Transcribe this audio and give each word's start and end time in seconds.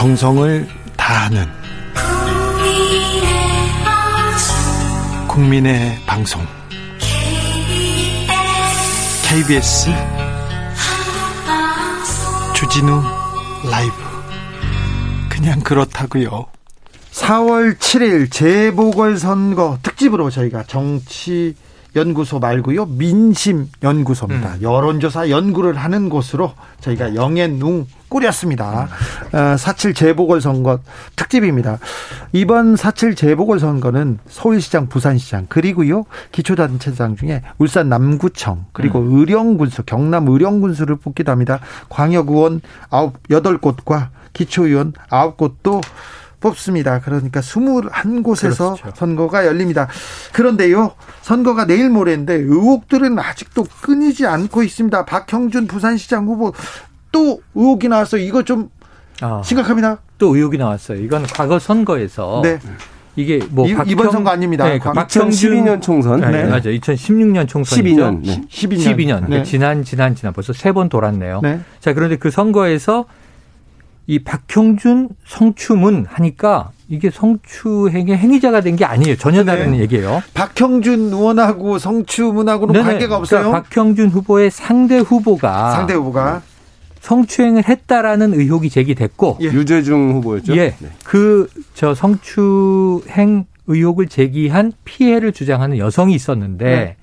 정성을 0.00 0.66
다하는 0.96 1.46
국민의 5.28 5.98
방송 6.06 6.40
KBS 9.28 9.90
주진우 12.54 13.02
라이브 13.70 13.92
그냥 15.28 15.60
그렇다고요. 15.60 16.46
4월 17.12 17.76
7일 17.76 18.30
재보궐선거 18.32 19.80
특집으로 19.82 20.30
저희가 20.30 20.62
정치 20.62 21.54
연구소 21.96 22.38
말고요. 22.38 22.86
민심 22.86 23.68
연구소입니다. 23.82 24.54
음. 24.54 24.62
여론조사 24.62 25.30
연구를 25.30 25.76
하는 25.76 26.08
곳으로 26.08 26.52
저희가 26.80 27.14
영앤웅 27.14 27.86
꾸렸습니다. 28.08 28.88
음. 29.32 29.36
어, 29.36 29.54
4.7 29.56 29.94
재보궐선거 29.94 30.80
특집입니다. 31.16 31.78
이번 32.32 32.74
4.7 32.74 33.16
재보궐선거는 33.16 34.18
서울시장, 34.28 34.88
부산시장, 34.88 35.46
그리고요, 35.48 36.04
기초단체장 36.32 37.16
중에 37.16 37.42
울산 37.58 37.88
남구청, 37.88 38.66
그리고 38.72 39.00
음. 39.00 39.18
의령군수, 39.18 39.84
경남 39.84 40.28
의령군수를 40.28 40.96
뽑기도 40.96 41.30
합니다. 41.32 41.60
광역의원 41.88 42.60
9, 42.90 43.12
8곳과 43.28 44.08
기초의원 44.32 44.92
9곳도 45.10 45.82
뽑습니다. 46.40 47.00
그러니까 47.00 47.40
21곳에서 47.40 48.80
그렇죠. 48.80 48.96
선거가 48.96 49.46
열립니다. 49.46 49.88
그런데요, 50.32 50.92
선거가 51.22 51.66
내일 51.66 51.90
모레인데 51.90 52.34
의혹들은 52.34 53.18
아직도 53.18 53.66
끊이지 53.82 54.26
않고 54.26 54.62
있습니다. 54.62 55.04
박형준 55.04 55.66
부산시장 55.66 56.26
후보 56.26 56.52
또 57.12 57.40
의혹이 57.54 57.88
나왔어. 57.88 58.16
이거 58.16 58.42
좀 58.42 58.70
아, 59.20 59.42
심각합니다. 59.44 59.98
또 60.18 60.34
의혹이 60.34 60.58
나왔어요. 60.58 60.98
이건 61.02 61.24
과거 61.24 61.58
선거에서 61.58 62.40
네. 62.42 62.58
이게 63.16 63.40
뭐 63.50 63.66
이, 63.66 63.74
박형, 63.74 63.90
이번 63.90 64.10
선거 64.12 64.30
아닙니다. 64.30 64.64
네, 64.66 64.78
그 64.78 64.92
박형준 64.92 65.30
12년 65.30 65.82
총선. 65.82 66.20
네, 66.20 66.30
네. 66.30 66.44
맞아요. 66.44 66.64
2016년 66.64 67.48
총선 67.48 67.78
12년. 67.80 68.20
네. 68.24 68.40
12년. 68.48 68.96
12년. 68.96 69.26
그러니까 69.26 69.42
지난 69.42 69.82
지난 69.84 70.14
지난 70.14 70.32
벌써 70.32 70.52
세 70.52 70.72
번 70.72 70.88
돌았네요. 70.88 71.40
네. 71.42 71.60
자, 71.80 71.92
그런데 71.92 72.16
그 72.16 72.30
선거에서 72.30 73.04
이 74.10 74.18
박형준 74.18 75.10
성추문 75.24 76.04
하니까 76.08 76.72
이게 76.88 77.10
성추행의 77.10 78.16
행위자가 78.18 78.60
된 78.60 78.74
게 78.74 78.84
아니에요. 78.84 79.14
전혀 79.14 79.44
다른 79.44 79.70
네. 79.70 79.78
얘기예요. 79.78 80.20
박형준 80.34 81.12
의원하고 81.12 81.78
성추문하고는 81.78 82.72
네네. 82.72 82.84
관계가 82.84 83.16
없어요. 83.16 83.42
그러니까 83.42 83.62
박형준 83.62 84.08
후보의 84.08 84.50
상대 84.50 84.98
후보가 84.98 85.70
상대 85.76 85.94
후보가 85.94 86.42
성추행을 87.00 87.68
했다라는 87.68 88.34
의혹이 88.34 88.68
제기됐고 88.68 89.38
예. 89.42 89.46
유재중 89.46 90.14
후보였죠. 90.14 90.56
예. 90.56 90.74
네. 90.80 90.88
그저 91.04 91.94
성추행 91.94 93.44
의혹을 93.68 94.08
제기한 94.08 94.72
피해를 94.84 95.30
주장하는 95.30 95.78
여성이 95.78 96.14
있었는데 96.14 96.64
네. 96.64 96.96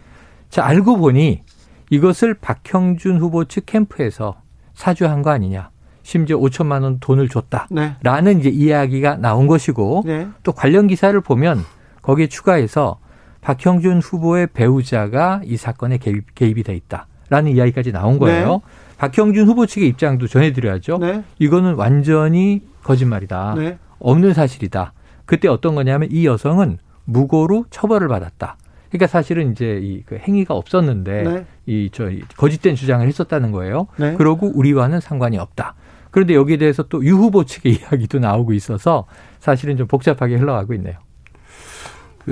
자 0.50 0.66
알고 0.66 0.98
보니 0.98 1.42
이것을 1.90 2.34
박형준 2.34 3.20
후보 3.20 3.46
측 3.46 3.66
캠프에서 3.66 4.42
사주한 4.74 5.22
거 5.22 5.30
아니냐. 5.30 5.70
심지어 6.08 6.38
5천만 6.38 6.84
원 6.84 7.00
돈을 7.02 7.28
줬다라는 7.28 7.98
네. 8.24 8.32
이제 8.40 8.48
이야기가 8.50 9.18
나온 9.18 9.46
것이고 9.46 10.04
네. 10.06 10.26
또 10.42 10.54
관련 10.54 10.88
기사를 10.88 11.20
보면 11.20 11.66
거기에 12.02 12.28
추가해서 12.28 12.98
박형준 13.42 14.00
후보의 14.00 14.48
배우자가 14.54 15.42
이 15.44 15.58
사건에 15.58 15.98
개입, 15.98 16.34
개입이 16.34 16.64
돼 16.64 16.76
있다라는 16.78 17.52
이야기까지 17.52 17.92
나온 17.92 18.20
거예요. 18.20 18.54
네. 18.54 18.60
박형준 19.00 19.48
후보 19.50 19.66
측의 19.66 19.90
입장도 19.90 20.28
전해드려야죠. 20.28 20.98
네. 21.00 21.24
이거는 21.40 21.74
완전히 21.76 22.62
거짓말이다. 22.84 23.56
네. 23.58 23.78
없는 24.00 24.34
사실이다. 24.34 24.94
그때 25.26 25.50
어떤 25.50 25.76
거냐면 25.76 26.08
이 26.10 26.26
여성은 26.26 26.78
무고로 27.04 27.66
처벌을 27.70 28.08
받았다. 28.08 28.56
그러니까 28.92 29.08
사실은 29.08 29.52
이제 29.52 29.82
이 29.84 30.04
그 30.06 30.16
행위가 30.16 30.54
없었는데 30.54 31.24
네. 31.24 31.46
이저 31.66 32.10
거짓된 32.38 32.76
주장을 32.76 33.06
했었다는 33.06 33.52
거예요. 33.52 33.88
네. 33.98 34.14
그러고 34.16 34.50
우리와는 34.56 35.02
상관이 35.02 35.38
없다. 35.38 35.76
그런데 36.12 36.34
여기에 36.36 36.58
대해서 36.58 36.84
또 36.84 37.02
유 37.04 37.16
후보 37.16 37.44
측의 37.46 37.74
이야기도 37.82 38.20
나오고 38.20 38.54
있어서 38.54 39.06
사실은 39.40 39.78
좀 39.78 39.88
복잡하게 39.88 40.36
흘러가고 40.36 40.74
있네요. 40.76 40.96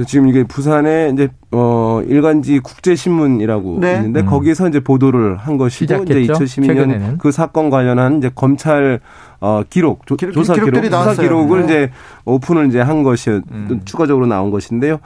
지금 0.07 0.27
이게 0.27 0.43
부산에 0.43 1.09
이제 1.13 1.29
어 1.51 2.01
일간지 2.05 2.59
국제신문이라고 2.59 3.79
네. 3.79 3.95
있는데 3.95 4.21
음. 4.21 4.25
거기에서 4.25 4.67
이제 4.67 4.81
보도를 4.81 5.37
한 5.37 5.55
것이고 5.57 5.85
시작했죠? 5.85 6.19
이제 6.19 6.33
2012년 6.33 6.65
최근에는. 6.67 7.17
그 7.17 7.31
사건 7.31 7.69
관련한 7.69 8.17
이제 8.17 8.29
검찰 8.35 8.99
어 9.45 9.63
기록 9.69 10.07
조, 10.07 10.15
기록, 10.15 10.43
사 10.43 10.55
기록 10.55 10.73
조사 10.73 11.13
기록을 11.13 11.59
네. 11.59 11.65
이제 11.65 11.91
오픈을 12.25 12.67
이제 12.67 12.81
한 12.81 13.03
것이 13.03 13.29
음. 13.29 13.79
추가적으로 13.85 14.25
나온 14.25 14.49
것인데요. 14.49 14.97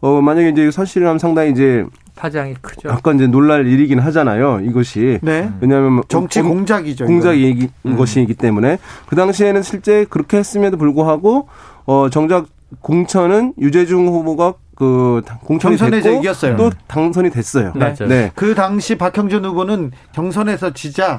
어 0.00 0.20
만약에 0.20 0.50
이제 0.50 0.70
사실이라면 0.70 1.18
상당히 1.18 1.50
이제 1.50 1.82
파장이 2.14 2.56
크죠. 2.60 2.90
아까 2.90 3.14
이제 3.14 3.26
놀랄 3.26 3.66
일이긴 3.66 3.98
하잖아요. 4.00 4.60
이것이 4.64 5.18
네. 5.22 5.50
왜냐하면 5.62 5.92
뭐 5.92 6.04
정치 6.08 6.42
공작이죠. 6.42 7.06
공작이 7.06 7.70
음. 7.86 7.96
것이기 7.96 8.34
때문에 8.34 8.76
그 9.06 9.16
당시에는 9.16 9.62
실제 9.62 10.04
그렇게 10.10 10.36
했음에도 10.36 10.76
불구하고 10.76 11.48
어 11.86 12.10
정작 12.10 12.48
공천은 12.82 13.54
유재중 13.58 14.08
후보가 14.08 14.54
그 14.74 15.22
공천이 15.44 15.78
경선에서 15.78 16.02
됐고 16.02 16.20
이겼어요. 16.20 16.56
또 16.56 16.70
당선이 16.86 17.30
됐어요. 17.30 17.72
네. 17.74 17.94
네. 17.94 18.30
그 18.34 18.54
당시 18.54 18.98
박형준 18.98 19.42
후보는 19.46 19.92
경선에서 20.12 20.74
지자 20.74 21.18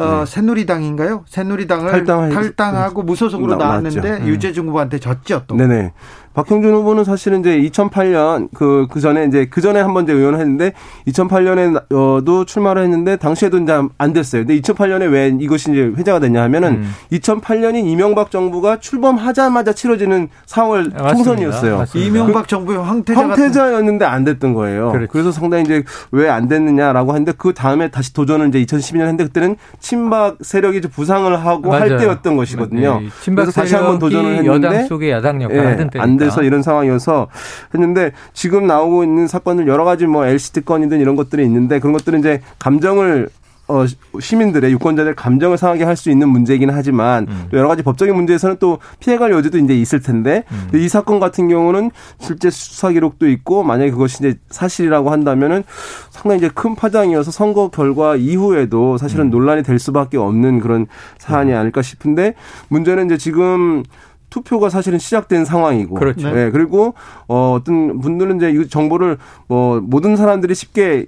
어, 0.00 0.20
네. 0.20 0.26
새누리당인가요? 0.26 1.24
새누리당을 1.28 2.04
탈당 2.04 2.76
하고 2.76 3.02
무소속으로 3.02 3.56
나왔는데 3.56 4.18
나, 4.18 4.26
유재중 4.26 4.68
후보한테 4.68 4.98
졌죠 4.98 5.44
또. 5.46 5.56
네네. 5.56 5.92
박형준 6.34 6.72
후보는 6.74 7.04
사실은 7.04 7.40
이제 7.40 7.60
2008년 7.60 8.48
그, 8.54 8.86
그 8.90 9.00
전에 9.00 9.24
이제 9.26 9.46
그 9.50 9.60
전에 9.60 9.80
한 9.80 9.94
번 9.94 10.04
이제 10.04 10.12
의원을 10.12 10.38
했는데 10.38 10.72
2008년에도 11.08 12.46
출마를 12.46 12.82
했는데 12.84 13.16
당시에도 13.16 13.58
이제 13.58 13.72
안 13.98 14.12
됐어요. 14.12 14.44
근데 14.46 14.60
2008년에 14.60 15.10
왜 15.10 15.34
이것이 15.40 15.70
이제 15.72 15.80
회자가 15.96 16.20
됐냐 16.20 16.42
하면은 16.44 16.72
음. 16.74 16.90
2008년인 17.12 17.84
이명박 17.86 18.30
정부가 18.30 18.78
출범하자마자 18.80 19.72
치러지는 19.72 20.28
4월 20.46 20.92
아, 21.00 21.12
총선이었어요. 21.12 21.78
맞습니다. 21.78 22.08
이명박 22.08 22.48
정부의 22.48 22.78
황태자 22.82 23.20
황태자였는데 23.20 24.04
안 24.04 24.24
됐던 24.24 24.54
거예요. 24.54 24.92
그렇지. 24.92 25.08
그래서 25.10 25.32
상당히 25.32 25.64
이제 25.64 25.82
왜 26.12 26.30
안 26.30 26.46
됐느냐라고 26.46 27.10
하는데 27.12 27.32
그 27.36 27.52
다음에 27.54 27.88
다시 27.88 28.12
도전을 28.14 28.48
이제 28.48 28.64
2012년 28.64 29.00
했는데 29.00 29.24
그때는 29.24 29.56
친박 29.80 30.36
세력이 30.42 30.78
이제 30.78 30.86
부상을 30.88 31.44
하고 31.44 31.70
맞아요. 31.70 31.80
할 31.80 31.96
때였던 31.98 32.36
것이거든요. 32.36 33.00
네. 33.00 33.08
친박 33.20 33.42
그래서 33.46 33.60
다시 33.60 33.74
한번 33.74 33.98
도전을 33.98 34.36
했는데 34.36 34.68
여당 34.68 34.86
속의 34.86 35.10
야당 35.10 35.42
역할을 35.42 35.64
예, 35.64 35.68
하던 35.70 35.90
때 35.90 35.98
안 35.98 36.16
돼서 36.24 36.42
이런 36.42 36.62
상황이어서 36.62 37.28
했는데 37.74 38.12
지금 38.32 38.66
나오고 38.66 39.04
있는 39.04 39.26
사건들 39.26 39.66
여러 39.68 39.84
가지 39.84 40.06
뭐 40.06 40.26
LCT 40.26 40.64
건이든 40.64 41.00
이런 41.00 41.16
것들이 41.16 41.44
있는데 41.44 41.78
그런 41.78 41.92
것들은 41.92 42.20
이제 42.20 42.40
감정을 42.58 43.28
어, 43.70 43.84
시민들의 44.18 44.72
유권자들 44.72 45.14
감정을 45.14 45.56
상하게 45.56 45.84
할 45.84 46.00
수 46.00 46.10
있는 46.10 46.30
문제이긴 46.30 46.70
하지만 46.70 47.26
음. 47.28 47.48
또 47.50 47.58
여러 47.58 47.68
가지 47.68 47.82
법적인 47.82 48.14
문제에서는 48.14 48.56
또 48.58 48.78
피해갈 49.00 49.32
여지도 49.32 49.58
이제 49.58 49.78
있을 49.78 50.00
텐데 50.00 50.44
음. 50.50 50.70
이 50.78 50.88
사건 50.88 51.20
같은 51.20 51.46
경우는 51.46 51.90
실제 52.18 52.48
수사 52.48 52.90
기록도 52.90 53.28
있고 53.28 53.62
만약에 53.62 53.90
그것이 53.90 54.16
이제 54.20 54.38
사실이라고 54.48 55.10
한다면은 55.10 55.62
상당히 56.08 56.38
이제 56.38 56.48
큰 56.54 56.74
파장이어서 56.74 57.32
선거 57.32 57.68
결과 57.68 58.16
이후에도 58.16 58.96
사실은 58.96 59.26
음. 59.26 59.30
논란이 59.30 59.62
될 59.62 59.78
수밖에 59.78 60.16
없는 60.16 60.60
그런 60.60 60.86
사안이 61.18 61.52
음. 61.52 61.56
아닐까 61.58 61.82
싶은데 61.82 62.34
문제는 62.68 63.04
이제 63.04 63.18
지금 63.18 63.82
투표가 64.30 64.70
사실은 64.70 64.98
시작된 64.98 65.44
상황이고. 65.44 65.94
그렇죠. 65.94 66.30
네. 66.30 66.50
그리고 66.50 66.94
어 67.28 67.56
어떤 67.60 68.00
분들은 68.00 68.36
이제 68.36 68.50
이 68.50 68.68
정보를 68.68 69.18
뭐 69.48 69.80
모든 69.80 70.16
사람들이 70.16 70.54
쉽게 70.54 71.06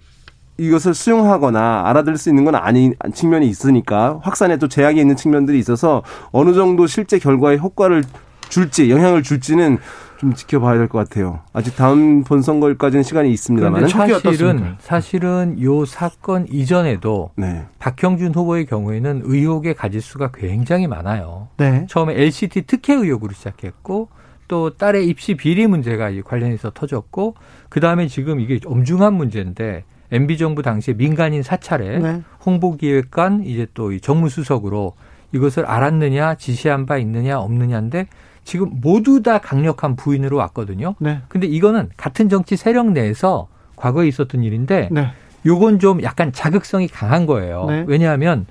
이것을 0.59 0.95
수용하거나 0.95 1.85
알아들을 1.87 2.19
수 2.19 2.29
있는 2.29 2.45
건 2.45 2.55
아닌 2.55 2.95
측면이 3.15 3.49
있으니까 3.49 4.21
확산에 4.23 4.59
또 4.59 4.69
제약이 4.69 5.01
있는 5.01 5.17
측면들이 5.17 5.59
있어서 5.59 6.03
어느 6.31 6.53
정도 6.53 6.87
실제 6.87 7.19
결과에 7.19 7.57
효과를 7.57 8.05
줄지 8.49 8.91
영향을 8.91 9.23
줄지는 9.23 9.79
좀 10.23 10.35
지켜봐야 10.35 10.79
될 10.79 10.87
것 10.89 10.99
같아요. 10.99 11.41
아직 11.53 11.75
다음 11.75 12.23
본선거일까지는 12.23 13.03
시간이 13.03 13.33
있습니다만 13.33 13.89
사실은 13.89 14.77
사실은 14.79 15.61
요 15.61 15.85
사건 15.85 16.47
이전에도 16.49 17.31
네. 17.35 17.67
박형준 17.81 18.33
후보의 18.33 18.67
경우에는 18.67 19.23
의혹의 19.25 19.75
가지수가 19.75 20.31
굉장히 20.33 20.87
많아요. 20.87 21.49
네. 21.57 21.87
처음에 21.89 22.15
LCT 22.15 22.63
특혜 22.69 22.95
의혹으로 22.95 23.33
시작했고 23.33 24.11
또 24.47 24.71
딸의 24.71 25.09
입시 25.09 25.35
비리 25.35 25.67
문제가 25.67 26.11
관련해서 26.25 26.71
터졌고 26.71 27.35
그 27.69 27.81
다음에 27.81 28.07
지금 28.07 28.39
이게 28.39 28.61
엄중한 28.65 29.15
문제인데 29.15 29.83
MB 30.13 30.39
정부 30.39 30.63
당시에 30.63 30.95
민간인 30.95 31.43
사찰에 31.43 31.99
네. 31.99 32.23
홍보기획관 32.47 33.43
이제 33.43 33.67
또 33.75 33.99
정무수석으로 33.99 34.93
이것을 35.33 35.67
알았느냐 35.67 36.37
지시한 36.37 36.87
바 36.87 36.99
있느냐 36.99 37.41
없느냐인데 37.41 38.07
지금 38.45 38.71
모두 38.81 39.23
다 39.23 39.39
강력한 39.39 39.97
부인으로 39.97 40.37
왔거든요. 40.39 40.95
네. 40.99 41.21
근데 41.29 41.47
이거는 41.47 41.91
같은 41.97 42.29
정치 42.29 42.57
세력 42.57 42.91
내에서 42.91 43.49
과거에 43.77 44.09
있었던 44.09 44.43
일인데 44.43 44.89
네. 44.91 45.09
요건 45.47 45.79
좀 45.79 46.03
약간 46.03 46.33
자극성이 46.33 46.89
강한 46.89 47.27
거예요. 47.27 47.67
네. 47.67 47.85
왜냐하면 47.87 48.47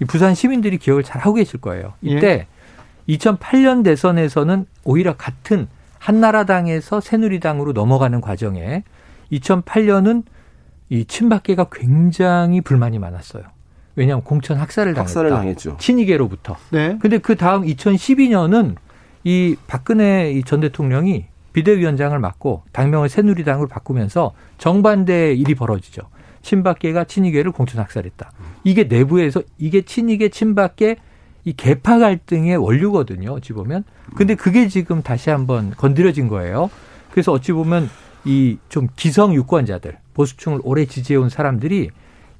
이 0.00 0.04
부산 0.04 0.34
시민들이 0.34 0.78
기억을 0.78 1.02
잘 1.02 1.20
하고 1.22 1.34
계실 1.34 1.60
거예요. 1.60 1.94
이때 2.02 2.46
예. 3.08 3.14
2008년 3.16 3.84
대선에서는 3.84 4.66
오히려 4.84 5.16
같은 5.16 5.68
한나라당에서 5.98 7.00
새누리당으로 7.00 7.72
넘어가는 7.72 8.20
과정에 8.20 8.84
2008년은 9.32 10.24
이 10.88 11.04
친박계가 11.04 11.66
굉장히 11.72 12.60
불만이 12.60 12.98
많았어요. 12.98 13.44
왜냐하면 13.96 14.22
공천 14.22 14.58
학살을 14.58 14.94
당했다. 14.94 15.08
학살을 15.08 15.30
당했죠. 15.30 15.76
친이계로부터. 15.78 16.56
네. 16.70 16.98
근데 17.00 17.18
그 17.18 17.34
다음 17.34 17.64
2012년은 17.64 18.76
이 19.26 19.56
박근혜 19.66 20.40
전 20.42 20.60
대통령이 20.60 21.24
비대위원장을 21.52 22.16
맡고 22.16 22.62
당명을 22.70 23.08
새누리당으로 23.08 23.66
바꾸면서 23.66 24.34
정반대의 24.58 25.36
일이 25.36 25.56
벌어지죠. 25.56 26.02
친박계가 26.42 27.04
친이계를 27.04 27.50
공천 27.50 27.80
학살했다. 27.80 28.30
이게 28.62 28.84
내부에서 28.84 29.42
이게 29.58 29.82
친이계 29.82 30.28
친박계 30.28 30.98
이 31.44 31.52
개파 31.54 31.98
갈등의 31.98 32.56
원류거든요. 32.56 33.32
어찌 33.32 33.52
보면. 33.52 33.82
근데 34.14 34.36
그게 34.36 34.68
지금 34.68 35.02
다시 35.02 35.30
한번 35.30 35.72
건드려진 35.76 36.28
거예요. 36.28 36.70
그래서 37.10 37.32
어찌 37.32 37.50
보면 37.50 37.90
이 38.26 38.58
좀 38.68 38.86
기성 38.94 39.34
유권자들, 39.34 39.98
보수층을 40.14 40.60
오래 40.62 40.84
지지해온 40.84 41.30
사람들이 41.30 41.90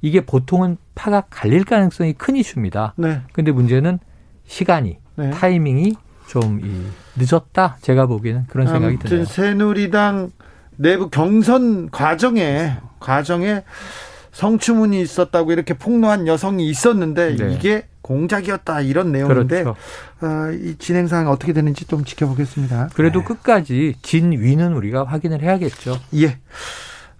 이게 0.01 0.21
보통은 0.21 0.77
파가 0.95 1.23
갈릴 1.29 1.65
가능성이 1.65 2.13
큰 2.13 2.37
이슈입니다. 2.37 2.93
네. 2.95 3.23
근데 3.33 3.51
문제는 3.51 3.99
시간이, 4.45 4.99
네. 5.17 5.31
타이밍이 5.31 5.95
좀 6.27 6.59
이 6.63 6.87
늦었다. 7.15 7.77
제가 7.81 8.05
보기에는 8.05 8.45
그런 8.47 8.67
생각이 8.67 8.85
아무튼 8.95 9.09
드네요. 9.09 9.25
새누리당 9.25 10.31
내부 10.75 11.09
경선 11.09 11.89
과정에 11.89 12.73
과정에 12.99 13.63
성추문이 14.31 15.01
있었다고 15.01 15.51
이렇게 15.51 15.73
폭로한 15.73 16.27
여성이 16.27 16.69
있었는데 16.69 17.35
네. 17.37 17.53
이게 17.53 17.87
공작이었다 18.01 18.81
이런 18.81 19.11
내용인데 19.11 19.63
그렇죠. 19.63 19.75
어, 20.21 20.51
이 20.51 20.75
진행 20.77 21.07
상황 21.07 21.27
어떻게 21.29 21.53
되는지 21.53 21.85
좀 21.85 22.05
지켜보겠습니다. 22.05 22.89
그래도 22.93 23.23
끝까지 23.23 23.95
진 24.01 24.31
위는 24.31 24.73
우리가 24.73 25.03
확인을 25.05 25.41
해야겠죠. 25.41 25.97
예. 26.15 26.37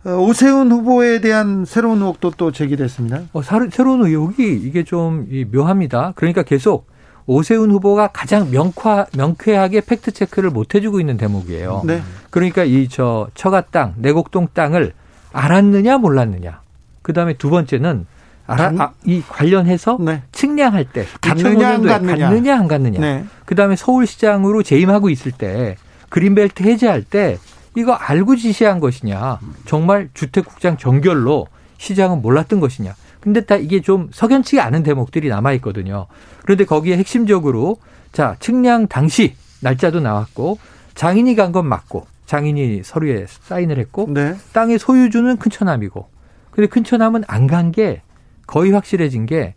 어, 0.05 0.11
오세훈 0.17 0.71
후보에 0.71 1.19
대한 1.19 1.65
새로운 1.65 1.99
의혹도 2.01 2.31
또 2.37 2.51
제기됐습니다. 2.51 3.23
어, 3.33 3.41
사- 3.41 3.67
새로운 3.71 4.05
의혹이 4.05 4.53
이게 4.63 4.83
좀이 4.83 5.45
묘합니다. 5.51 6.13
그러니까 6.15 6.43
계속 6.43 6.87
오세훈 7.27 7.71
후보가 7.71 8.07
가장 8.13 8.49
명쾌, 8.51 9.05
명쾌하게 9.15 9.81
팩트 9.81 10.11
체크를 10.11 10.49
못 10.49 10.73
해주고 10.73 10.99
있는 10.99 11.17
대목이에요. 11.17 11.83
네. 11.85 12.01
그러니까 12.29 12.63
이 12.63 12.87
저 12.89 13.27
처가 13.35 13.61
땅, 13.69 13.93
내곡동 13.97 14.47
땅을 14.53 14.93
알았느냐 15.33 15.97
몰랐느냐. 15.97 16.61
그 17.01 17.11
다음에 17.13 17.33
두 17.33 17.49
번째는 17.49 18.05
알아, 18.47 18.63
간- 18.69 18.81
아, 18.81 18.91
이 19.05 19.21
관련해서 19.27 19.97
네. 19.99 20.23
측량할 20.31 20.85
때 20.85 21.05
갔느냐, 21.19 21.49
안 21.69 21.81
2005년도에 21.81 21.87
갔느냐. 21.89 22.29
갔느냐 22.29 22.57
안 22.57 22.67
갔느냐. 22.69 22.99
네. 23.01 23.25
그 23.45 23.55
다음에 23.55 23.75
서울시장으로 23.75 24.63
재임하고 24.63 25.09
있을 25.09 25.33
때 25.33 25.75
그린벨트 26.09 26.63
해제할 26.63 27.03
때 27.03 27.37
이거 27.75 27.91
알고 27.93 28.37
지시한 28.37 28.79
것이냐. 28.79 29.39
정말 29.65 30.09
주택국장 30.13 30.77
정결로 30.77 31.47
시장은 31.77 32.21
몰랐던 32.21 32.61
것이냐. 32.61 32.95
근데 33.27 33.41
다 33.43 33.57
이게 33.57 33.81
좀 33.81 34.07
석연치가 34.13 34.63
않은 34.63 34.83
대목들이 34.83 35.27
남아 35.27 35.51
있거든요. 35.55 36.07
그런데 36.43 36.63
거기에 36.63 36.95
핵심적으로 36.95 37.75
자, 38.13 38.37
측량 38.39 38.87
당시 38.87 39.35
날짜도 39.59 39.99
나왔고 39.99 40.59
장인이 40.95 41.35
간 41.35 41.51
건 41.51 41.65
맞고 41.67 42.07
장인이 42.25 42.83
서류에 42.85 43.25
사인을 43.27 43.79
했고 43.79 44.05
네. 44.09 44.33
땅의 44.53 44.79
소유주는 44.79 45.35
큰처남이고 45.35 46.07
근데 46.51 46.67
큰처남은 46.69 47.25
안 47.27 47.47
간 47.47 47.73
게 47.73 48.01
거의 48.45 48.71
확실해진 48.71 49.25
게 49.25 49.55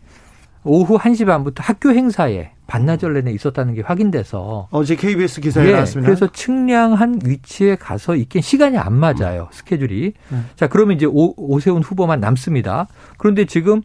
오후 0.65 0.99
1시 0.99 1.25
반부터 1.25 1.63
학교 1.63 1.91
행사에 1.91 2.51
반나절 2.71 3.15
내내 3.15 3.33
있었다는 3.33 3.75
게 3.75 3.81
확인돼서 3.81 4.69
어제 4.71 4.95
KBS 4.95 5.41
기사에 5.41 5.67
예, 5.67 5.73
나왔습니다. 5.73 6.07
그래서 6.07 6.31
측량한 6.31 7.19
위치에 7.25 7.75
가서 7.75 8.15
있긴 8.15 8.43
시간이 8.43 8.79
안 8.79 8.95
맞아요. 8.95 9.49
스케줄이. 9.51 10.13
네. 10.29 10.39
자, 10.55 10.69
그러면 10.69 10.97
이제 10.97 11.05
오, 11.05 11.35
오세훈 11.37 11.83
후보만 11.83 12.21
남습니다. 12.21 12.87
그런데 13.19 13.45
지금 13.45 13.83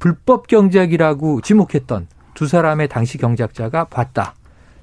불법 0.00 0.48
경작이라고 0.48 1.42
지목했던 1.42 2.08
두 2.34 2.48
사람의 2.48 2.88
당시 2.88 3.18
경작자가 3.18 3.84
봤다. 3.84 4.34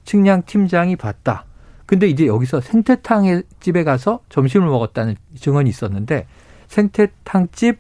측량 0.06 0.44
팀장이 0.46 0.96
봤다. 0.96 1.44
근데 1.86 2.08
이제 2.08 2.28
여기서 2.28 2.62
생태탕 2.62 3.44
집에 3.60 3.84
가서 3.84 4.22
점심을 4.30 4.66
먹었다는 4.70 5.16
증언이 5.38 5.70
있었는데 5.70 6.26
생태탕집 6.70 7.80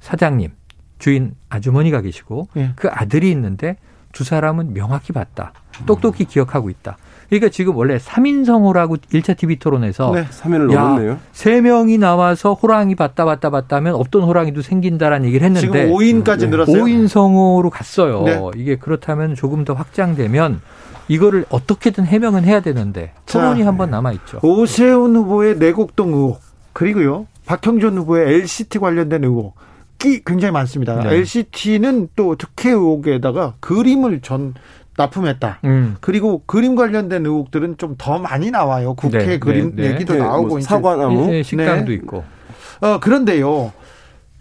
사장님, 0.00 0.50
주인 0.98 1.36
아주머니가 1.48 2.00
계시고 2.00 2.48
예. 2.56 2.72
그 2.74 2.88
아들이 2.90 3.30
있는데 3.30 3.76
두 4.16 4.24
사람은 4.24 4.72
명확히 4.72 5.12
봤다. 5.12 5.52
똑똑히 5.84 6.24
기억하고 6.24 6.70
있다. 6.70 6.96
그러니까 7.28 7.50
지금 7.50 7.76
원래 7.76 7.98
3인성호라고 7.98 8.98
1차 9.12 9.36
TV 9.36 9.58
토론에서 9.58 10.10
네. 10.14 10.24
3일을 10.24 10.72
야, 10.72 10.80
넘었네요. 10.80 11.18
세 11.32 11.60
명이 11.60 11.98
나와서 11.98 12.54
호랑이 12.54 12.94
봤다 12.94 13.26
봤다 13.26 13.50
봤다 13.50 13.76
하면 13.76 13.94
없던 13.94 14.22
호랑이도 14.22 14.62
생긴다라는 14.62 15.26
얘기를 15.26 15.54
지금 15.54 15.74
했는데 15.76 15.92
5인까지 15.92 16.40
네. 16.40 16.46
늘었어요. 16.46 16.82
5인성호로 16.82 17.68
갔어요. 17.68 18.22
네. 18.22 18.40
이게 18.56 18.76
그렇다면 18.76 19.34
조금 19.34 19.66
더 19.66 19.74
확장되면 19.74 20.62
이거를 21.08 21.44
어떻게든 21.50 22.06
해명은 22.06 22.44
해야 22.44 22.60
되는데 22.60 23.12
자. 23.26 23.38
토론이 23.38 23.64
한번 23.64 23.90
남아 23.90 24.12
있죠. 24.12 24.38
오세훈 24.42 25.14
후보의 25.14 25.58
내곡동 25.58 26.14
의혹 26.14 26.40
그리고요 26.72 27.26
박형준 27.44 27.98
후보의 27.98 28.32
LCT 28.32 28.78
관련된 28.78 29.24
의혹 29.24 29.54
이 30.04 30.20
굉장히 30.24 30.52
많습니다. 30.52 31.02
네. 31.02 31.14
LCT는 31.16 32.08
또 32.16 32.36
특혜 32.36 32.70
의혹에다가 32.70 33.54
그림을 33.60 34.20
전 34.20 34.54
납품했다. 34.98 35.58
음. 35.64 35.96
그리고 36.00 36.42
그림 36.46 36.74
관련된 36.74 37.24
의혹들은 37.26 37.76
좀 37.78 37.96
더 37.98 38.18
많이 38.18 38.50
나와요. 38.50 38.94
국회 38.94 39.18
네, 39.18 39.38
그림 39.38 39.74
네, 39.76 39.88
네. 39.88 39.94
얘기도 39.94 40.14
네, 40.14 40.20
나오고 40.20 40.48
뭐. 40.48 40.60
사과나무 40.60 41.32
예, 41.34 41.42
식당도 41.42 41.86
네. 41.88 41.94
있고. 41.94 42.24
어, 42.80 43.00
그런데요. 43.00 43.72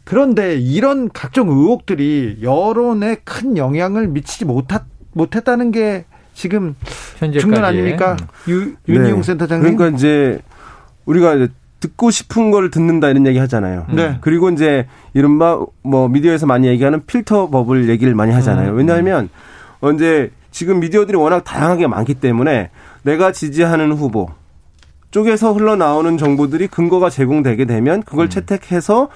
그런데 0.03 0.55
이런 0.57 1.09
각종 1.09 1.49
의혹들이 1.49 2.39
여론에 2.41 3.15
큰 3.23 3.57
영향을 3.57 4.07
미치지 4.07 4.45
못하, 4.45 4.85
못했다는 5.13 5.71
게 5.71 6.05
지금 6.33 6.75
현재까지 7.17 7.39
중요한 7.39 7.65
아닙니까? 7.65 8.17
유, 8.47 8.75
윤희용 8.87 9.17
네. 9.17 9.23
센터장님. 9.23 9.75
그러니까 9.75 9.97
이제 9.97 10.39
우리가 11.05 11.35
이제 11.35 11.47
듣고 11.85 12.09
싶은 12.09 12.51
걸 12.51 12.71
듣는다 12.71 13.09
이런 13.09 13.27
얘기 13.27 13.37
하잖아요. 13.37 13.85
네. 13.93 14.17
그리고 14.21 14.49
이제 14.49 14.87
이른바 15.13 15.59
뭐 15.83 16.07
미디어에서 16.07 16.47
많이 16.47 16.67
얘기하는 16.67 17.05
필터 17.05 17.49
버블 17.49 17.89
얘기를 17.89 18.15
많이 18.15 18.31
하잖아요. 18.33 18.71
음. 18.71 18.77
왜냐하면 18.77 19.29
어, 19.81 19.91
이제 19.91 20.31
지금 20.51 20.79
미디어들이 20.79 21.17
워낙 21.17 21.43
다양하게 21.43 21.87
많기 21.87 22.15
때문에 22.15 22.71
내가 23.03 23.31
지지하는 23.31 23.91
후보 23.91 24.29
쪽에서 25.11 25.53
흘러나오는 25.53 26.17
정보들이 26.17 26.67
근거가 26.67 27.09
제공되게 27.09 27.65
되면 27.65 27.97
음. 27.97 28.03
그걸 28.03 28.29
채택해서 28.29 29.09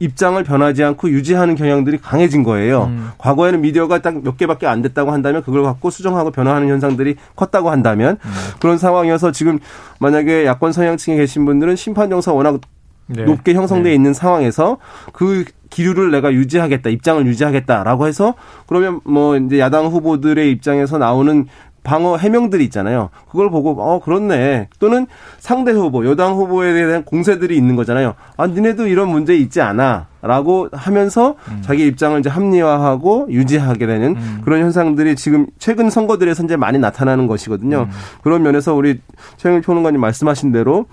입장을 0.00 0.42
변하지 0.44 0.84
않고 0.84 1.10
유지하는 1.10 1.54
경향들이 1.54 1.98
강해진 1.98 2.42
거예요. 2.44 2.84
음. 2.84 3.10
과거에는 3.18 3.60
미디어가 3.62 4.00
딱 4.02 4.18
몇 4.22 4.36
개밖에 4.36 4.66
안 4.66 4.82
됐다고 4.82 5.12
한다면 5.12 5.42
그걸 5.42 5.62
갖고 5.62 5.90
수정하고 5.90 6.30
변화하는 6.30 6.68
현상들이 6.68 7.16
컸다고 7.36 7.70
한다면 7.70 8.18
음. 8.24 8.30
그런 8.60 8.78
상황이어서 8.78 9.32
지금 9.32 9.58
만약에 10.00 10.44
야권 10.44 10.72
성향층에 10.72 11.16
계신 11.16 11.44
분들은 11.44 11.76
심판 11.76 12.10
정서가 12.10 12.36
워낙 12.36 12.60
네. 13.06 13.24
높게 13.24 13.54
형성돼 13.54 13.88
네. 13.88 13.94
있는 13.94 14.12
상황에서 14.12 14.76
그 15.12 15.44
기류를 15.70 16.10
내가 16.10 16.32
유지하겠다, 16.32 16.90
입장을 16.90 17.26
유지하겠다라고 17.26 18.06
해서 18.06 18.34
그러면 18.66 19.00
뭐 19.04 19.36
이제 19.36 19.58
야당 19.58 19.86
후보들의 19.86 20.50
입장에서 20.50 20.98
나오는 20.98 21.46
방어 21.82 22.16
해명들이 22.16 22.64
있잖아요. 22.64 23.10
그걸 23.30 23.50
보고 23.50 23.70
어 23.78 24.00
그렇네. 24.00 24.68
또는 24.78 25.06
상대 25.38 25.72
후보, 25.72 26.04
여당 26.06 26.34
후보에 26.34 26.74
대한 26.74 27.04
공세들이 27.04 27.56
있는 27.56 27.76
거잖아요. 27.76 28.14
아 28.36 28.46
니네도 28.46 28.86
이런 28.86 29.08
문제 29.08 29.34
있지 29.36 29.60
않아.라고 29.60 30.68
하면서 30.72 31.36
자기 31.62 31.86
입장을 31.86 32.18
이제 32.20 32.28
합리화하고 32.28 33.28
유지하게 33.30 33.86
되는 33.86 34.16
음. 34.16 34.40
그런 34.44 34.60
현상들이 34.60 35.16
지금 35.16 35.46
최근 35.58 35.90
선거들에서 35.90 36.44
이제 36.44 36.56
많이 36.56 36.78
나타나는 36.78 37.26
것이거든요. 37.26 37.88
그런 38.22 38.42
면에서 38.42 38.74
우리 38.74 39.00
최영일 39.36 39.62
평론가님 39.62 40.00
말씀하신 40.00 40.52
대로 40.52 40.86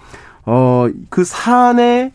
어그 0.45 1.23
사안의 1.25 2.11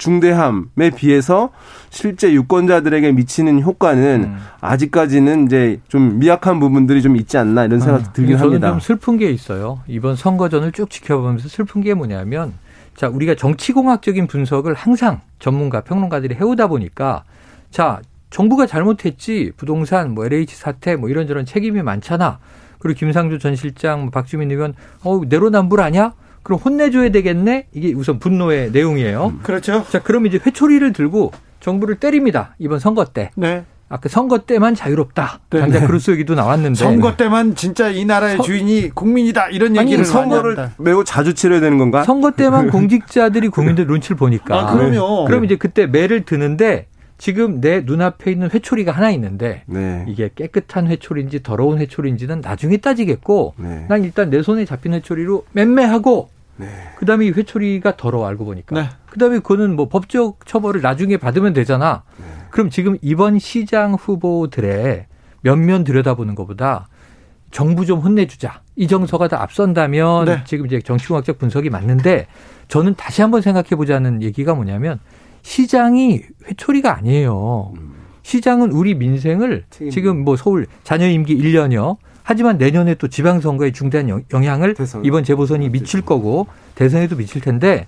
중대함에 0.00 0.90
비해서 0.96 1.50
실제 1.90 2.32
유권자들에게 2.32 3.12
미치는 3.12 3.62
효과는 3.62 4.24
음. 4.24 4.36
아직까지는 4.60 5.46
이제 5.46 5.80
좀 5.88 6.18
미약한 6.18 6.58
부분들이 6.58 7.02
좀 7.02 7.16
있지 7.16 7.36
않나 7.36 7.66
이런 7.66 7.80
생각이 7.80 8.06
들긴 8.12 8.36
저는 8.38 8.54
합니다. 8.54 8.70
좀 8.70 8.80
슬픈 8.80 9.18
게 9.18 9.30
있어요. 9.30 9.80
이번 9.86 10.16
선거전을 10.16 10.72
쭉 10.72 10.88
지켜보면서 10.90 11.48
슬픈 11.48 11.82
게 11.82 11.94
뭐냐면 11.94 12.54
자 12.96 13.08
우리가 13.08 13.34
정치공학적인 13.34 14.26
분석을 14.26 14.74
항상 14.74 15.20
전문가 15.38 15.82
평론가들이 15.82 16.34
해오다 16.34 16.66
보니까 16.66 17.24
자 17.70 18.00
정부가 18.30 18.66
잘못했지 18.66 19.52
부동산 19.56 20.14
뭐 20.14 20.24
LH 20.24 20.56
사태 20.56 20.96
뭐 20.96 21.10
이런저런 21.10 21.44
책임이 21.44 21.82
많잖아. 21.82 22.38
그리고 22.78 22.98
김상조 22.98 23.38
전 23.38 23.54
실장, 23.54 24.00
뭐 24.02 24.10
박주민 24.10 24.50
의원 24.50 24.74
어 25.04 25.20
내로남불 25.28 25.82
아니야? 25.82 26.14
그럼 26.42 26.58
혼내줘야 26.64 27.10
되겠네. 27.10 27.66
이게 27.72 27.92
우선 27.92 28.18
분노의 28.18 28.70
내용이에요. 28.72 29.34
그렇죠. 29.42 29.84
자 29.90 30.00
그럼 30.02 30.26
이제 30.26 30.38
회초리를 30.44 30.92
들고 30.92 31.32
정부를 31.60 31.96
때립니다. 31.96 32.54
이번 32.58 32.78
선거 32.78 33.04
때. 33.04 33.30
네. 33.36 33.64
아까 33.92 34.08
선거 34.08 34.38
때만 34.38 34.76
자유롭다. 34.76 35.40
네. 35.50 35.60
당장 35.60 35.86
그루스 35.86 36.12
얘기도 36.12 36.34
나왔는데 36.36 36.76
선거 36.78 37.16
때만 37.16 37.56
진짜 37.56 37.88
이 37.88 38.04
나라의 38.04 38.36
서- 38.36 38.42
주인이 38.44 38.90
국민이다 38.94 39.48
이런 39.48 39.76
아니, 39.76 39.88
얘기를 39.90 40.04
선거를. 40.04 40.56
매우 40.78 41.02
자주 41.04 41.34
치러야 41.34 41.58
되는 41.60 41.76
건가? 41.76 42.04
선거 42.04 42.30
때만 42.30 42.70
공직자들이 42.70 43.48
국민들 43.48 43.86
눈치를 43.88 44.16
보니까. 44.16 44.56
아, 44.70 44.72
그럼요. 44.74 45.24
그럼 45.26 45.44
이제 45.44 45.56
그때 45.56 45.86
매를 45.86 46.24
드는데 46.24 46.86
지금 47.20 47.60
내 47.60 47.82
눈앞에 47.82 48.32
있는 48.32 48.50
회초리가 48.50 48.92
하나 48.92 49.10
있는데 49.10 49.62
네. 49.66 50.06
이게 50.08 50.30
깨끗한 50.34 50.88
회초리인지 50.88 51.42
더러운 51.42 51.78
회초리인지는 51.78 52.40
나중에 52.40 52.78
따지겠고 52.78 53.54
네. 53.58 53.84
난 53.90 54.04
일단 54.04 54.30
내 54.30 54.42
손에 54.42 54.64
잡힌 54.64 54.94
회초리로 54.94 55.44
맴매하고 55.52 56.30
네. 56.56 56.66
그다음에 56.96 57.26
이 57.26 57.30
회초리가 57.30 57.98
더러워 57.98 58.26
알고 58.26 58.46
보니까 58.46 58.74
네. 58.74 58.88
그다음에 59.10 59.36
그거는 59.40 59.76
뭐 59.76 59.90
법적 59.90 60.46
처벌을 60.46 60.80
나중에 60.80 61.18
받으면 61.18 61.52
되잖아. 61.52 62.04
그럼 62.48 62.70
지금 62.70 62.96
이번 63.02 63.38
시장 63.38 63.92
후보들의 63.92 65.04
면면 65.42 65.84
들여다보는 65.84 66.34
것보다 66.34 66.88
정부 67.50 67.84
좀 67.84 68.00
혼내주자. 68.00 68.62
이 68.76 68.86
정서가 68.86 69.28
다 69.28 69.42
앞선다면 69.42 70.24
네. 70.24 70.44
지금 70.46 70.64
이제 70.64 70.80
정치공학적 70.80 71.38
분석이 71.38 71.68
맞는데 71.68 72.28
저는 72.68 72.94
다시 72.94 73.20
한번 73.20 73.42
생각해 73.42 73.76
보자는 73.76 74.22
얘기가 74.22 74.54
뭐냐면 74.54 75.00
시장이 75.42 76.22
회초리가 76.48 76.96
아니에요. 76.96 77.72
시장은 78.22 78.70
우리 78.72 78.94
민생을 78.94 79.64
책임져. 79.70 79.94
지금 79.94 80.24
뭐 80.24 80.36
서울 80.36 80.66
자녀 80.84 81.08
임기 81.08 81.36
1년여 81.36 81.96
하지만 82.22 82.58
내년에 82.58 82.94
또 82.94 83.08
지방선거에 83.08 83.72
중대한 83.72 84.08
영- 84.08 84.22
영향을 84.32 84.74
대선. 84.74 85.04
이번 85.04 85.24
재보선이 85.24 85.70
미칠 85.70 86.02
거고 86.02 86.46
대선에도 86.76 87.16
미칠 87.16 87.40
텐데 87.40 87.86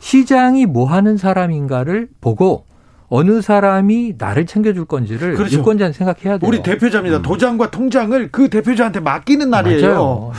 시장이 0.00 0.66
뭐 0.66 0.86
하는 0.86 1.16
사람인가를 1.16 2.08
보고 2.20 2.64
어느 3.08 3.42
사람이 3.42 4.14
나를 4.16 4.46
챙겨줄 4.46 4.86
건지를 4.86 5.34
그렇죠. 5.34 5.58
유권자는 5.58 5.92
생각해야 5.92 6.38
돼요. 6.38 6.48
우리 6.48 6.62
대표자입니다. 6.62 7.20
도장과 7.20 7.70
통장을 7.70 8.30
그 8.32 8.48
대표자한테 8.48 9.00
맡기는 9.00 9.50
날이에요. 9.50 10.30
네. 10.32 10.38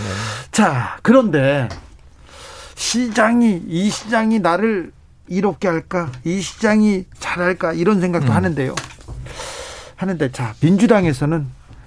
자, 0.52 0.98
그런데 1.04 1.70
시장이 2.76 3.62
이 3.68 3.90
시장이 3.90 4.40
나를 4.40 4.92
이롭게 5.28 5.68
할까? 5.68 6.12
이 6.24 6.42
시장이 6.42 7.06
잘할까? 7.20 7.74
이런 7.74 8.02
생각도 8.02 8.32
음. 8.32 8.36
하는데요. 8.36 8.76
하는데 9.96 10.32
자, 10.32 10.54
민주당에서는 10.62 11.46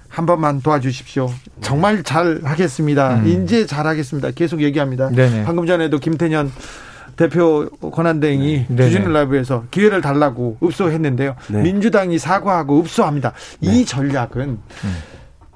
한 0.09 0.25
번만 0.27 0.63
도와주십시오. 0.63 1.31
정말 1.61 2.03
잘 2.03 2.41
하겠습니다. 2.43 3.17
음. 3.17 3.27
이제 3.27 3.67
잘 3.67 3.87
하겠습니다. 3.87 4.31
계속 4.31 4.63
얘기합니다. 4.63 5.11
네네. 5.11 5.45
방금 5.45 5.67
전에도 5.67 5.99
김태년 5.99 6.51
대표 7.17 7.69
권한대행이 7.71 8.67
네네. 8.69 8.91
주진우 8.91 9.11
라이브에서 9.11 9.65
기회를 9.71 10.01
달라고 10.01 10.59
읍소했는데요. 10.63 11.37
네. 11.49 11.63
민주당이 11.63 12.19
사과하고 12.19 12.81
읍소합니다. 12.81 13.33
이 13.61 13.85
전략은 13.85 14.59
음. 14.85 14.97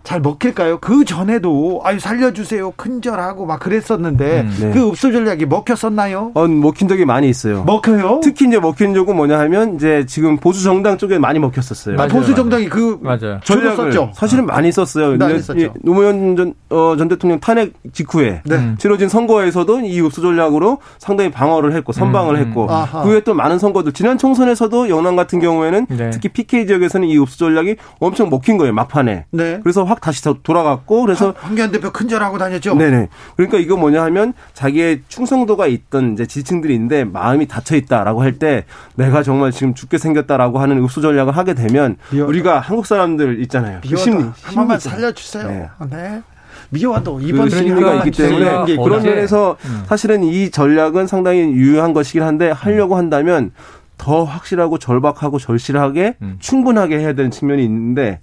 잘 0.02 0.20
먹힐까요? 0.20 0.78
그 0.80 1.04
전에도 1.04 1.80
아유 1.84 2.00
살려주세요 2.00 2.72
큰절하고 2.72 3.44
막 3.46 3.60
그랬었는데 3.60 4.40
음. 4.40 4.56
네. 4.60 4.70
그 4.72 4.88
읍소 4.88 5.12
전략이 5.12 5.46
먹혔었나요? 5.46 6.32
어, 6.34 6.48
먹힌 6.48 6.88
적이 6.88 7.04
많이 7.04 7.28
있어요. 7.28 7.64
먹혀요? 7.64 8.20
특히 8.22 8.46
이제 8.46 8.58
먹힌 8.58 8.94
적은 8.94 9.14
뭐냐 9.14 9.38
하면 9.40 9.74
이제 9.76 10.06
지금 10.06 10.38
보수 10.38 10.62
정당 10.64 10.96
쪽에 10.96 11.18
많이 11.18 11.38
먹혔었어요. 11.38 11.96
맞아요, 11.96 12.08
보수 12.08 12.34
정당이 12.34 12.68
그 12.68 12.98
맞아요. 13.02 13.40
전략을 13.44 13.76
썼죠. 13.76 14.10
사실은 14.14 14.46
많이 14.46 14.72
썼어요. 14.72 15.16
많이 15.18 15.38
썼죠. 15.40 15.60
이 15.60 15.68
노무현 15.82 16.36
전, 16.36 16.54
어, 16.70 16.96
전 16.96 17.08
대통령 17.08 17.38
탄핵 17.38 17.72
직후에 17.92 18.42
네. 18.44 18.56
음. 18.56 18.76
치러진 18.78 19.08
선거에서도 19.08 19.80
이 19.80 20.00
읍수 20.00 20.22
전략으로 20.22 20.78
상당히 20.98 21.30
방어를 21.30 21.74
했고 21.74 21.92
선방을 21.92 22.36
음, 22.36 22.40
했고 22.40 22.64
음. 22.64 22.70
아하. 22.70 23.02
그 23.02 23.10
후에 23.10 23.20
또 23.20 23.34
많은 23.34 23.58
선거들 23.58 23.92
지난 23.92 24.16
총선에서도 24.16 24.88
영남 24.88 25.14
같은 25.14 25.40
경우에는 25.40 25.86
네. 25.90 26.10
특히 26.10 26.30
PK 26.30 26.66
지역에서는 26.66 27.06
이 27.06 27.18
읍수 27.18 27.38
전략이 27.38 27.76
엄청 27.98 28.30
먹힌 28.30 28.56
거예요 28.56 28.72
막판에. 28.72 29.26
네. 29.30 29.60
그래서 29.62 29.84
확 29.90 30.00
다시 30.00 30.22
더 30.22 30.36
돌아갔고 30.42 31.02
그래서 31.02 31.34
황교안 31.36 31.72
대표 31.72 31.90
큰절하고 31.90 32.38
다녔죠. 32.38 32.76
네네. 32.76 33.08
그러니까 33.36 33.58
이거 33.58 33.76
뭐냐 33.76 34.02
하면 34.04 34.34
자기의 34.54 35.02
충성도가 35.08 35.66
있던 35.66 36.12
이제 36.12 36.26
지지층들이 36.26 36.72
있는데 36.74 37.02
마음이 37.04 37.48
닫혀 37.48 37.74
있다라고 37.76 38.22
할 38.22 38.30
때 38.38 38.64
내가 38.94 39.22
정말 39.24 39.50
지금 39.50 39.74
죽게 39.74 39.98
생겼다라고 39.98 40.60
하는 40.60 40.82
읍수 40.84 41.02
전략을 41.02 41.36
하게 41.36 41.54
되면 41.54 41.96
미워. 42.10 42.28
우리가 42.28 42.60
한국 42.60 42.86
사람들 42.86 43.40
있잖아요. 43.42 43.80
그 43.82 43.88
미워도 43.88 44.02
심리, 44.04 44.22
한 44.22 44.54
번만 44.54 44.78
살려주세요. 44.78 45.48
네. 45.48 45.68
네. 45.90 46.22
미워도 46.70 47.20
이번 47.20 47.48
그 47.48 47.56
심리가 47.56 47.94
있기 47.96 48.12
때문에 48.12 48.76
그런 48.76 49.02
면에서 49.02 49.56
음. 49.64 49.82
사실은 49.86 50.22
이 50.22 50.50
전략은 50.52 51.08
상당히 51.08 51.40
유효한 51.40 51.92
것이긴 51.92 52.22
한데 52.22 52.50
하려고 52.52 52.96
한다면 52.96 53.50
더 53.98 54.24
확실하고 54.24 54.78
절박하고 54.78 55.38
절실하게 55.38 56.14
음. 56.22 56.36
충분하게 56.38 56.98
해야 57.00 57.12
되는 57.12 57.30
측면이 57.30 57.62
있는데 57.64 58.20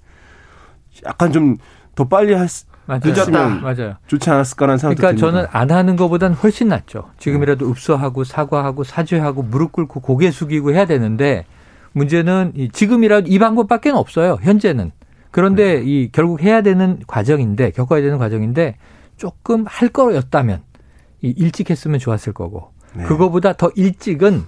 약간 1.06 1.32
좀 1.32 1.56
더 1.94 2.04
빨리 2.06 2.32
할 2.32 2.48
수- 2.48 2.64
맞아요. 2.86 3.00
늦었다. 3.06 3.48
맞아요. 3.48 3.96
좋지 4.06 4.30
않았을까라는 4.30 4.78
생각도 4.78 5.00
그러니까 5.00 5.20
저는. 5.20 5.46
안 5.50 5.72
하는 5.72 5.96
것보단 5.96 6.32
훨씬 6.32 6.68
낫죠. 6.68 7.10
지금이라도 7.18 7.68
읍소하고 7.68 8.22
사과하고 8.22 8.84
사죄하고 8.84 9.42
무릎 9.42 9.72
꿇고 9.72 9.98
고개 9.98 10.30
숙이고 10.30 10.72
해야 10.72 10.84
되는데 10.84 11.44
문제는 11.92 12.52
이 12.54 12.68
지금이라도 12.68 13.26
이 13.28 13.38
방법밖에 13.40 13.90
없어요. 13.90 14.38
현재는. 14.42 14.92
그런데 15.32 15.82
이 15.84 16.10
결국 16.12 16.40
해야 16.40 16.62
되는 16.62 17.00
과정인데 17.08 17.72
겪어야 17.72 18.00
되는 18.00 18.16
과정인데 18.16 18.76
조금 19.16 19.64
할 19.66 19.88
거였다면 19.88 20.62
이 21.22 21.34
일찍 21.36 21.70
했으면 21.70 21.98
좋았을 21.98 22.32
거고 22.32 22.70
네. 22.94 23.02
그거보다 23.04 23.54
더 23.54 23.72
일찍은 23.74 24.44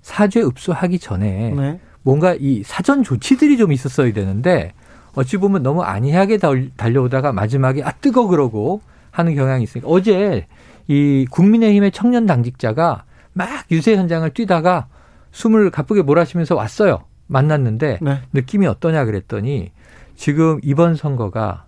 사죄 0.00 0.42
읍소하기 0.42 1.00
전에 1.00 1.50
네. 1.56 1.80
뭔가 2.02 2.36
이 2.38 2.62
사전 2.64 3.02
조치들이 3.02 3.56
좀 3.56 3.72
있었어야 3.72 4.12
되는데 4.12 4.72
어찌 5.14 5.36
보면 5.36 5.62
너무 5.62 5.82
안이하게 5.82 6.38
달- 6.38 6.70
달려오다가 6.76 7.32
마지막에 7.32 7.82
아 7.82 7.90
뜨거 7.92 8.26
그러고 8.26 8.80
하는 9.10 9.34
경향이 9.34 9.62
있으니까 9.64 9.88
어제 9.88 10.46
이 10.88 11.26
국민의힘의 11.30 11.92
청년 11.92 12.26
당직자가 12.26 13.04
막 13.32 13.48
유세 13.70 13.96
현장을 13.96 14.28
뛰다가 14.30 14.86
숨을 15.32 15.70
가쁘게 15.70 16.02
몰아쉬면서 16.02 16.54
왔어요. 16.54 17.04
만났는데 17.26 17.98
네. 18.02 18.18
느낌이 18.32 18.66
어떠냐 18.66 19.04
그랬더니 19.04 19.70
지금 20.16 20.58
이번 20.62 20.94
선거가 20.94 21.64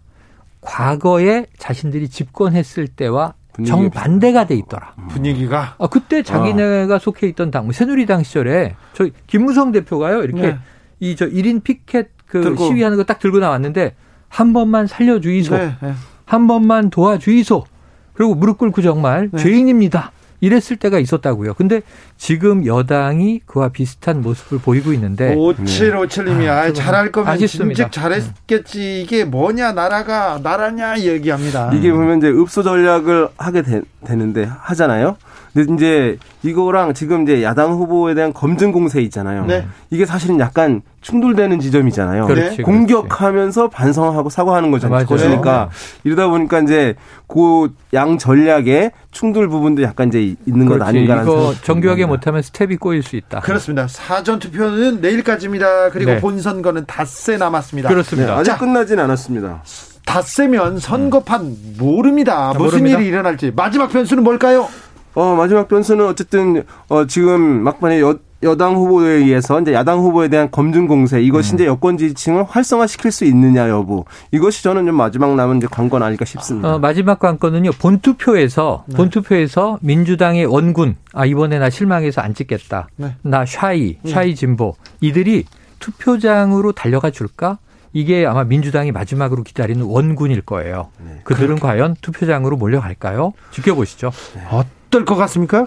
과거에 0.61 1.47
자신들이 1.59 2.09
집권했을 2.09 2.89
때와 2.89 3.35
정반대가 3.65 4.47
돼 4.47 4.55
있더라. 4.57 4.95
분위기가 5.09 5.77
아, 5.79 5.87
그때 5.87 6.23
자기네가 6.23 6.99
속해 6.99 7.27
있던 7.29 7.51
당, 7.51 7.65
뭐 7.65 7.73
새누리당 7.73 8.23
시절에 8.23 8.75
저 8.93 9.09
김무성 9.27 9.73
대표가요, 9.73 10.23
이렇게 10.25 10.43
네. 10.43 10.59
이저 11.01 11.27
1인 11.27 11.63
피켓 11.65 12.11
그 12.27 12.41
들고. 12.43 12.67
시위하는 12.69 12.97
거 12.97 13.05
딱 13.05 13.19
들고 13.19 13.39
나왔는데 13.39 13.95
한 14.29 14.53
번만 14.53 14.87
살려주이소. 14.87 15.57
네, 15.57 15.75
네. 15.81 15.93
한 16.25 16.47
번만 16.47 16.91
도와주이소. 16.91 17.65
그리고 18.15 18.35
무릎 18.35 18.59
꿇고 18.59 18.83
정말 18.83 19.29
네. 19.33 19.43
죄인입니다. 19.43 20.13
이랬을 20.41 20.77
때가 20.79 20.99
있었다고요. 20.99 21.55
근데 21.55 21.81
지금 22.19 22.67
여당이 22.67 23.41
그와 23.47 23.69
비슷한 23.71 24.21
모습을 24.21 24.59
보이고 24.59 24.93
있는데 24.93 25.35
5757님이 25.35 26.47
아, 26.49 26.63
아, 26.65 26.73
잘할 26.73 27.11
거면 27.11 27.33
아쉽습니다. 27.33 27.85
진즉 27.89 27.93
잘했겠지. 27.93 29.01
이게 29.03 29.25
뭐냐 29.25 29.73
나라가 29.73 30.39
나라냐 30.43 30.99
얘기합니다. 31.01 31.71
이게 31.73 31.91
보면 31.91 32.19
이제 32.19 32.29
읍소 32.29 32.63
전략을 32.65 33.29
하게 33.39 33.63
되, 33.63 33.81
는데 34.09 34.45
하잖아요. 34.45 35.17
근데 35.57 35.73
이제 35.75 36.19
이거랑 36.43 36.93
지금 36.93 37.23
이제 37.23 37.43
야당 37.43 37.73
후보에 37.73 38.13
대한 38.15 38.35
검증 38.35 38.73
공세 38.73 39.01
있잖아요. 39.03 39.47
네. 39.47 39.67
이게 39.89 40.05
사실은 40.05 40.39
약간 40.39 40.83
충돌되는 41.01 41.61
지점이잖아요. 41.61 42.27
그렇지, 42.27 42.63
공격하면서 42.63 43.71
반성하고 43.71 44.29
사과하는 44.29 44.71
거잖아요. 44.71 44.95
맞아요. 44.97 45.07
것이니까 45.07 45.71
이러다 46.05 46.29
보니까 46.29 46.61
이제 46.61 46.95
그 47.27 47.69
양 47.95 48.19
전략의 48.19 48.91
충돌 49.11 49.49
부분도 49.49 49.83
약간 49.83 50.09
이제 50.09 50.21
있는 50.47 50.67
것 50.67 50.75
그렇지. 50.75 50.89
아닌가라는 50.91 51.25
이거 51.31 51.41
생각이 51.53 51.65
정교하게. 51.65 52.05
못하면 52.05 52.43
스텝이 52.43 52.77
꼬일 52.77 53.03
수 53.03 53.17
있다. 53.17 53.41
그렇습니다. 53.41 53.87
사전 53.89 54.39
투표는 54.39 55.01
내일까지입니다. 55.01 55.91
그리고 55.91 56.11
네. 56.13 56.21
본선 56.21 56.61
거는 56.61 56.85
닷새 56.87 57.39
남았습니다. 57.39 57.89
네, 57.89 57.95
그렇습니다. 57.95 58.35
아직 58.37 58.51
자. 58.51 58.59
끝나진 58.59 58.99
않았습니다. 58.99 59.63
닷새면 60.05 60.79
선거판 60.79 61.57
모릅니다. 61.79 62.49
무슨 62.53 62.65
모릅니다. 62.65 62.99
일이 62.99 63.09
일어날지. 63.09 63.53
마지막 63.57 63.89
변수는 63.91 64.23
뭘까요? 64.23 64.69
어, 65.17 65.35
마지막 65.35 65.67
변수는 65.67 66.07
어쨌든, 66.07 66.63
어, 66.89 67.07
지금 67.07 67.41
막판에 67.63 68.01
여, 68.03 68.19
여당 68.43 68.75
후보에 68.77 69.13
의해서 69.13 69.59
이제 69.63 69.73
야당 69.73 70.01
후보에 70.01 70.29
대한 70.29 70.51
검증 70.51 70.87
공세, 70.87 71.23
이것이 71.23 71.53
음. 71.53 71.55
이제 71.55 71.67
여권 71.67 71.97
지지층을 71.97 72.45
활성화시킬 72.45 73.11
수 73.11 73.25
있느냐 73.25 73.71
여부. 73.71 74.05
이것이 74.31 74.63
저는 74.63 74.85
좀 74.85 74.95
마지막 74.95 75.35
남은 75.35 75.57
이제 75.57 75.67
관건 75.71 76.03
아닐까 76.03 76.27
싶습니다. 76.27 76.75
어, 76.75 76.79
마지막 76.79 77.19
관건은요. 77.19 77.71
본투표에서 77.81 78.85
네. 78.89 78.97
본투표에서 78.97 79.79
민주당의 79.81 80.45
원군 80.45 80.97
아 81.15 81.25
이번에 81.25 81.59
나 81.59 81.71
실망해서 81.71 82.21
안 82.21 82.35
찍겠다. 82.35 82.89
네. 82.97 83.17
나 83.23 83.47
샤이 83.47 83.97
샤이 84.05 84.35
진보 84.35 84.75
이들이 85.01 85.47
투표장으로 85.79 86.73
달려가 86.73 87.11
줄까? 87.11 87.59
이게 87.95 88.27
아마 88.27 88.45
민주당이 88.45 88.93
마지막으로 88.93 89.43
기다리는 89.43 89.83
원군일 89.83 90.43
거예요. 90.43 90.91
네. 91.03 91.21
그들은 91.25 91.59
과연 91.59 91.97
투표장으로 92.03 92.59
몰려갈까요? 92.59 93.33
지켜보시죠. 93.53 94.13
어 94.51 94.63
떨것 94.91 95.17
같습니까? 95.19 95.67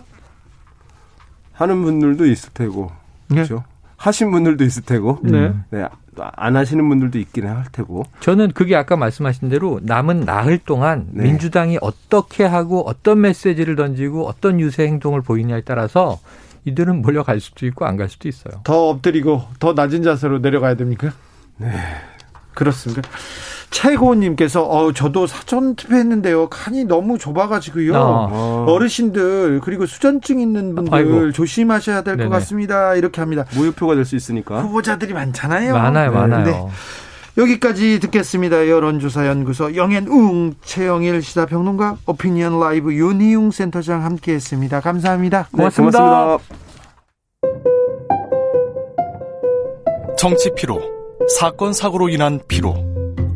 하는 1.53 1.83
분들도 1.83 2.25
있을 2.25 2.51
테고. 2.53 2.91
네. 3.27 3.35
그렇죠. 3.35 3.63
하신 3.97 4.31
분들도 4.31 4.63
있을 4.63 4.83
테고, 4.83 5.19
네. 5.23 5.53
네, 5.71 5.85
안 6.17 6.55
하시는 6.55 6.87
분들도 6.87 7.19
있긴 7.19 7.47
할 7.47 7.65
테고. 7.71 8.05
저는 8.21 8.51
그게 8.53 8.75
아까 8.77 8.95
말씀하신 8.95 9.49
대로 9.49 9.79
남은 9.83 10.21
나흘 10.21 10.57
동안 10.59 11.07
네. 11.11 11.23
민주당이 11.23 11.79
어떻게 11.81 12.45
하고 12.45 12.87
어떤 12.87 13.19
메시지를 13.19 13.75
던지고 13.75 14.25
어떤 14.25 14.59
유세 14.61 14.87
행동을 14.87 15.21
보이냐에 15.21 15.61
따라서 15.65 16.19
이들은 16.63 17.01
몰려갈 17.01 17.41
수도 17.41 17.65
있고 17.65 17.85
안 17.85 17.97
갈 17.97 18.07
수도 18.07 18.29
있어요. 18.29 18.61
더 18.63 18.87
엎드리고 18.89 19.43
더 19.59 19.73
낮은 19.73 20.01
자세로 20.03 20.39
내려가야 20.39 20.75
됩니까? 20.75 21.11
네. 21.57 21.69
그렇습니까? 22.53 23.01
최고님께서 23.69 24.63
어 24.67 24.91
저도 24.93 25.27
사전 25.27 25.75
투표했는데요. 25.75 26.49
칸이 26.49 26.85
너무 26.85 27.17
좁아가지고요. 27.17 27.93
어. 27.95 28.65
어르신들 28.67 29.61
그리고 29.63 29.85
수전증 29.85 30.39
있는 30.39 30.75
분들 30.75 30.93
아이고. 30.93 31.31
조심하셔야 31.31 32.01
될 32.01 32.17
것. 32.17 32.29
같습니다. 32.29 32.95
이렇게 32.95 33.21
합니다. 33.21 33.45
무효표가 33.53 33.95
될 33.95 34.05
수 34.05 34.15
있으니까. 34.15 34.61
후보자들이 34.61 35.13
많잖아요. 35.13 35.73
많아요, 35.73 36.11
네. 36.11 36.17
많아요. 36.17 36.45
네. 36.45 36.67
여기까지 37.37 37.99
듣겠습니다. 37.99 38.67
여론조사 38.67 39.27
연구소 39.27 39.75
영앤웅 39.75 40.55
최영일 40.63 41.21
시사평론가 41.21 41.97
오피니언 42.07 42.59
라이브 42.59 42.93
윤희웅 42.93 43.51
센터장 43.51 44.03
함께했습니다. 44.03 44.81
감사합니다. 44.81 45.43
네, 45.43 45.57
고맙습니다. 45.57 45.99
고맙습니다. 45.99 46.59
정치 50.17 50.49
피로, 50.55 50.81
사건 51.39 51.71
사고로 51.71 52.09
인한 52.09 52.39
피로, 52.47 52.73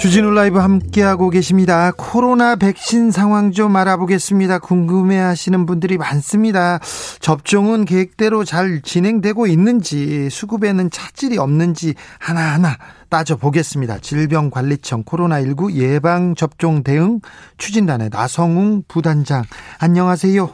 주진우 0.00 0.30
라이브 0.30 0.58
함께하고 0.58 1.28
계십니다. 1.28 1.92
코로나 1.94 2.56
백신 2.56 3.10
상황 3.10 3.52
좀 3.52 3.76
알아보겠습니다. 3.76 4.58
궁금해 4.58 5.18
하시는 5.18 5.66
분들이 5.66 5.98
많습니다. 5.98 6.78
접종은 7.20 7.84
계획대로 7.84 8.42
잘 8.44 8.80
진행되고 8.80 9.46
있는지, 9.46 10.30
수급에는 10.30 10.88
차질이 10.90 11.36
없는지 11.36 11.92
하나하나 12.18 12.78
따져보겠습니다. 13.10 13.98
질병관리청 13.98 15.04
코로나19 15.04 15.74
예방접종 15.74 16.82
대응 16.82 17.20
추진단의 17.58 18.08
나성웅 18.10 18.84
부단장. 18.88 19.42
안녕하세요. 19.82 20.48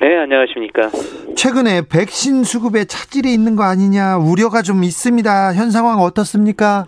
네, 0.00 0.16
안녕하십니까. 0.22 0.88
최근에 1.36 1.82
백신 1.82 2.44
수급에 2.44 2.86
차질이 2.86 3.34
있는 3.34 3.56
거 3.56 3.64
아니냐 3.64 4.16
우려가 4.16 4.62
좀 4.62 4.84
있습니다. 4.84 5.52
현 5.52 5.70
상황 5.70 6.00
어떻습니까? 6.00 6.86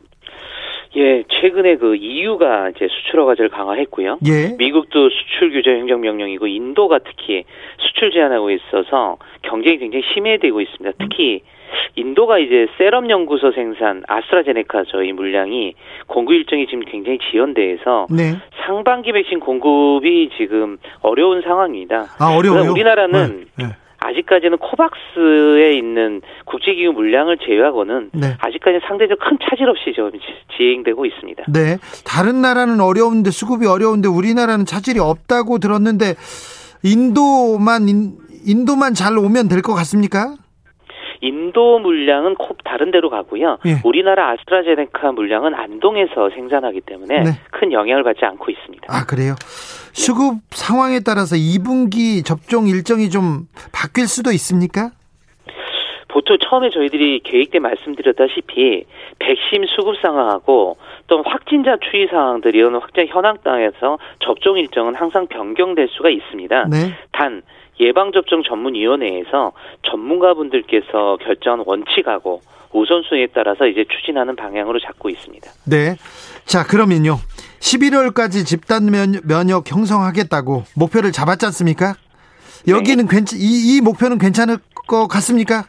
예, 0.97 1.25
최근에 1.29 1.77
그 1.77 1.97
EU가 1.97 2.71
이제 2.71 2.87
수출 2.89 3.21
허가제를 3.21 3.51
강화했고요. 3.51 4.19
예. 4.27 4.55
미국도 4.59 5.09
수출 5.09 5.53
규제 5.53 5.71
행정 5.71 6.01
명령이고 6.01 6.47
인도가 6.47 6.99
특히 6.99 7.45
수출 7.79 8.11
제한하고 8.11 8.51
있어서 8.51 9.17
경쟁이 9.43 9.79
굉장히 9.79 10.05
심해지고 10.13 10.61
있습니다. 10.61 10.97
특히 10.99 11.43
인도가 11.97 12.39
이제 12.39 12.67
세럼 12.77 13.09
연구소 13.09 13.53
생산 13.53 14.03
아스트라제네카 14.07 14.85
저희 14.89 15.13
물량이 15.13 15.75
공급 16.07 16.35
일정이 16.35 16.67
지금 16.67 16.81
굉장히 16.81 17.19
지연돼서 17.31 18.07
네. 18.11 18.37
상반기 18.67 19.13
백신 19.13 19.41
공급이 19.41 20.31
지금 20.37 20.77
어려운 21.01 21.41
상황입니다. 21.41 22.07
아 22.19 22.37
어려워요. 22.37 22.71
우리나라는 22.71 23.47
네. 23.57 23.65
네. 23.65 23.71
아직까지는 24.05 24.59
코박스에 24.59 25.75
있는 25.77 26.21
국제기구 26.45 26.93
물량을 26.93 27.39
제외하고는 27.39 28.11
네. 28.13 28.35
아직까지 28.41 28.81
상대적 28.89 29.19
큰 29.19 29.39
차질 29.49 29.69
없이 29.69 29.93
지금 29.95 30.11
지- 30.13 30.19
진행되고 30.57 31.07
있습니다. 31.07 31.45
네. 31.49 31.79
다른 32.05 32.43
나라는 32.43 32.81
어려운데 32.81 33.31
수급이 33.31 33.67
어려운데 33.67 34.09
우리나라는 34.09 34.67
차질이 34.67 34.99
없다고 34.99 35.59
들었는데 35.59 36.15
인도만 36.85 37.89
인, 37.89 38.13
인도만 38.45 38.95
잘 38.95 39.17
오면 39.17 39.49
될 39.49 39.63
것 39.63 39.75
같습니까? 39.75 40.35
인도 41.23 41.79
물량은 41.79 42.35
코 42.35 42.57
다른 42.65 42.91
데로 42.91 43.09
가고요. 43.09 43.59
예. 43.65 43.77
우리나라 43.85 44.31
아스트라제네카 44.31 45.13
물량은 45.13 45.55
안동에서 45.55 46.31
생산하기 46.31 46.83
때문에 46.83 47.21
네. 47.23 47.31
큰 47.53 47.73
영향을 47.73 48.03
받지 48.03 48.25
않고 48.25 48.51
있습니다. 48.51 48.87
아 48.89 49.07
그래요. 49.07 49.35
수급 49.93 50.39
상황에 50.51 50.99
따라서 51.01 51.37
2분기 51.37 52.25
접종 52.25 52.67
일정이 52.67 53.09
좀 53.09 53.47
바뀔 53.73 54.09
수도 54.09 54.33
있습니까? 54.33 54.91
보통 56.09 56.37
처음에 56.39 56.71
저희들이 56.71 57.21
계획 57.25 57.53
때 57.53 57.59
말씀드렸다시피 57.59 58.85
백신 59.19 59.65
수급 59.75 59.97
상황하고 60.03 60.77
또 61.07 61.23
확진자 61.25 61.77
추이 61.91 62.07
상황들이 62.07 62.59
이런 62.59 62.75
확진 62.75 63.07
현황 63.07 63.39
땅에서 63.43 63.99
접종 64.19 64.59
일정은 64.59 64.95
항상 64.95 65.27
변경될 65.29 65.89
수가 65.89 66.11
있습니다. 66.11 66.67
네. 66.69 66.77
단 67.13 67.43
예방접종 67.83 68.43
전문위원회에서 68.49 69.53
전문가분들께서 69.91 71.19
결정한 71.25 71.63
원칙하고 71.67 72.41
우선순위에 72.73 73.29
따라서 73.35 73.67
이제 73.67 73.85
추진하는 73.89 74.35
방향으로 74.37 74.79
잡고 74.81 75.11
있습니다. 75.11 75.51
네. 75.67 75.97
자, 76.47 76.65
그러면요. 76.65 77.19
11월까지 77.61 78.47
집단 78.47 78.87
면- 78.91 79.21
면역 79.25 79.71
형성하겠다고 79.71 80.65
목표를 80.77 81.13
잡았지 81.13 81.45
않습니까? 81.47 81.95
여기는 82.69 83.07
괜찮, 83.09 83.39
이, 83.39 83.77
이 83.77 83.81
목표는 83.81 84.19
괜찮을 84.19 84.59
것 84.87 85.07
같습니까? 85.09 85.65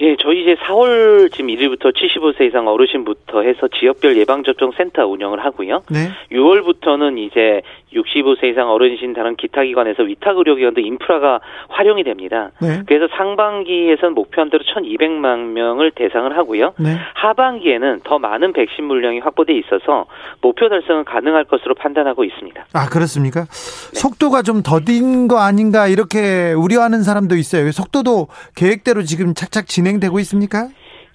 예, 0.00 0.16
저희 0.20 0.42
이제 0.42 0.56
4월 0.56 1.32
지금 1.32 1.48
1일부터 1.48 1.94
75세 1.94 2.48
이상 2.48 2.68
어르신부터 2.68 3.42
해서 3.42 3.66
지역별 3.68 4.18
예방접종 4.18 4.72
센터 4.76 5.06
운영을 5.06 5.42
하고요. 5.42 5.82
네. 5.90 6.10
6월부터는 6.32 7.18
이제 7.18 7.62
65세 7.94 8.50
이상 8.50 8.68
어르신 8.68 9.14
다른 9.14 9.36
기타 9.36 9.62
기관에서 9.62 10.02
위탁 10.02 10.36
의료기관도 10.36 10.80
인프라가 10.82 11.40
활용이 11.68 12.04
됩니다. 12.04 12.50
네. 12.60 12.82
그래서 12.86 13.08
상반기에선 13.16 14.12
목표한 14.12 14.50
대로 14.50 14.62
1,200만 14.64 15.52
명을 15.52 15.92
대상을 15.92 16.36
하고요. 16.36 16.74
네. 16.78 16.96
하반기에는 17.14 18.00
더 18.04 18.18
많은 18.18 18.52
백신 18.52 18.84
물량이 18.84 19.20
확보돼 19.20 19.54
있어서 19.54 20.04
목표 20.42 20.68
달성은 20.68 21.04
가능할 21.04 21.44
것으로 21.44 21.74
판단하고 21.74 22.24
있습니다. 22.24 22.66
아, 22.74 22.88
그렇습니까? 22.90 23.46
속도가 23.50 24.42
좀 24.42 24.62
더딘 24.62 25.28
거 25.28 25.38
아닌가 25.38 25.88
이렇게 25.88 26.52
우려하는 26.52 27.02
사람도 27.02 27.36
있어요. 27.36 27.70
속도도 27.70 28.28
계획대로 28.56 29.02
지금 29.02 29.32
착착 29.32 29.66
진행 29.66 29.85
되고 30.00 30.18
있습니까? 30.20 30.68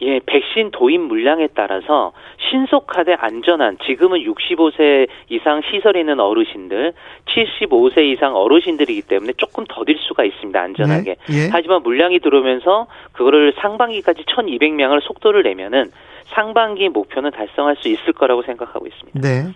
예, 0.03 0.19
백신 0.25 0.71
도입 0.71 0.99
물량에 0.99 1.49
따라서 1.53 2.11
신속하되 2.49 3.13
안전한 3.19 3.77
지금은 3.85 4.19
65세 4.21 5.07
이상 5.29 5.61
시설에 5.69 5.99
있는 5.99 6.19
어르신들, 6.19 6.93
75세 7.27 8.11
이상 8.11 8.35
어르신들이기 8.35 9.03
때문에 9.03 9.33
조금 9.37 9.63
더딜 9.69 9.97
수가 9.99 10.23
있습니다. 10.23 10.59
안전하게. 10.59 11.15
네, 11.29 11.37
예. 11.37 11.49
하지만 11.51 11.83
물량이 11.83 12.19
들어오면서 12.19 12.87
그거를 13.11 13.53
상반기까지 13.61 14.23
1,200명을 14.23 15.01
속도를 15.03 15.43
내면은 15.43 15.91
상반기 16.33 16.89
목표는 16.89 17.29
달성할 17.31 17.75
수 17.77 17.87
있을 17.87 18.13
거라고 18.13 18.41
생각하고 18.41 18.87
있습니다. 18.87 19.19
네. 19.19 19.53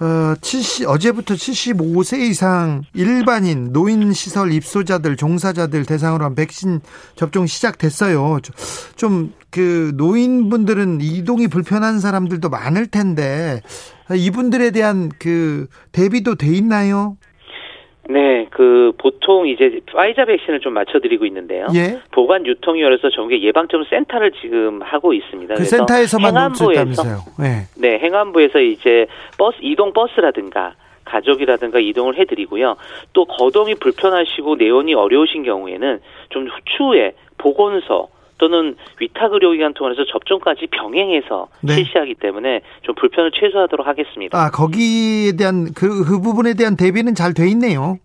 어, 0.00 0.34
70, 0.40 0.88
어제부터 0.88 1.34
75세 1.34 2.20
이상 2.20 2.82
일반인, 2.94 3.72
노인시설 3.72 4.52
입소자들, 4.52 5.16
종사자들 5.16 5.84
대상으로 5.84 6.24
한 6.24 6.34
백신 6.36 6.80
접종 7.16 7.46
시작됐어요. 7.46 8.38
좀, 8.94 9.32
그, 9.50 9.92
노인분들은 9.96 11.00
이동이 11.00 11.48
불편한 11.48 11.98
사람들도 11.98 12.48
많을 12.48 12.86
텐데, 12.86 13.60
이분들에 14.14 14.70
대한 14.70 15.10
그, 15.18 15.66
대비도 15.90 16.36
돼 16.36 16.46
있나요? 16.54 17.17
네, 18.10 18.46
그 18.50 18.92
보통 18.96 19.46
이제 19.46 19.80
파이자 19.92 20.24
백신을 20.24 20.60
좀 20.60 20.72
맞춰드리고 20.72 21.26
있는데요. 21.26 21.66
예. 21.74 21.98
보관 22.10 22.46
유통위원회에서 22.46 23.10
전국 23.10 23.38
예방접종 23.38 23.84
센터를 23.84 24.32
지금 24.40 24.80
하고 24.82 25.12
있습니다. 25.12 25.54
그 25.54 25.64
센터에서만 25.64 26.34
행안부에서. 26.34 27.02
네. 27.38 27.66
네, 27.76 27.98
행안부에서 27.98 28.60
이제 28.60 29.06
버스 29.36 29.58
이동 29.60 29.92
버스라든가 29.92 30.74
가족이라든가 31.04 31.80
이동을 31.80 32.18
해드리고요. 32.18 32.76
또 33.12 33.24
거동이 33.26 33.74
불편하시고 33.74 34.56
내원이 34.56 34.94
어려우신 34.94 35.42
경우에는 35.42 36.00
좀 36.30 36.48
추후에 36.76 37.12
보건소 37.36 38.08
또는 38.38 38.76
위탁 39.00 39.32
의료기관 39.32 39.74
통해서 39.74 40.04
접종까지 40.04 40.68
병행해서 40.68 41.48
네. 41.62 41.74
실시하기 41.74 42.14
때문에 42.14 42.60
좀 42.82 42.94
불편을 42.94 43.32
최소화하도록 43.32 43.86
하겠습니다. 43.86 44.38
아, 44.38 44.50
거기에 44.50 45.32
대한, 45.36 45.72
그, 45.74 46.04
그 46.04 46.20
부분에 46.20 46.54
대한 46.54 46.76
대비는 46.76 47.14
잘 47.14 47.34
돼 47.34 47.48
있네요. 47.50 47.98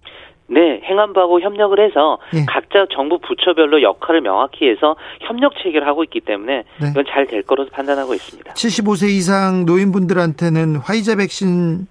네, 0.47 0.81
행안부하고 0.83 1.39
협력을 1.39 1.79
해서 1.79 2.19
예. 2.35 2.45
각자 2.45 2.85
정부 2.93 3.17
부처별로 3.19 3.81
역할을 3.81 4.21
명확히 4.21 4.67
해서 4.67 4.95
협력 5.21 5.53
체계를 5.63 5.87
하고 5.87 6.03
있기 6.03 6.19
때문에 6.19 6.63
네. 6.81 6.89
이건 6.91 7.05
잘 7.07 7.25
될 7.25 7.41
거로 7.43 7.65
판단하고 7.71 8.13
있습니다. 8.13 8.53
75세 8.53 9.09
이상 9.09 9.65
노인분들한테는 9.65 10.75
화이자 10.75 11.15
백신 11.15 11.87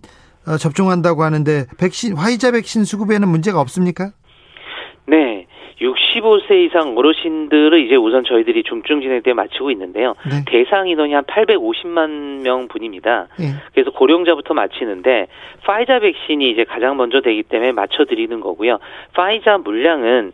어, 0.47 0.57
접종한다고 0.59 1.23
하는데 1.25 1.65
백신 1.79 2.17
화이자 2.17 2.53
백신 2.53 2.85
수급에는 2.85 3.27
문제가 3.27 3.59
없습니까? 3.61 4.11
네. 5.07 5.42
65세 5.83 6.67
이상 6.67 6.97
어르신들을 6.97 7.85
이제 7.85 7.97
우선 7.97 8.25
저희들이 8.25 8.63
중증 8.63 9.01
진행 9.01 9.23
때 9.23 9.33
마치고 9.33 9.71
있는데요. 9.73 10.15
네. 10.25 10.45
대상 10.47 10.89
인원이 10.89 11.13
한 11.13 11.25
850만 11.25 12.43
명 12.43 12.69
분입니다. 12.69 13.29
예. 13.41 13.45
그래서 13.73 13.91
고령자부터 13.91 14.55
마치는데 14.55 15.27
파이자 15.65 15.99
백신이 15.99 16.51
이제 16.51 16.65
가장 16.65 16.97
먼저 16.97 17.21
되기 17.21 17.43
때문에 17.43 17.73
맞춰 17.73 18.05
드리는 18.05 18.41
거고요. 18.41 18.79
파이자 19.15 19.59
물량은 19.59 20.33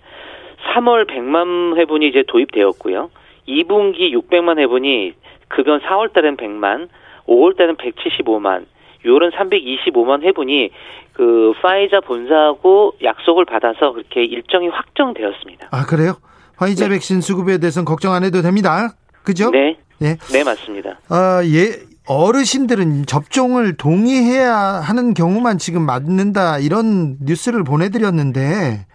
3월 0.74 1.06
100만 1.06 1.76
회분이 1.76 2.08
이제 2.08 2.24
도입되었고요. 2.26 3.10
2분기 3.48 4.12
600만 4.12 4.58
회분이 4.58 5.14
그건 5.48 5.80
4월 5.80 6.12
달엔 6.12 6.36
100만, 6.36 6.88
5월 7.26 7.56
달엔 7.56 7.76
175만, 7.76 8.66
6월은 9.04 9.32
325만 9.32 10.22
회분이 10.22 10.70
그 11.18 11.52
파이자 11.60 12.00
본사하고 12.06 12.92
약속을 13.02 13.44
받아서 13.44 13.92
그렇게 13.92 14.24
일정이 14.24 14.68
확정되었습니다. 14.68 15.66
아, 15.72 15.84
그래요? 15.84 16.14
화이자 16.56 16.84
네. 16.86 16.94
백신 16.94 17.20
수급에 17.22 17.58
대해서는 17.58 17.84
걱정 17.84 18.12
안 18.14 18.22
해도 18.22 18.40
됩니다. 18.40 18.94
그죠? 19.24 19.50
네. 19.50 19.76
예. 20.00 20.16
네, 20.32 20.44
맞습니다. 20.44 21.00
아, 21.08 21.42
예. 21.44 21.80
어르신들은 22.06 23.06
접종을 23.06 23.76
동의해야 23.76 24.54
하는 24.54 25.12
경우만 25.12 25.58
지금 25.58 25.82
맞는다 25.82 26.58
이런 26.58 27.16
뉴스를 27.20 27.64
보내드렸는데 27.64 28.86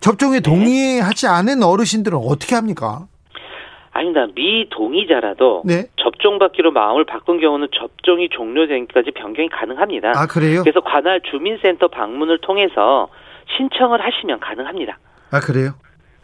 접종에 0.00 0.36
네. 0.36 0.40
동의하지 0.40 1.26
않은 1.26 1.62
어르신들은 1.62 2.18
어떻게 2.18 2.54
합니까? 2.54 3.06
아닙니다. 3.92 4.26
미동의자라도 4.34 5.62
네. 5.64 5.84
접종받기로 5.96 6.72
마음을 6.72 7.04
바꾼 7.04 7.40
경우는 7.40 7.68
접종이 7.78 8.28
종료되기까지 8.30 9.10
변경이 9.12 9.48
가능합니다. 9.48 10.12
아 10.16 10.26
그래요? 10.26 10.62
그래서 10.62 10.80
관할 10.80 11.20
주민센터 11.30 11.88
방문을 11.88 12.38
통해서 12.38 13.08
신청을 13.56 14.00
하시면 14.02 14.40
가능합니다. 14.40 14.98
아 15.30 15.40
그래요? 15.40 15.72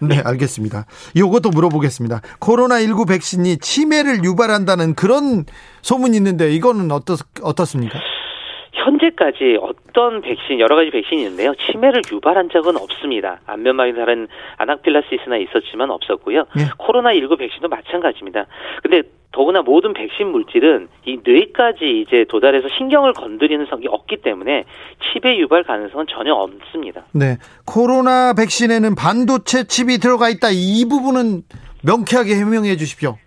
네, 0.01 0.21
알겠습니다. 0.25 0.87
요것도 1.17 1.51
물어보겠습니다. 1.51 2.21
코로나19 2.41 3.09
백신이 3.09 3.59
치매를 3.59 4.23
유발한다는 4.25 4.95
그런 4.95 5.45
소문이 5.83 6.17
있는데 6.17 6.51
이거는 6.53 6.91
어떻, 6.93 7.19
어떻습니까? 7.43 7.99
현재까지 8.79 9.59
어떤 9.61 10.21
백신 10.21 10.61
여러 10.61 10.77
가지 10.77 10.91
백신이 10.91 11.23
있는데요. 11.23 11.55
치매를 11.55 12.03
유발한 12.13 12.49
적은 12.51 12.77
없습니다. 12.77 13.41
안면막이 13.47 13.95
다른 13.95 14.29
아나필라시스나 14.57 15.37
있었지만 15.39 15.91
없었고요. 15.91 16.47
예. 16.59 16.71
코로나 16.79 17.13
19 17.13 17.37
백신도 17.37 17.69
마찬가지입니다. 17.69 18.47
근데 18.83 19.03
더구나 19.33 19.63
모든 19.63 19.93
백신 19.93 20.29
물질은 20.29 20.89
이 21.05 21.19
뇌까지 21.25 22.01
이제 22.01 22.25
도달해서 22.29 22.69
신경을 22.77 23.13
건드리는 23.13 23.67
성이 23.69 23.87
없기 23.87 24.19
때문에 24.23 24.65
치매 25.13 25.37
유발 25.39 25.65
가능성은 25.65 26.07
전혀 26.09 26.33
없습니다. 26.33 27.05
네. 27.13 27.37
코로나 27.67 28.33
백신에는 28.33 28.95
반도체 28.95 29.65
칩이 29.65 29.99
들어가 29.99 30.29
있다. 30.29 30.49
이 30.51 30.85
부분은 30.89 31.43
명쾌하게 31.83 32.37
해명해 32.37 32.77
주십시오. 32.77 33.19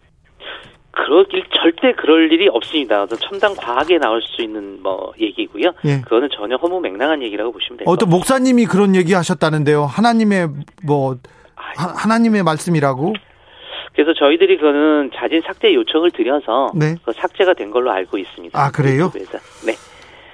일 1.34 1.44
절대 1.62 1.94
그럴 1.94 2.32
일이 2.32 2.48
없습니다. 2.50 3.04
어떤 3.04 3.18
첨단 3.20 3.56
과학에 3.56 3.98
나올 3.98 4.22
수 4.22 4.42
있는 4.42 4.82
뭐 4.82 5.14
얘기고요. 5.20 5.72
예. 5.86 6.02
그거는 6.02 6.30
전혀 6.36 6.56
허무맹랑한 6.58 7.22
얘기라고 7.24 7.52
보시면 7.52 7.78
돼요. 7.80 7.86
어떤 7.88 8.10
목사님이 8.10 8.66
그런 8.66 8.96
얘기 8.96 9.14
하셨다는데요. 9.14 9.86
하나님의 9.86 10.50
뭐 10.86 11.18
하, 11.56 11.88
하나님의 11.88 12.44
말씀이라고? 12.44 13.14
그래서 13.94 14.14
저희들이 14.14 14.58
그거는 14.58 15.12
자진 15.16 15.42
삭제 15.46 15.74
요청을 15.74 16.12
드려서 16.12 16.72
네. 16.76 16.96
그 17.04 17.12
삭제가 17.14 17.54
된 17.54 17.72
걸로 17.72 17.92
알고 17.92 18.18
있습니다. 18.18 18.60
아, 18.62 18.72
그래요? 18.72 19.12
네. 19.66 19.76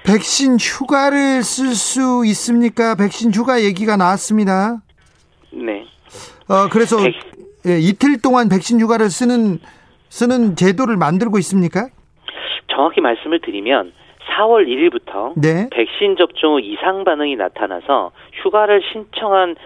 백신 0.04 0.56
휴가를 0.58 1.42
쓸 1.42 1.74
수 1.74 2.22
있습니까? 2.26 2.94
백신 2.94 3.32
휴가 3.34 3.62
얘기가 3.62 3.96
나왔습니다. 3.96 4.80
네. 5.52 5.84
어, 6.48 6.68
그래서 6.70 6.96
백- 6.98 7.14
예, 7.66 7.78
이틀 7.78 8.20
동안 8.22 8.48
백신 8.48 8.80
휴가를 8.80 9.10
쓰는 9.10 9.58
쓰는 10.08 10.56
제도를 10.56 10.96
만들고 10.96 11.38
있습니까? 11.38 11.88
정확히 12.68 13.00
말씀을 13.00 13.40
드리면 13.40 13.92
4월 14.36 14.66
1일부터 14.66 15.32
네. 15.40 15.68
백신 15.70 16.16
접종 16.16 16.54
후 16.54 16.60
이상 16.60 17.04
반응이 17.04 17.36
나타나서 17.36 18.12
휴가를 18.42 18.82
신청한 18.92 19.56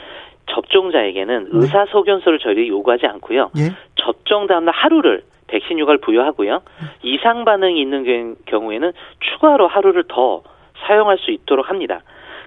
접종자에게는 0.47 1.45
네. 1.45 1.51
의사소견서를 1.53 2.39
저희들이 2.39 2.69
요구하지 2.69 3.07
않고요. 3.07 3.51
예. 3.59 3.71
접종 3.97 4.47
다음날 4.47 4.75
하루를 4.75 5.23
백신 5.49 5.79
휴가를 5.79 6.01
부여하고요. 6.01 6.63
이상 7.03 7.45
반응이 7.45 7.81
있는 7.81 8.05
경- 8.05 8.37
경우에는 8.47 8.93
추가로 9.21 9.69
하루를 9.69 10.05
더 10.09 10.43
사용할 10.87 11.19
수 11.19 11.31
있도록 11.31 11.69
합니다. 11.69 12.01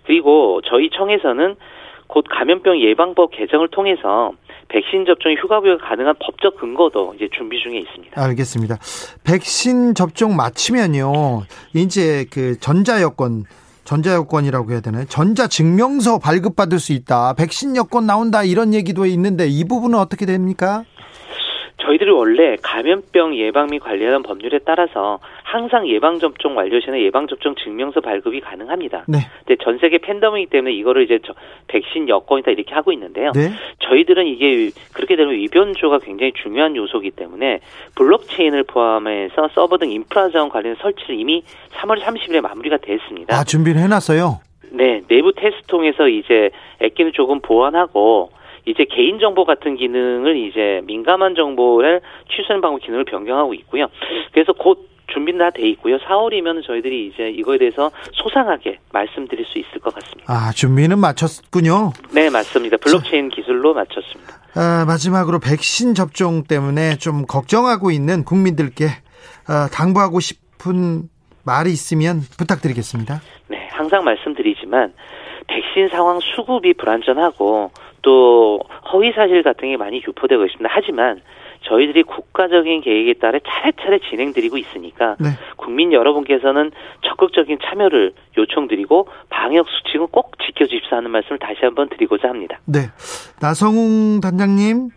그리고 0.05 0.61
저희 0.65 0.89
청에서는 0.89 1.55
곧 2.07 2.25
감염병 2.29 2.79
예방법 2.79 3.31
개정을 3.31 3.67
통해서 3.69 4.31
백신 4.69 5.05
접종의 5.05 5.37
휴가 5.37 5.59
부여가 5.59 5.87
가능한 5.87 6.15
법적 6.19 6.57
근거도 6.57 7.13
이제 7.15 7.29
준비 7.35 7.61
중에 7.61 7.79
있습니다. 7.79 8.21
알겠습니다. 8.21 8.77
백신 9.23 9.93
접종 9.93 10.35
마치면요. 10.35 11.43
이제 11.73 12.25
그 12.31 12.59
전자 12.59 13.01
여권 13.01 13.45
전자 13.83 14.13
여권이라고 14.15 14.71
해야 14.71 14.81
되나요? 14.81 15.05
전자 15.05 15.47
증명서 15.47 16.17
발급받을 16.17 16.79
수 16.79 16.91
있다. 16.93 17.33
백신 17.33 17.75
여권 17.75 18.07
나온다 18.07 18.43
이런 18.43 18.73
얘기도 18.73 19.05
있는데 19.05 19.47
이 19.47 19.63
부분은 19.63 19.97
어떻게 19.99 20.25
됩니까? 20.25 20.83
저희들이 21.85 22.09
원래 22.09 22.55
감염병 22.61 23.37
예방 23.37 23.67
및 23.67 23.79
관리하는 23.79 24.23
법률에 24.23 24.59
따라서 24.65 25.19
항상 25.43 25.87
예방 25.87 26.19
접종 26.19 26.57
완료 26.57 26.79
시에는 26.79 26.99
예방 27.01 27.27
접종 27.27 27.53
증명서 27.55 28.01
발급이 28.01 28.39
가능합니다. 28.41 29.03
네. 29.07 29.19
근데 29.45 29.63
전 29.63 29.77
세계 29.77 29.99
팬데믹이기 29.99 30.49
때문에 30.49 30.73
이거를 30.73 31.03
이제 31.03 31.19
저- 31.25 31.33
백신 31.67 32.09
여권이다 32.09 32.51
이렇게 32.51 32.73
하고 32.73 32.91
있는데요. 32.91 33.31
네. 33.33 33.51
저희들은 33.79 34.25
이게 34.27 34.71
그렇게 34.93 35.15
되면 35.15 35.33
위변조가 35.33 35.99
굉장히 35.99 36.33
중요한 36.41 36.75
요소이기 36.75 37.11
때문에 37.11 37.59
블록체인을 37.95 38.63
포함해서 38.63 39.49
서버 39.53 39.77
등 39.77 39.91
인프라 39.91 40.29
자원 40.29 40.49
관련 40.49 40.75
설치를 40.75 41.19
이미 41.19 41.43
3월 41.73 41.99
30일에 42.01 42.41
마무리가 42.41 42.77
됐습니다. 42.77 43.35
아, 43.37 43.43
준비를 43.43 43.81
해 43.81 43.87
놨어요. 43.87 44.39
네, 44.71 45.01
내부 45.07 45.31
테스트 45.33 45.67
통해서 45.67 46.07
이제 46.07 46.49
액기는 46.79 47.11
조금 47.13 47.39
보완하고 47.39 48.31
이제 48.65 48.85
개인 48.89 49.19
정보 49.19 49.45
같은 49.45 49.75
기능을 49.75 50.37
이제 50.37 50.81
민감한 50.85 51.35
정보를 51.35 52.01
취소하는 52.29 52.61
방법 52.61 52.81
기능을 52.81 53.05
변경하고 53.05 53.53
있고요. 53.53 53.87
그래서 54.33 54.53
곧 54.53 54.89
준비는 55.13 55.39
다 55.39 55.51
돼 55.51 55.67
있고요. 55.69 55.97
4월이면 55.99 56.65
저희들이 56.65 57.07
이제 57.13 57.29
이거에 57.29 57.59
대해서 57.59 57.91
소상하게 58.13 58.79
말씀드릴 58.91 59.45
수 59.45 59.59
있을 59.59 59.79
것 59.79 59.93
같습니다. 59.93 60.33
아, 60.33 60.51
준비는 60.51 60.97
마쳤군요. 60.97 61.91
네, 62.11 62.29
맞습니다. 62.31 62.77
블록체인 62.77 63.29
기술로 63.29 63.75
마쳤습니다. 63.75 64.33
아, 64.55 64.83
마지막으로 64.87 65.39
백신 65.39 65.93
접종 65.93 66.43
때문에 66.43 66.97
좀 66.97 67.25
걱정하고 67.27 67.91
있는 67.91 68.23
국민들께 68.25 68.85
아, 69.47 69.69
당부하고 69.71 70.19
싶은 70.19 71.03
말이 71.45 71.69
있으면 71.71 72.21
부탁드리겠습니다. 72.39 73.21
네, 73.49 73.67
항상 73.71 74.03
말씀드리지만 74.03 74.91
백신 75.47 75.89
상황 75.89 76.19
수급이 76.19 76.73
불안전하고 76.73 77.69
또 78.05 78.59
허위 78.93 79.11
사실 79.13 79.41
같은 79.41 79.67
게 79.67 79.77
많이 79.77 79.97
유포되고 79.97 80.45
있습니다. 80.45 80.69
하지만 80.71 81.21
저희들이 81.63 82.03
국가적인 82.03 82.81
계획에 82.81 83.13
따라 83.13 83.39
차례차례 83.43 83.99
진행드리고 84.07 84.57
있으니까 84.57 85.15
네. 85.19 85.29
국민 85.57 85.91
여러분께서는 85.91 86.71
적극적인 87.01 87.57
참여를 87.65 88.13
요청드리고 88.37 89.07
방역 89.29 89.65
수칙은 89.67 90.07
꼭 90.11 90.33
지켜주십사 90.45 90.97
하는 90.97 91.09
말씀을 91.09 91.39
다시 91.39 91.61
한번 91.63 91.89
드리고자 91.89 92.29
합니다. 92.29 92.59
네. 92.65 92.81
나성웅 93.41 94.21
단장님 94.21 94.89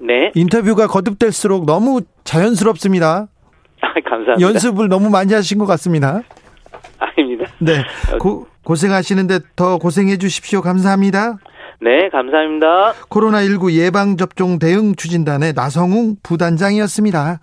네, 0.00 0.32
인터뷰가 0.34 0.88
거듭될수록 0.88 1.64
너무 1.64 2.00
자연스럽습니다. 2.24 3.28
감사합니다. 4.04 4.40
연습을 4.40 4.88
너무 4.88 5.10
많이 5.10 5.32
하신 5.32 5.58
것 5.58 5.66
같습니다. 5.66 6.22
아닙니다. 6.98 7.46
네. 7.60 7.84
고, 8.18 8.48
고생하시는데 8.64 9.38
더 9.54 9.78
고생해 9.78 10.16
주십시오. 10.16 10.60
감사합니다. 10.60 11.36
네, 11.80 12.08
감사합니다. 12.10 12.92
코로나19 13.08 13.70
예방접종 13.72 14.58
대응 14.58 14.96
추진단의 14.96 15.52
나성웅 15.54 16.16
부단장이었습니다. 16.24 17.38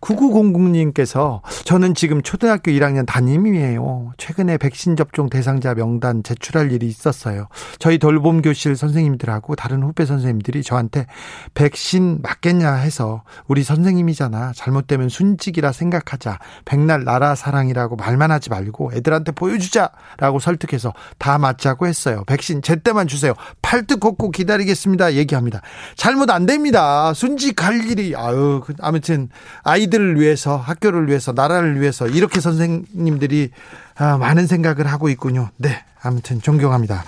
9900님께서 0.00 1.40
저는 1.64 1.94
지금 1.94 2.22
초등학교 2.22 2.70
1학년 2.70 3.04
담임이에요. 3.06 4.12
최근에 4.18 4.58
백신 4.58 4.94
접종 4.94 5.28
대상자 5.28 5.74
명단 5.74 6.22
제출할 6.22 6.70
일이 6.70 6.86
있었어요. 6.86 7.48
저희 7.80 7.98
돌봄 7.98 8.40
교실 8.40 8.76
선생님들하고 8.76 9.56
다른 9.56 9.82
후배 9.82 10.06
선생님들이 10.06 10.62
저한테 10.62 11.06
백신 11.54 12.20
맞겠냐 12.22 12.74
해서 12.74 13.24
우리 13.48 13.64
선생님이잖아. 13.64 14.52
잘못되면 14.54 15.08
순직이라 15.08 15.72
생각하자. 15.72 16.38
백날 16.64 17.02
나라 17.02 17.34
사랑이라고 17.34 17.96
말만 17.96 18.30
하지 18.30 18.48
말고 18.48 18.92
애들한테 18.94 19.32
보여주자라고 19.32 20.38
설득해서 20.38 20.92
다 21.18 21.38
맞자고 21.38 21.88
했어요. 21.88 22.22
백신 22.28 22.62
제때만 22.62 23.08
주세요. 23.08 23.34
팔뚝 23.72 24.00
걷고 24.00 24.32
기다리겠습니다. 24.32 25.14
얘기합니다. 25.14 25.62
잘못 25.96 26.30
안 26.30 26.44
됩니다. 26.44 27.14
순직할 27.14 27.86
일이 27.86 28.14
아유 28.14 28.60
그, 28.62 28.74
아무튼 28.82 29.30
아이들을 29.62 30.20
위해서 30.20 30.58
학교를 30.58 31.08
위해서 31.08 31.32
나라를 31.32 31.80
위해서 31.80 32.06
이렇게 32.06 32.40
선생님들이 32.40 33.50
아, 33.96 34.18
많은 34.18 34.46
생각을 34.46 34.86
하고 34.86 35.08
있군요. 35.08 35.48
네, 35.56 35.82
아무튼 36.02 36.42
존경합니다. 36.42 37.02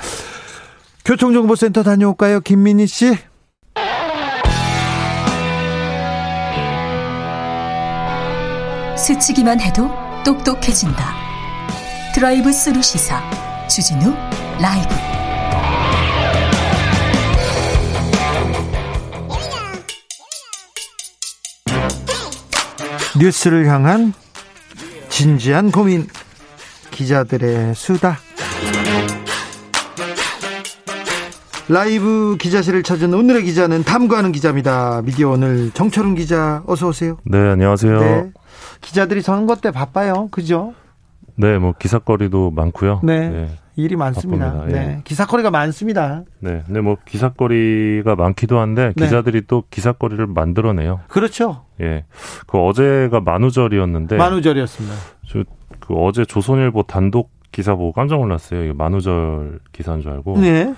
교통정보센터 1.05 1.83
다녀올까요, 1.83 2.41
김민희 2.41 2.87
씨? 2.87 3.15
스치기만 8.97 9.61
해도 9.61 9.91
똑똑해진다. 10.25 11.15
드라이브 12.15 12.51
스루 12.51 12.81
시사 12.81 13.21
주진우 13.69 14.15
라이브. 14.59 15.14
뉴스를 23.19 23.67
향한 23.67 24.13
진지한 25.09 25.71
고민 25.71 26.07
기자들의 26.91 27.75
수다 27.75 28.17
라이브 31.69 32.37
기자실을 32.39 32.83
찾은 32.83 33.15
오늘의 33.15 33.45
기자는 33.45 33.85
탐구하는 33.85 34.33
기자입니다. 34.33 35.01
미디어 35.03 35.31
오늘 35.31 35.71
정철훈 35.71 36.15
기자 36.15 36.63
어서 36.67 36.89
오세요. 36.89 37.17
네, 37.25 37.39
안녕하세요. 37.39 38.01
네. 38.01 38.33
기자들이 38.83 39.23
선거 39.23 39.57
때 39.57 39.71
바빠요. 39.71 40.29
그죠? 40.31 40.75
네, 41.37 41.57
뭐 41.59 41.73
기사거리도 41.79 42.51
많고요. 42.51 43.01
네. 43.03 43.31
네. 43.31 43.59
일이 43.77 43.97
많습니다. 43.97 44.53
바쁩니다. 44.53 44.79
네. 44.79 44.87
예. 44.97 45.01
기사거리가 45.05 45.51
많습니다. 45.51 46.23
네. 46.41 46.63
근데 46.67 46.81
뭐 46.81 46.97
기사거리가 47.05 48.15
많기도 48.17 48.59
한데 48.59 48.93
네. 48.97 49.05
기자들이 49.05 49.41
네. 49.43 49.47
또 49.47 49.65
기사거리를 49.71 50.27
만들어내요. 50.27 51.01
그렇죠. 51.09 51.65
예. 51.81 52.05
그 52.47 52.59
어제가 52.59 53.21
만우절이었는데 53.21 54.17
만우절이었습니다. 54.17 54.95
저 55.29 55.45
그 55.87 55.95
어제 55.95 56.25
조선일보 56.25 56.85
단독 56.85 57.31
기사 57.53 57.75
보고 57.75 57.93
깜짝 57.93 58.19
놀랐어요. 58.19 58.75
만우절 58.75 59.61
기사인 59.73 60.01
줄 60.01 60.13
알고. 60.13 60.39
네. 60.41 60.75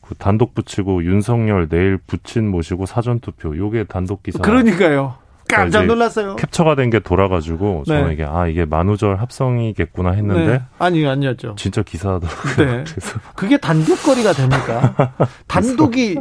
그 0.00 0.14
단독 0.16 0.54
붙이고 0.54 1.04
윤석열 1.04 1.68
내일 1.68 1.98
부친 1.98 2.48
모시고 2.50 2.84
사전 2.86 3.20
투표. 3.20 3.56
요게 3.56 3.84
단독 3.84 4.22
기사. 4.22 4.40
그러니까요. 4.40 5.14
깜짝 5.56 5.86
놀랐어요. 5.86 6.36
캡처가 6.36 6.74
된 6.76 6.90
게 6.90 6.98
돌아가지고 6.98 7.84
네. 7.86 7.98
저는 7.98 8.12
이게 8.12 8.24
아 8.24 8.46
이게 8.48 8.64
만우절 8.64 9.16
합성이겠구나 9.20 10.10
했는데 10.12 10.46
네. 10.46 10.62
아니 10.78 11.06
아니었죠. 11.06 11.54
진짜 11.56 11.82
기사더라고요. 11.82 12.56
네. 12.66 12.84
그게 13.36 13.56
단독거리가 13.58 14.32
됩니까? 14.32 14.94
단독이 15.46 16.16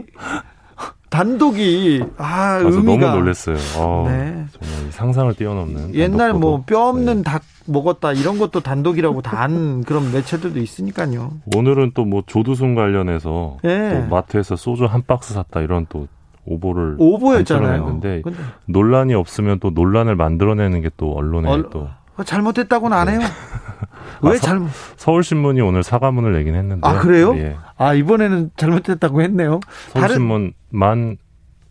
단독이 1.09 2.03
아 2.17 2.57
의미가 2.57 3.07
너무 3.07 3.19
놀랐어요. 3.21 3.57
어, 3.77 4.05
네. 4.07 4.45
정말 4.51 4.91
상상을 4.91 5.33
뛰어넘는. 5.33 5.95
옛날 5.95 6.33
뭐 6.33 6.61
뼈 6.65 6.89
없는 6.89 7.17
네. 7.17 7.23
닭 7.23 7.41
먹었다 7.65 8.13
이런 8.13 8.37
것도 8.37 8.59
단독이라고 8.59 9.21
단 9.23 9.83
그런 9.85 10.11
매체들도 10.11 10.59
있으니까요. 10.59 11.31
오늘은 11.55 11.91
또 11.95 12.05
뭐 12.05 12.21
조두순 12.27 12.75
관련해서 12.75 13.57
네. 13.63 13.93
또 14.01 14.15
마트에서 14.15 14.55
소주 14.55 14.85
한 14.85 15.01
박스 15.05 15.33
샀다 15.33 15.61
이런 15.61 15.85
또 15.89 16.07
오보를 16.49 16.95
오보였잖아요. 16.97 17.83
했는데 17.83 18.21
논란이 18.65 19.13
없으면 19.13 19.59
또 19.59 19.69
논란을 19.69 20.15
만들어내는 20.15 20.81
게 20.81 20.89
또 20.97 21.13
언론에 21.15 21.49
얼... 21.49 21.69
또 21.69 21.87
어, 22.17 22.23
잘못했다고는 22.23 22.95
안 22.97 23.07
해요. 23.07 23.19
왜 24.21 24.31
아, 24.31 24.37
잘못? 24.37 24.69
서울신문이 24.97 25.61
오늘 25.61 25.83
사과문을 25.83 26.33
내긴 26.33 26.55
했는데. 26.55 26.85
아 26.85 26.99
그래요? 26.99 27.33
예. 27.37 27.55
아 27.77 27.93
이번에는 27.93 28.51
잘못했다고 28.57 29.21
했네요. 29.21 29.61
서울신문만 29.93 31.17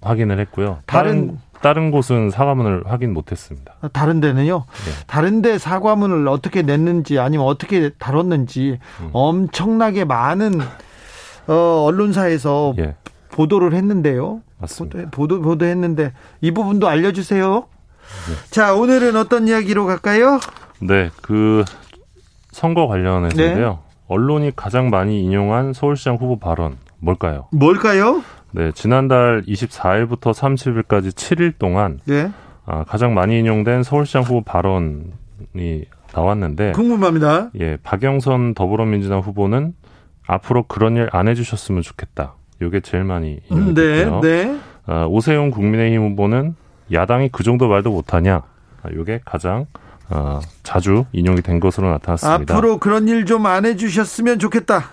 확인을 0.01 0.39
했고요. 0.41 0.79
다른 0.87 1.27
다른, 1.27 1.39
다른 1.61 1.91
곳은 1.91 2.31
사과문을 2.31 2.85
확인 2.87 3.13
못했습니다. 3.13 3.75
아, 3.83 3.89
다른 3.89 4.21
데는요? 4.21 4.65
네. 4.67 5.05
다른 5.07 5.43
데 5.43 5.59
사과문을 5.59 6.27
어떻게 6.29 6.63
냈는지 6.63 7.19
아니면 7.19 7.47
어떻게 7.47 7.91
다뤘는지 7.99 8.79
음. 9.03 9.11
엄청나게 9.13 10.05
많은 10.07 10.61
어, 11.49 11.85
언론사에서 11.87 12.75
예. 12.79 12.95
보도를 13.31 13.75
했는데요. 13.75 14.43
맞습니다. 14.59 15.11
보도 15.11 15.41
보도 15.41 15.65
했는데 15.65 16.13
이 16.41 16.51
부분도 16.53 16.89
알려주세요. 16.89 17.55
네. 18.29 18.51
자 18.51 18.75
오늘은 18.75 19.17
어떤 19.17 19.47
이야기로 19.49 19.87
갈까요? 19.87 20.41
네, 20.81 21.11
그 21.23 21.65
선거 22.53 22.87
관련해서인데요. 22.87 23.71
네. 23.71 23.79
언론이 24.09 24.53
가장 24.57 24.89
많이 24.91 25.23
인용한 25.23 25.73
서울시장 25.75 26.17
후보 26.17 26.39
발언 26.39 26.77
뭘까요? 26.99 27.47
뭘까요? 27.53 28.23
네, 28.53 28.73
지난달 28.73 29.43
24일부터 29.47 30.33
30일까지 30.33 31.09
7일 31.11 31.59
동안 31.59 32.01
네. 32.07 32.31
아, 32.65 32.85
가장 32.85 33.13
많이 33.15 33.39
인용된 33.39 33.83
서울시장 33.83 34.23
후보 34.23 34.43
발언이 34.43 35.85
나왔는데 36.15 36.73
궁금합니다. 36.73 37.51
예, 37.61 37.77
박영선 37.83 38.55
더불어민주당 38.55 39.21
후보는 39.21 39.75
앞으로 40.27 40.65
그런 40.65 40.97
일 40.97 41.09
안 41.13 41.29
해주셨으면 41.29 41.83
좋겠다. 41.83 42.35
이게 42.63 42.81
제일 42.81 43.05
많이 43.05 43.41
인용됐고요. 43.51 44.21
네, 44.21 44.45
네. 44.47 44.59
아, 44.87 45.05
오세훈 45.07 45.51
국민의힘 45.51 46.03
후보는 46.13 46.55
야당이 46.93 47.29
그 47.31 47.43
정도 47.43 47.69
말도 47.69 47.91
못하냐. 47.91 48.43
아, 48.83 48.89
가장 49.25 49.67
어, 50.11 50.41
자주 50.63 51.05
인용이 51.13 51.43
된 51.43 51.61
것으로 51.61 51.91
나타났습니다. 51.91 52.55
앞으로 52.55 52.79
그런 52.79 53.07
일 53.09 53.25
좀 53.27 53.45
안 53.47 53.67
해주셨으면 53.67 54.39
좋겠다. 54.39 54.91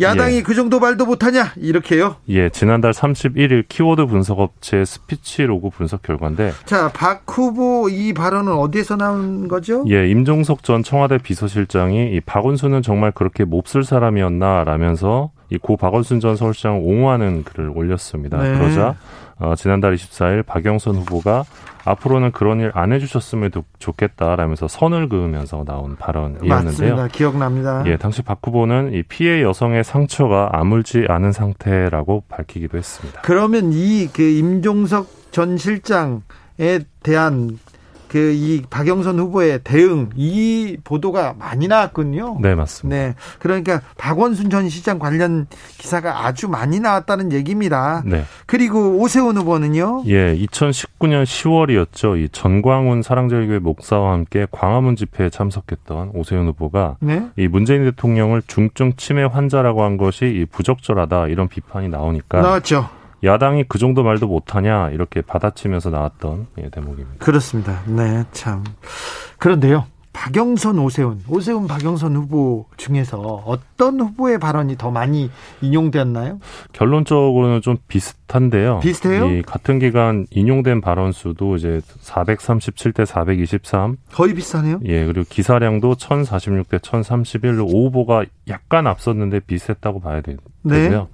야당이 0.00 0.36
예. 0.36 0.42
그 0.42 0.54
정도 0.54 0.80
말도 0.80 1.04
못하냐 1.04 1.52
이렇게요? 1.56 2.16
예, 2.30 2.48
지난달 2.48 2.92
31일 2.92 3.64
키워드 3.68 4.06
분석 4.06 4.40
업체 4.40 4.82
스피치 4.84 5.42
로그 5.42 5.68
분석 5.70 6.02
결과인데. 6.02 6.52
자, 6.64 6.90
박 6.94 7.22
후보 7.28 7.88
이 7.90 8.14
발언은 8.14 8.50
어디에서 8.54 8.96
나온 8.96 9.46
거죠? 9.46 9.84
예, 9.88 10.08
임종석 10.08 10.64
전 10.64 10.82
청와대 10.82 11.18
비서실장이 11.18 12.12
이 12.14 12.20
박원순은 12.20 12.80
정말 12.82 13.12
그렇게 13.12 13.44
몹쓸 13.44 13.84
사람이었나 13.84 14.64
라면서 14.64 15.30
이 15.50 15.58
고 15.58 15.76
박원순 15.76 16.20
전 16.20 16.36
서울시장 16.36 16.78
옹호하는 16.84 17.44
글을 17.44 17.70
올렸습니다. 17.74 18.38
네. 18.42 18.56
그러자 18.58 18.94
어, 19.38 19.54
지난달 19.56 19.94
24일 19.96 20.44
박영선 20.46 20.96
후보가 20.96 21.44
앞으로는 21.84 22.32
그런 22.32 22.60
일 22.60 22.70
안 22.74 22.92
해주셨으면 22.92 23.50
좋겠다라면서 23.78 24.68
선을 24.68 25.08
그으면서 25.08 25.64
나온 25.66 25.96
발언이었는데요. 25.96 26.48
맞습니다. 26.64 27.08
기억납니다. 27.08 27.82
예, 27.86 27.96
당시 27.96 28.22
박 28.22 28.38
후보는 28.44 28.92
이 28.92 29.02
피해 29.02 29.42
여성의 29.42 29.82
상처가 29.84 30.50
아물지 30.52 31.06
않은 31.08 31.32
상태라고 31.32 32.24
밝히기도 32.28 32.76
했습니다. 32.78 33.22
그러면 33.22 33.70
이 33.72 34.08
그 34.12 34.22
임종석 34.22 35.32
전 35.32 35.56
실장에 35.56 36.80
대한 37.02 37.58
그 38.10 38.40
이 38.40 38.62
박영선 38.70 39.18
후보의 39.18 39.60
대응 39.64 40.10
이 40.16 40.76
보도가 40.84 41.34
많이 41.38 41.68
나왔군요. 41.68 42.38
네, 42.40 42.54
맞습니다. 42.54 42.96
네. 42.96 43.14
그러니까 43.38 43.80
박원순 43.98 44.50
전 44.50 44.68
시장 44.68 44.98
관련 44.98 45.46
기사가 45.78 46.26
아주 46.26 46.48
많이 46.48 46.80
나왔다는 46.80 47.32
얘기입니다. 47.32 48.02
네. 48.06 48.24
그리고 48.46 48.96
오세훈 48.98 49.36
후보는요? 49.36 50.04
예, 50.06 50.36
2019년 50.36 51.24
10월이었죠. 51.24 52.18
이 52.18 52.28
전광훈 52.30 53.02
사랑제일교회 53.02 53.58
목사와 53.58 54.12
함께 54.12 54.46
광화문 54.50 54.96
집회에 54.96 55.30
참석했던 55.30 56.12
오세훈 56.14 56.46
후보가 56.48 56.96
네? 57.00 57.28
이 57.36 57.48
문재인 57.48 57.84
대통령을 57.84 58.42
중증 58.46 58.94
치매 58.96 59.22
환자라고 59.24 59.82
한 59.82 59.96
것이 59.96 60.26
이 60.26 60.46
부적절하다 60.46 61.28
이런 61.28 61.48
비판이 61.48 61.88
나오니까 61.88 62.40
나왔죠. 62.40 62.99
야당이 63.24 63.64
그 63.68 63.78
정도 63.78 64.02
말도 64.02 64.26
못하냐 64.26 64.90
이렇게 64.90 65.20
받아치면서 65.20 65.90
나왔던 65.90 66.46
예, 66.58 66.68
대목입니다. 66.70 67.18
그렇습니다. 67.18 67.80
네, 67.86 68.24
참 68.32 68.64
그런데요. 69.38 69.86
박영선, 70.12 70.78
오세훈, 70.78 71.22
오세훈, 71.28 71.66
박영선 71.66 72.16
후보 72.16 72.66
중에서 72.76 73.18
어떤 73.46 74.00
후보의 74.00 74.38
발언이 74.38 74.76
더 74.76 74.90
많이 74.90 75.30
인용되었나요? 75.60 76.40
결론적으로는 76.72 77.62
좀 77.62 77.78
비슷한데요. 77.86 78.80
비슷해요? 78.80 79.30
이 79.30 79.42
같은 79.42 79.78
기간 79.78 80.26
인용된 80.30 80.80
발언 80.80 81.12
수도 81.12 81.56
이제 81.56 81.80
437대 82.02 83.06
423. 83.06 83.96
거의 84.12 84.34
비슷하네요. 84.34 84.80
예, 84.84 85.06
그리고 85.06 85.24
기사량도 85.28 85.94
1046대 85.94 86.80
1031로 86.80 87.72
오 87.72 87.86
후보가 87.86 88.24
약간 88.48 88.88
앞섰는데 88.88 89.40
비슷했다고 89.40 90.00
봐야 90.00 90.20
되, 90.20 90.36
네. 90.62 90.82
되고요. 90.82 91.08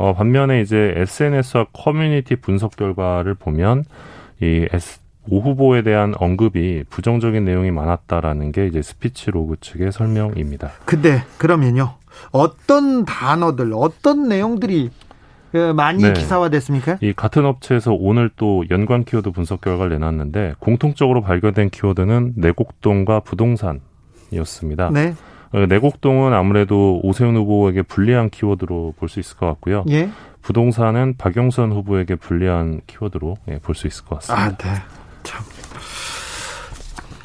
어, 0.00 0.14
반면에 0.14 0.62
이제 0.62 0.94
SNS와 0.96 1.66
커뮤니티 1.74 2.34
분석 2.34 2.74
결과를 2.74 3.34
보면 3.34 3.84
이 4.40 4.66
S, 4.72 4.98
오 5.28 5.40
후보에 5.40 5.82
대한 5.82 6.14
언급이 6.16 6.84
부정적인 6.88 7.44
내용이 7.44 7.70
많았다라는 7.70 8.50
게 8.50 8.66
이제 8.66 8.80
스피치 8.80 9.30
로그 9.30 9.56
측의 9.60 9.92
설명입니다. 9.92 10.70
근데 10.86 11.22
그러면요. 11.36 11.96
어떤 12.32 13.04
단어들, 13.04 13.72
어떤 13.74 14.26
내용들이 14.26 14.90
그 15.52 15.74
많이 15.74 16.02
네. 16.02 16.14
기사화됐습니까? 16.14 16.96
이 17.02 17.12
같은 17.12 17.44
업체에서 17.44 17.92
오늘 17.92 18.30
또 18.36 18.64
연관 18.70 19.04
키워드 19.04 19.32
분석 19.32 19.60
결과를 19.60 19.98
내놨는데 19.98 20.54
공통적으로 20.60 21.20
발견된 21.20 21.68
키워드는 21.68 22.34
내곡동과 22.36 23.20
부동산이었습니다. 23.20 24.92
네. 24.94 25.14
어, 25.52 25.66
내곡동은 25.66 26.32
아무래도 26.32 27.00
오세훈 27.02 27.36
후보에게 27.36 27.82
불리한 27.82 28.30
키워드로 28.30 28.94
볼 28.98 29.08
수 29.08 29.18
있을 29.20 29.36
것 29.36 29.46
같고요. 29.46 29.84
예? 29.90 30.10
부동산은 30.42 31.16
박영선 31.18 31.72
후보에게 31.72 32.14
불리한 32.14 32.80
키워드로 32.86 33.36
예, 33.48 33.58
볼 33.58 33.74
수 33.74 33.86
있을 33.86 34.04
것 34.04 34.20
같습니다. 34.20 34.44
아, 34.44 34.56
네. 34.56 34.80
참 35.22 35.44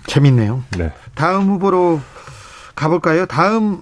재밌네요. 0.07 0.63
네. 0.77 0.91
다음 1.13 1.43
후보로 1.49 1.99
가볼까요? 2.75 3.25
다음 3.25 3.81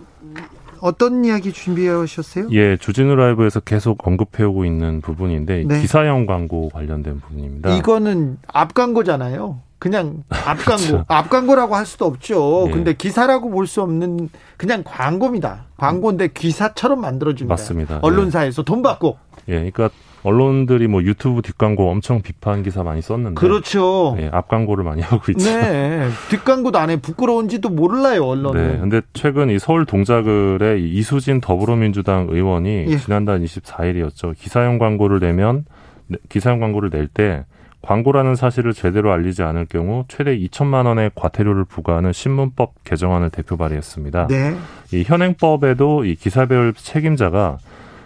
어떤 0.81 1.23
이야기 1.23 1.51
준비해 1.53 1.89
오셨어요? 1.93 2.49
예, 2.51 2.75
주진우 2.77 3.15
라이브에서 3.15 3.59
계속 3.61 4.05
언급해오고 4.05 4.65
있는 4.65 4.99
부분인데 5.01 5.63
네. 5.65 5.81
기사형 5.81 6.25
광고 6.25 6.69
관련된 6.69 7.21
부분입니다. 7.21 7.73
이거는 7.75 8.37
앞 8.47 8.73
광고잖아요. 8.73 9.59
그냥 9.83 10.23
앞 10.31 10.57
광고, 10.59 10.63
그렇죠. 10.85 11.05
앞 11.09 11.29
광고라고 11.29 11.75
할 11.75 11.85
수도 11.85 12.05
없죠. 12.05 12.67
예. 12.69 12.71
근데 12.71 12.93
기사라고 12.93 13.49
볼 13.49 13.67
수 13.67 13.81
없는 13.81 14.29
그냥 14.55 14.81
광고입니다. 14.85 15.65
광고인데 15.75 16.29
기사처럼 16.29 17.01
만들어줍니다. 17.01 17.51
맞습니다. 17.51 17.99
언론사에서 18.01 18.63
돈 18.63 18.81
받고. 18.81 19.17
예, 19.49 19.55
그러니까 19.55 19.89
언론들이 20.23 20.87
뭐 20.87 21.03
유튜브 21.03 21.41
뒷광고 21.41 21.89
엄청 21.91 22.21
비판 22.21 22.63
기사 22.63 22.81
많이 22.81 23.01
썼는데 23.01 23.37
그렇죠. 23.37 24.15
예, 24.19 24.29
앞 24.31 24.47
광고를 24.47 24.85
많이 24.85 25.01
하고 25.03 25.21
있죠. 25.33 25.49
네. 25.49 26.07
뒷광고도 26.29 26.79
안 26.79 26.89
해. 26.89 26.95
부끄러운지도 27.01 27.67
몰라요, 27.67 28.23
언론은. 28.25 28.67
네, 28.73 28.79
근데 28.79 29.01
최근 29.11 29.49
이 29.49 29.59
서울 29.59 29.85
동작을의 29.85 30.81
이 30.81 30.93
이수진 30.97 31.41
더불어민주당 31.41 32.27
의원이 32.29 32.85
예. 32.87 32.97
지난달 32.99 33.41
24일이었죠. 33.41 34.33
기사형 34.37 34.77
광고를 34.77 35.19
내면 35.19 35.65
네, 36.07 36.17
기사형 36.29 36.61
광고를 36.61 36.89
낼때 36.89 37.43
광고라는 37.83 38.35
사실을 38.35 38.73
제대로 38.73 39.11
알리지 39.11 39.43
않을 39.43 39.65
경우 39.65 40.05
최대 40.07 40.37
2천만 40.37 40.85
원의 40.85 41.11
과태료를 41.15 41.65
부과하는 41.65 42.13
신문법 42.13 42.83
개정안을 42.85 43.29
대표 43.29 43.57
발의했습니다. 43.57 44.27
네. 44.27 44.55
이 44.93 45.03
현행법에도 45.05 46.05
이 46.05 46.15
기사별 46.15 46.73
책임자가 46.75 47.57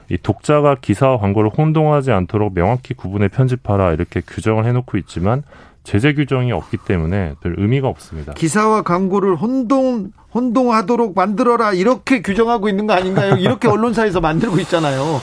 이 0.10 0.18
독자가 0.18 0.78
기사와 0.82 1.20
광고를 1.20 1.52
혼동하지 1.56 2.12
않도록 2.12 2.54
명확히 2.56 2.94
구분해 2.94 3.28
편집하라 3.28 3.94
이렇게 3.94 4.22
규정을 4.22 4.66
해놓고 4.66 4.98
있지만 4.98 5.44
제재 5.84 6.14
규정이 6.14 6.52
없기 6.52 6.78
때문에 6.78 7.36
별 7.42 7.56
의미가 7.58 7.88
없습니다. 7.88 8.34
기사와 8.34 8.82
광고를 8.82 9.36
혼동 9.36 10.12
혼동하도록 10.34 11.14
만들어라 11.16 11.74
이렇게 11.74 12.22
규정하고 12.22 12.68
있는 12.68 12.88
거 12.88 12.94
아닌가요? 12.94 13.36
이렇게 13.36 13.68
언론사에서 13.70 14.22
만들고 14.22 14.60
있잖아요. 14.62 15.22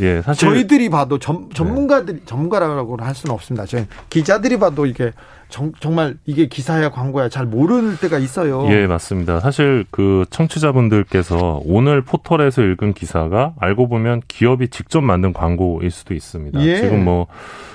예, 0.00 0.22
사실 0.22 0.48
저희들이 0.48 0.88
봐도 0.88 1.18
전, 1.18 1.48
전문가들이 1.52 2.22
전문가라고는 2.24 3.04
할 3.04 3.14
수는 3.14 3.34
없습니다. 3.34 3.66
저희 3.66 3.86
기자들이 4.10 4.58
봐도 4.58 4.86
이게 4.86 5.12
정, 5.48 5.72
말 5.94 6.16
이게 6.26 6.46
기사야 6.46 6.90
광고야 6.90 7.28
잘 7.28 7.46
모르는 7.46 7.96
때가 7.96 8.18
있어요. 8.18 8.66
예, 8.68 8.86
맞습니다. 8.86 9.40
사실 9.40 9.84
그 9.90 10.24
청취자분들께서 10.30 11.62
오늘 11.64 12.02
포털에서 12.02 12.62
읽은 12.62 12.92
기사가 12.92 13.54
알고 13.58 13.88
보면 13.88 14.22
기업이 14.28 14.68
직접 14.68 15.00
만든 15.00 15.32
광고일 15.32 15.90
수도 15.90 16.14
있습니다. 16.14 16.60
예. 16.60 16.76
지금 16.76 17.04
뭐 17.04 17.26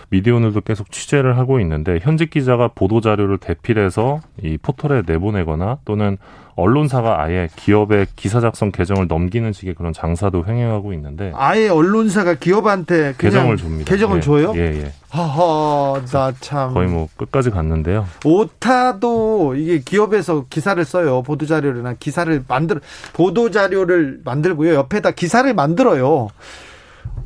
미디어오늘도 0.10 0.62
계속 0.62 0.92
취재를 0.92 1.38
하고 1.40 1.60
있는데 1.60 2.00
현직 2.00 2.30
기자가 2.30 2.68
보도 2.68 3.02
자료를 3.02 3.40
대필해서 3.40 4.22
이 4.44 4.60
포털에 4.62 5.02
내보내거나 5.08 5.80
또는 5.86 6.18
언론사가 6.56 7.22
아예 7.22 7.50
기업의 7.56 8.08
기사 8.16 8.40
작성 8.40 8.72
계정을 8.72 9.08
넘기는 9.08 9.52
식의 9.52 9.74
그런 9.76 9.94
장사도 9.94 10.46
횡행하고 10.48 10.94
있는데 10.94 11.32
아예 11.36 11.68
언론사가 11.70 12.36
기업한테 12.36 13.16
계정을 13.18 13.58
줍니다. 13.58 13.90
계정을 13.90 14.18
예, 14.18 14.22
줘요? 14.22 14.54
예, 14.56 14.60
예. 14.84 14.94
허허, 15.16 16.02
나 16.12 16.32
참. 16.40 16.74
거의 16.74 16.88
뭐 16.88 17.08
끝까지 17.16 17.50
갔는데요. 17.50 18.08
오타도 18.26 19.56
이게 19.56 19.80
기업에서 19.80 20.46
기사를 20.50 20.84
써요. 20.86 21.22
보도 21.24 21.46
자료나 21.46 21.94
기사를 22.00 22.44
만들 22.48 22.82
보도 23.14 23.52
자료를 23.52 24.22
만들고요. 24.24 24.74
옆에다 24.74 25.12
기사를 25.12 25.52
만들어요. 25.54 26.30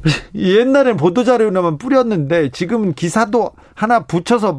옛날엔 0.36 0.98
보도 0.98 1.24
자료나만 1.24 1.78
뿌렸는데 1.78 2.50
지금은 2.50 2.94
기사도 2.94 3.52
하나 3.74 4.02
붙여서 4.02 4.58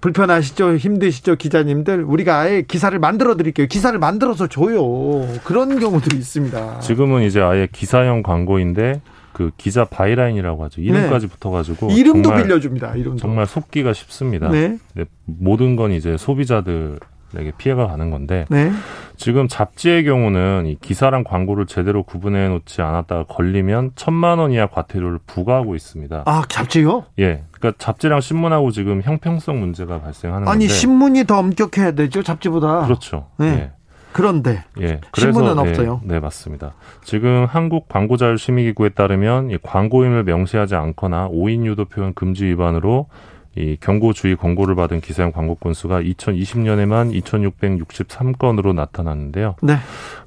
불편하시죠? 0.00 0.76
힘드시죠? 0.76 1.36
기자님들. 1.36 2.04
우리가 2.04 2.40
아예 2.40 2.62
기사를 2.62 2.96
만들어 2.98 3.36
드릴게요. 3.36 3.66
기사를 3.66 3.98
만들어서 3.98 4.46
줘요. 4.46 5.26
그런 5.44 5.78
경우도 5.78 6.16
있습니다. 6.16 6.80
지금은 6.80 7.22
이제 7.22 7.40
아예 7.40 7.66
기사형 7.70 8.22
광고인데 8.22 9.00
그 9.32 9.50
기자 9.58 9.84
byline이라고 9.84 10.64
하죠. 10.64 10.80
이름까지 10.80 11.26
붙어가지고 11.26 11.88
네. 11.88 11.94
이름도 11.94 12.28
정말, 12.30 12.42
빌려줍니다. 12.44 12.94
이름도. 12.94 13.18
정말 13.18 13.46
속기가 13.46 13.92
쉽습니다. 13.92 14.48
네. 14.48 14.78
네, 14.94 15.04
모든 15.26 15.76
건 15.76 15.92
이제 15.92 16.16
소비자들에게 16.16 17.52
피해가 17.58 17.86
가는 17.86 18.10
건데 18.10 18.46
네. 18.48 18.72
지금 19.16 19.46
잡지의 19.46 20.04
경우는 20.04 20.64
이 20.66 20.76
기사랑 20.80 21.22
광고를 21.24 21.66
제대로 21.66 22.02
구분해 22.02 22.48
놓지 22.48 22.80
않았다가 22.80 23.24
걸리면 23.24 23.90
천만 23.94 24.38
원 24.38 24.52
이하 24.52 24.68
과태료를 24.68 25.18
부과하고 25.26 25.74
있습니다. 25.74 26.22
아, 26.24 26.42
잡지요? 26.48 27.04
예, 27.18 27.44
그러니까 27.66 27.74
잡지랑 27.78 28.20
신문하고 28.20 28.70
지금 28.70 29.02
형평성 29.02 29.58
문제가 29.58 30.00
발생하는 30.00 30.48
아니, 30.48 30.66
건데 30.66 30.68
신문이 30.68 31.24
더 31.24 31.38
엄격해야 31.38 31.92
되죠, 31.92 32.22
잡지보다. 32.22 32.84
그렇죠. 32.84 33.28
네. 33.38 33.46
예. 33.46 33.70
그런데 34.12 34.64
예, 34.80 34.98
신문은 35.14 35.56
네, 35.56 35.60
없어요. 35.60 36.00
네, 36.02 36.20
맞습니다. 36.20 36.72
지금 37.04 37.44
한국 37.44 37.86
광고자율 37.88 38.38
심의기구에 38.38 38.90
따르면 38.90 39.50
이 39.50 39.58
광고임을 39.62 40.24
명시하지 40.24 40.74
않거나 40.74 41.28
오인 41.30 41.66
유도 41.66 41.84
표현 41.84 42.14
금지 42.14 42.46
위반으로 42.46 43.08
이 43.56 43.78
경고 43.80 44.12
주의 44.12 44.36
권고를 44.36 44.74
받은 44.74 45.00
기사형 45.00 45.32
광고 45.32 45.54
건수가 45.54 46.02
2020년에만 46.02 47.18
2,663건으로 47.22 48.74
나타났는데요. 48.74 49.56
네. 49.62 49.78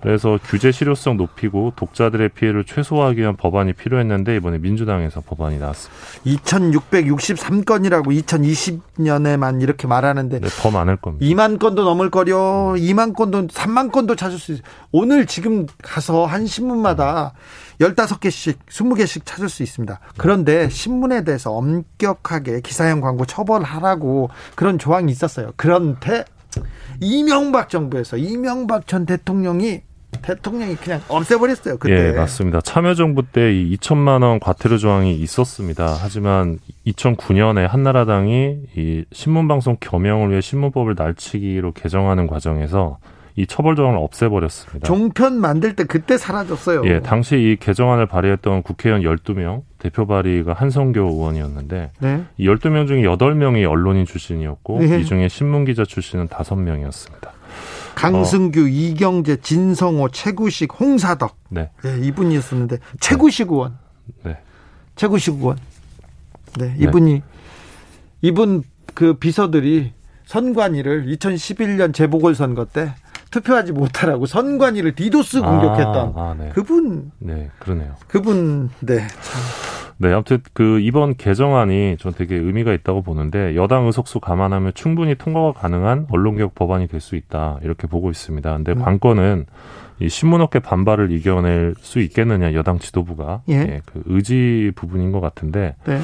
그래서 0.02 0.39
규제 0.46 0.72
실효성 0.72 1.18
높이고 1.18 1.74
독자들의 1.76 2.30
피해를 2.30 2.63
최소화하기 2.63 3.22
위한 3.22 3.36
법안이 3.36 3.74
필요했는데 3.74 4.36
이번에 4.38 4.58
민주당에서 4.58 5.22
법안이 5.22 5.60
나왔습니다. 5.60 6.00
2663건이라고 6.26 8.08
2020년에만 8.24 9.62
이렇게 9.62 9.88
말하는데 9.88 10.39
네, 10.39 10.48
더 10.62 10.72
많을 10.72 10.96
겁니다. 10.96 11.24
2만 11.26 11.60
건도 11.60 11.84
넘을 11.84 12.10
거려. 12.10 12.74
2만 12.78 13.13
건도 13.13 13.48
3만 13.48 13.92
건도 13.92 14.15
찾을 14.15 14.39
수 14.39 14.54
있어요. 14.54 14.63
오늘 14.92 15.28
지금 15.28 15.68
가서 15.84 16.26
한 16.26 16.48
신문마다 16.48 17.34
15개씩 17.80 18.58
20개씩 18.70 19.22
찾을 19.26 19.50
수 19.50 19.63
있습니다. 19.63 20.00
그런데 20.18 20.68
신문에 20.70 21.24
대해서 21.24 21.52
엄격하게 21.54 22.62
기사형 22.62 23.02
광고 23.02 23.18
처벌하라고 23.25 24.29
그런 24.55 24.77
조항이 24.77 25.12
있었어요. 25.12 25.51
그런데 25.55 26.25
이명박 26.99 27.69
정부에서 27.69 28.17
이명박 28.17 28.88
전 28.88 29.05
대통령이 29.05 29.82
대통령이 30.23 30.75
그냥 30.75 31.01
없애버렸어요. 31.08 31.77
그때. 31.77 32.08
예, 32.08 32.12
맞습니다. 32.13 32.62
참여정부 32.62 33.23
때 33.32 33.51
이 33.53 33.77
2천만 33.77 34.23
원 34.23 34.39
과태료 34.39 34.77
조항이 34.79 35.15
있었습니다. 35.15 35.95
하지만 36.01 36.58
2009년에 36.88 37.67
한나라당이 37.67 38.58
이 38.75 39.05
신문방송 39.12 39.77
겸용을 39.79 40.32
위해 40.32 40.41
신문법을 40.41 40.95
날치기로 40.97 41.73
개정하는 41.73 42.25
과정에서 42.25 42.97
이 43.39 43.47
처벌 43.47 43.78
조항을 43.78 43.97
없애버렸습니다. 43.99 44.86
종편 44.86 45.39
만들 45.39 45.73
때 45.73 45.86
그때 45.86 46.17
사라졌어요. 46.17 46.82
예, 46.84 46.99
당시 46.99 47.38
이 47.38 47.56
개정안을 47.58 48.06
발의했던 48.06 48.63
국회의원 48.63 49.02
12명, 49.02 49.62
대표 49.78 50.06
발의가 50.06 50.52
한성교 50.52 50.99
의원이었는데 50.99 51.91
네. 51.99 52.23
이 52.38 52.45
12명 52.45 52.86
중에 52.86 53.04
8명이 53.04 53.69
언론인 53.69 54.06
출신이었고 54.06 54.80
네. 54.80 54.99
이 54.99 55.06
중에 55.06 55.30
신문기자 55.30 55.86
출신은 55.86 56.28
5명이었습니다. 56.28 57.30
강승규, 57.95 58.67
이경재, 58.67 59.38
진성호, 59.38 60.10
최구식, 60.10 60.78
홍사덕. 60.78 61.38
네. 61.47 61.69
네, 61.82 61.97
이분이었었는데 62.08 62.80
최구식 62.99 63.52
의원. 63.52 63.78
네. 64.23 64.38
최구식 64.97 65.36
의원. 65.36 65.58
네, 66.58 66.75
이분이 66.78 67.21
이분 68.21 68.63
그 68.93 69.13
비서들이 69.13 69.93
선관위를 70.25 71.06
2011년 71.06 71.93
재보궐 71.93 72.36
선거 72.36 72.65
때 72.65 72.93
투표하지 73.32 73.72
못하라고 73.74 74.26
선관위를 74.26 74.96
디도스 74.96 75.42
공격했던 75.42 76.13
아, 76.15 76.22
아, 76.22 76.36
네. 76.38 76.50
그분 76.54 77.12
네, 77.20 77.50
그러네요. 77.60 77.96
그분 78.08 78.70
네. 78.80 78.98
참. 79.08 79.42
네, 80.02 80.13
아무튼 80.13 80.39
그 80.54 80.80
이번 80.80 81.15
개정안이 81.15 81.98
전 82.00 82.13
되게 82.13 82.36
의미가 82.36 82.72
있다고 82.74 83.02
보는데 83.02 83.56
여당 83.56 83.86
의석수 83.88 84.22
감안하면 84.22 84.72
충분히 84.74 85.13
통과가 85.15 85.52
가능한 85.60 86.08
언론개혁 86.10 86.56
법안이 86.56 86.88
될 86.88 87.00
수 87.02 87.15
있다 87.18 87.60
이렇게 87.63 87.86
보고 87.88 88.10
있습니다. 88.10 88.52
근데 88.56 88.72
음. 88.74 88.82
관건은 88.82 89.46
이 90.00 90.08
신문업계 90.08 90.60
반발을 90.60 91.12
이겨낼 91.12 91.76
수 91.80 91.99
있겠느냐 91.99 92.53
여당 92.53 92.80
지도부가 92.80 93.41
예. 93.49 93.82
그 93.86 94.01
의지 94.06 94.72
부분인 94.76 95.12
것 95.12 95.20
같은데 95.20 95.76
네. 95.86 95.99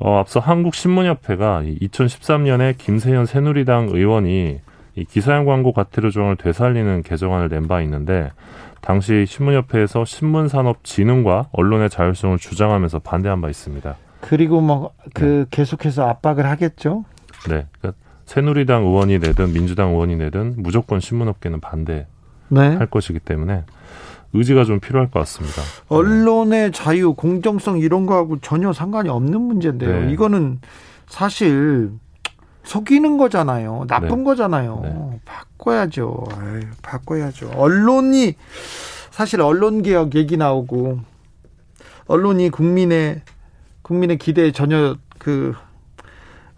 어, 0.00 0.18
앞서 0.18 0.40
한국신문협회가 0.40 1.62
2013년에 1.80 2.76
김세현 2.78 3.26
새누리당 3.26 3.88
의원이 3.90 4.60
이 4.98 5.04
기사형 5.04 5.44
광고 5.44 5.72
과태료 5.72 6.10
조항을 6.10 6.36
되살리는 6.36 7.02
개정안을 7.02 7.48
낸 7.48 7.68
바 7.68 7.80
있는데 7.82 8.30
당시 8.80 9.26
신문협회에서 9.26 10.04
신문산업진흥과 10.04 11.50
언론의 11.52 11.90
자율성을 11.90 12.38
주장하면서 12.38 13.00
반대한 13.00 13.40
바 13.40 13.48
있습니다. 13.48 13.96
그리고 14.20 14.60
뭐그 14.60 15.46
계속해서 15.50 16.08
압박을 16.08 16.46
하겠죠. 16.46 17.04
네, 17.48 17.66
그러니까 17.78 17.92
새누리당 18.24 18.84
의원이 18.84 19.18
내든 19.18 19.52
민주당 19.52 19.90
의원이 19.90 20.16
내든 20.16 20.54
무조건 20.58 21.00
신문업계는 21.00 21.60
반대할 21.60 22.06
네. 22.48 22.78
것이기 22.90 23.20
때문에 23.20 23.64
의지가 24.32 24.64
좀 24.64 24.80
필요할 24.80 25.10
것 25.10 25.20
같습니다. 25.20 25.62
언론의 25.88 26.72
자유, 26.72 27.14
공정성 27.14 27.78
이런 27.78 28.06
거하고 28.06 28.38
전혀 28.40 28.72
상관이 28.72 29.08
없는 29.08 29.40
문제인데요. 29.40 30.06
네. 30.06 30.12
이거는 30.12 30.60
사실 31.06 31.90
속이는 32.68 33.16
거잖아요. 33.16 33.86
나쁜 33.88 34.18
네. 34.18 34.24
거잖아요. 34.24 34.80
네. 34.82 35.20
바꿔야죠. 35.24 36.24
아유, 36.38 36.60
바꿔야죠. 36.82 37.52
언론이 37.56 38.34
사실 39.10 39.40
언론 39.40 39.82
개혁 39.82 40.14
얘기 40.14 40.36
나오고 40.36 41.00
언론이 42.06 42.50
국민의 42.50 43.22
국민의 43.80 44.18
기대에 44.18 44.52
전혀 44.52 44.96
그 45.18 45.54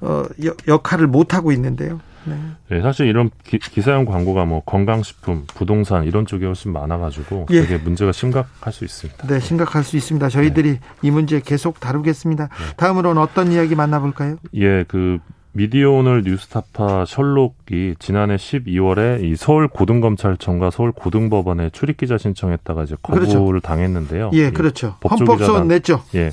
어, 0.01 0.25
역할을 0.67 1.07
못 1.07 1.33
하고 1.33 1.53
있는데요. 1.53 2.01
네. 2.25 2.37
네. 2.69 2.83
사실 2.83 3.07
이런 3.07 3.31
기, 3.45 3.81
사용 3.81 4.05
광고가 4.05 4.45
뭐 4.47 4.63
건강식품, 4.65 5.45
부동산 5.47 6.05
이런 6.05 6.27
쪽에 6.27 6.45
훨씬 6.45 6.73
많아가지고 6.73 7.47
예. 7.51 7.63
되게 7.63 7.79
문제가 7.79 8.11
심각할 8.11 8.73
수 8.73 8.85
있습니다. 8.85 9.27
네, 9.29 9.39
심각할 9.39 9.85
수 9.85 9.97
있습니다. 9.97 10.29
저희들이 10.29 10.73
네. 10.73 10.81
이 11.03 11.11
문제 11.13 11.41
계속 11.41 11.79
다루겠습니다. 11.79 12.49
네. 12.49 12.77
다음으로는 12.77 13.23
어떤 13.23 13.53
이야기 13.53 13.77
만나볼까요? 13.77 14.37
예, 14.55 14.85
그 14.89 15.19
미디어오늘 15.53 16.23
뉴스타파 16.25 17.05
셜록이 17.07 17.97
지난해 17.99 18.37
12월에 18.37 19.25
이 19.25 19.35
서울 19.37 19.67
고등검찰청과 19.67 20.71
서울 20.71 20.93
고등법원에 20.93 21.71
출입기자 21.71 22.19
신청했다가 22.19 22.85
이제 22.85 22.97
거부를 23.03 23.27
그렇죠. 23.29 23.61
당했는데요. 23.61 24.31
예, 24.35 24.51
그렇죠. 24.51 24.97
헌법소원 25.09 25.69
냈죠. 25.69 26.03
예, 26.15 26.31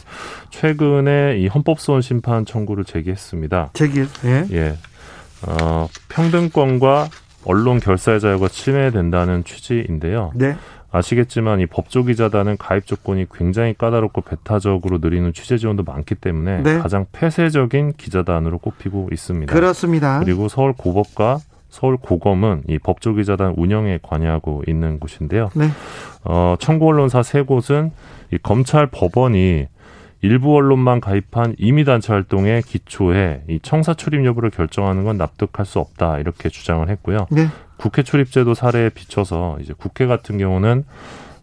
최근에 0.52 1.40
이 1.40 1.48
헌법소원 1.48 2.02
심판 2.02 2.46
청구를 2.46 2.86
제기했습니다. 2.86 3.72
제기, 3.74 4.02
예. 4.26 4.48
예, 4.52 4.78
어, 5.48 5.88
평등권과 6.10 7.10
언론 7.44 7.80
결사의 7.80 8.20
자유가 8.20 8.48
침해된다는 8.48 9.44
취지인데요. 9.44 10.32
네. 10.36 10.58
아시겠지만 10.98 11.60
이 11.60 11.66
법조기자단은 11.66 12.58
가입 12.58 12.86
조건이 12.86 13.26
굉장히 13.34 13.74
까다롭고 13.74 14.22
배타적으로 14.22 15.00
느리는 15.00 15.32
취재 15.34 15.58
지원도 15.58 15.84
많기 15.84 16.16
때문에 16.16 16.64
네. 16.64 16.78
가장 16.80 17.06
폐쇄적인 17.12 17.94
기자단으로 17.98 18.58
꼽히고 18.60 19.10
있습니다. 19.12 19.54
그렇습니다. 19.54 20.20
그리고 20.20 20.48
서울 20.48 20.74
고법과 20.74 21.40
서울 21.70 21.98
고검은 21.98 22.64
이 22.68 22.80
법조기자단 22.80 23.54
운영에 23.58 24.00
관여하고 24.02 24.64
있는 24.68 25.00
곳인데요. 25.00 25.50
네. 25.54 25.70
어, 26.24 26.56
청구 26.60 26.88
언론사 26.88 27.24
세 27.24 27.42
곳은 27.42 27.92
이 28.32 28.38
검찰 28.42 28.88
법원이 28.88 29.68
일부 30.22 30.56
언론만 30.56 31.00
가입한 31.00 31.56
임의단체 31.58 32.12
활동의 32.12 32.64
기초에 32.64 33.44
이 33.48 33.60
청사 33.62 33.94
출입 33.94 34.26
여부를 34.26 34.50
결정하는 34.50 35.04
건 35.04 35.18
납득할 35.18 35.66
수 35.66 35.80
없다 35.80 36.20
이렇게 36.20 36.50
주장을 36.50 36.88
했고요. 36.90 37.28
네. 37.32 37.48
국회 37.78 38.02
출입제도 38.02 38.54
사례에 38.54 38.90
비춰서 38.90 39.58
이제 39.62 39.74
국회 39.78 40.08
같은 40.08 40.38
경우는 40.38 40.84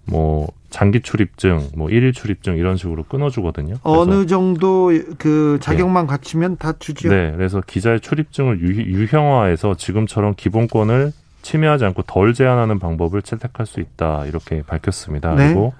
뭐 0.06 0.48
장기 0.70 1.00
출입증, 1.00 1.68
뭐 1.76 1.88
일일 1.88 2.12
출입증 2.12 2.56
이런 2.56 2.76
식으로 2.76 3.04
끊어주거든요. 3.04 3.76
어느 3.84 4.26
정도 4.26 4.90
그 5.18 5.58
자격만 5.60 6.06
네. 6.06 6.10
갖추면 6.10 6.56
다 6.56 6.72
주죠. 6.78 7.08
네, 7.08 7.30
그래서 7.30 7.60
기자의 7.64 8.00
출입증을 8.00 8.60
유, 8.60 9.04
형화해서 9.04 9.76
지금처럼 9.76 10.34
기본권을 10.36 11.12
침해하지 11.42 11.84
않고 11.84 12.02
덜 12.02 12.34
제한하는 12.34 12.80
방법을 12.80 13.22
채택할 13.22 13.66
수 13.66 13.78
있다 13.78 14.24
이렇게 14.26 14.62
밝혔습니다. 14.62 15.34
네. 15.36 15.46
그리고 15.46 15.74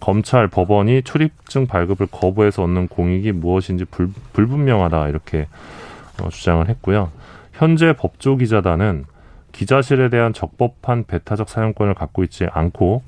검찰, 0.00 0.48
법원이 0.48 1.02
출입증 1.02 1.66
발급을 1.66 2.08
거부해서 2.10 2.62
얻는 2.64 2.88
공익이 2.88 3.32
무엇인지 3.32 3.84
불, 3.84 4.10
불분명하다 4.32 5.08
이렇게 5.08 5.46
어, 6.20 6.28
주장을 6.28 6.66
했고요. 6.68 7.10
현재 7.52 7.92
법조 7.92 8.36
기자단은 8.36 9.04
기자실에 9.52 10.08
대한 10.08 10.32
적법한 10.32 11.04
배타적 11.06 11.48
사용권을 11.48 11.94
갖고 11.94 12.24
있지 12.24 12.46
않고 12.50 13.02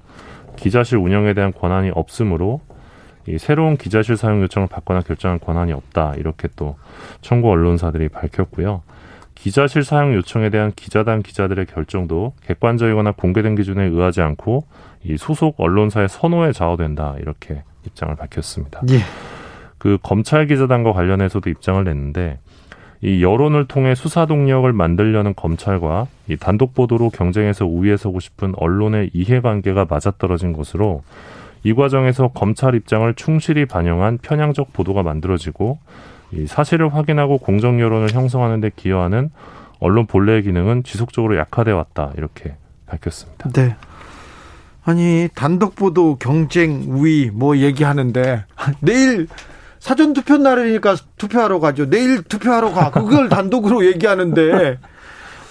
기자실 0.56 0.98
운영에 0.98 1.34
대한 1.34 1.52
권한이 1.52 1.90
없으므로 1.94 2.60
이 3.26 3.38
새로운 3.38 3.76
기자실 3.76 4.16
사용 4.16 4.42
요청을 4.42 4.68
받거나 4.68 5.00
결정할 5.00 5.38
권한이 5.38 5.72
없다 5.72 6.14
이렇게 6.16 6.48
또 6.56 6.76
청구 7.20 7.50
언론사들이 7.50 8.08
밝혔고요. 8.08 8.82
기자실 9.34 9.84
사용 9.84 10.14
요청에 10.14 10.50
대한 10.50 10.72
기자단 10.74 11.22
기자들의 11.22 11.66
결정도 11.66 12.34
객관적이거나 12.46 13.12
공개된 13.12 13.54
기준에 13.54 13.84
의하지 13.84 14.20
않고 14.20 14.66
이 15.04 15.16
소속 15.16 15.54
언론사의 15.58 16.08
선호에 16.08 16.52
좌우된다 16.52 17.16
이렇게 17.20 17.62
입장을 17.86 18.14
밝혔습니다. 18.14 18.82
예. 18.90 19.00
그 19.78 19.98
검찰 20.02 20.46
기자단과 20.46 20.92
관련해서도 20.92 21.50
입장을 21.50 21.82
냈는데 21.82 22.38
이 23.00 23.20
여론을 23.22 23.66
통해 23.66 23.96
수사 23.96 24.26
동력을 24.26 24.72
만들려는 24.72 25.34
검찰과 25.34 26.06
이 26.28 26.36
단독 26.36 26.72
보도로 26.72 27.10
경쟁에서 27.10 27.66
우위에 27.66 27.96
서고 27.96 28.20
싶은 28.20 28.54
언론의 28.56 29.10
이해관계가 29.12 29.86
맞아떨어진 29.90 30.52
것으로 30.52 31.02
이 31.64 31.74
과정에서 31.74 32.28
검찰 32.28 32.76
입장을 32.76 33.12
충실히 33.14 33.66
반영한 33.66 34.18
편향적 34.22 34.72
보도가 34.72 35.02
만들어지고 35.02 35.78
이 36.32 36.46
사실을 36.46 36.94
확인하고 36.94 37.38
공정 37.38 37.80
여론을 37.80 38.12
형성하는 38.12 38.60
데 38.60 38.70
기여하는 38.74 39.30
언론 39.80 40.06
본래의 40.06 40.44
기능은 40.44 40.84
지속적으로 40.84 41.36
약화돼 41.36 41.72
왔다 41.72 42.12
이렇게 42.16 42.54
밝혔습니다. 42.86 43.50
네. 43.50 43.74
아니 44.84 45.28
단독 45.34 45.74
보도 45.76 46.16
경쟁 46.16 46.84
우위 46.88 47.30
뭐 47.32 47.56
얘기하는데 47.56 48.44
내일 48.80 49.28
사전 49.78 50.12
투표 50.12 50.36
날이니까 50.36 50.96
투표하러 51.18 51.58
가죠. 51.58 51.90
내일 51.90 52.22
투표하러 52.22 52.72
가. 52.72 52.90
그걸 52.92 53.28
단독으로 53.28 53.84
얘기하는데 53.86 54.78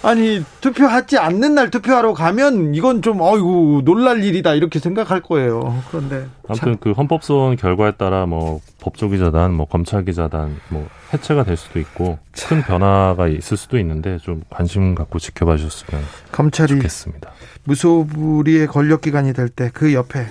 아니 0.04 0.44
투표하지 0.60 1.18
않는 1.18 1.54
날 1.54 1.70
투표하러 1.70 2.12
가면 2.12 2.74
이건 2.74 3.02
좀 3.02 3.20
어이구 3.20 3.82
놀랄 3.84 4.24
일이다 4.24 4.54
이렇게 4.54 4.80
생각할 4.80 5.20
거예요. 5.20 5.80
그런데 5.90 6.26
아무튼 6.48 6.76
그 6.80 6.90
헌법소원 6.90 7.56
결과에 7.56 7.92
따라 7.92 8.26
뭐 8.26 8.60
법조기자단, 8.80 9.52
뭐 9.54 9.66
검찰기자단 9.66 10.56
뭐 10.70 10.88
해체가 11.14 11.44
될 11.44 11.56
수도 11.56 11.78
있고 11.78 12.18
큰 12.48 12.62
변화가 12.62 13.28
있을 13.28 13.56
수도 13.56 13.78
있는데 13.78 14.18
좀 14.18 14.42
관심 14.50 14.96
갖고 14.96 15.20
지켜봐 15.20 15.56
주셨으면 15.56 16.02
검찰이 16.32 16.74
좋겠습니다. 16.74 17.30
무소불위의 17.64 18.66
권력 18.66 19.02
기관이 19.02 19.32
될 19.32 19.48
때 19.50 19.70
그 19.72 19.94
옆에 19.94 20.26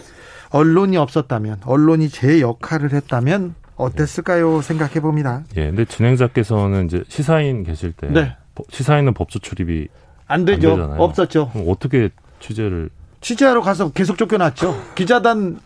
언론이 0.50 0.98
없었다면 0.98 1.62
언론이 1.66 2.10
제 2.10 2.42
역할을 2.42 2.92
했다면 2.92 3.56
어땠을까요? 3.78 4.62
생각해 4.62 5.00
봅니다. 5.00 5.44
예, 5.56 5.68
근데 5.68 5.86
진행자께서는 5.86 6.88
이제 6.88 7.04
시사인 7.08 7.64
계실 7.64 7.94
때 7.94 8.08
네. 8.10 8.36
시사인은 8.70 9.14
법조 9.14 9.40
출입이 9.40 9.88
안 10.28 10.46
되죠. 10.46 10.74
안 10.74 11.00
없었죠. 11.00 11.52
어떻게 11.68 12.10
취재를 12.40 12.90
취재하러 13.22 13.62
가서 13.62 13.92
계속 13.92 14.18
쫓겨났죠. 14.18 14.76
기자단 14.96 15.60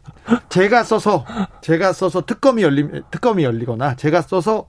제가 0.49 0.83
써서 0.83 1.25
제가 1.61 1.93
써서 1.93 2.25
특검이 2.25 2.63
열리 2.63 3.01
특검이 3.11 3.43
열리거나 3.43 3.95
제가 3.95 4.21
써서 4.21 4.67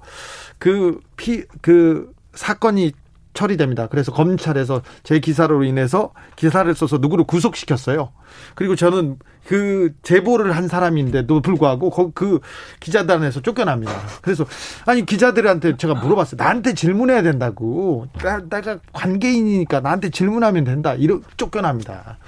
그 0.59 1.01
피그 1.17 1.47
그 1.61 2.13
사건이 2.35 2.93
처리됩니다. 3.37 3.87
그래서 3.87 4.11
검찰에서 4.11 4.83
제 5.05 5.21
기사로 5.21 5.63
인해서 5.63 6.13
기사를 6.35 6.75
써서 6.75 6.99
누구를 6.99 7.25
구속시켰어요. 7.25 8.11
그리고 8.57 8.75
저는 8.75 9.19
그 9.47 9.93
제보를 10.03 10.57
한 10.57 10.67
사람인데도 10.67 11.41
불구하고 11.41 12.11
그 12.13 12.41
기자단에서 12.81 13.43
쫓겨납니다. 13.43 13.93
그래서 14.23 14.45
아니 14.87 15.07
기자들한테 15.07 15.77
제가 15.77 15.95
물어봤어요. 15.95 16.37
나한테 16.43 16.75
질문해야 16.75 17.23
된다고. 17.23 18.09
나, 18.23 18.41
내가 18.49 18.79
관계인이니까 18.93 19.81
나한테 19.81 20.11
질문하면 20.11 20.65
된다. 20.65 20.95
이러 20.95 21.21
쫓겨납니다. 21.37 22.19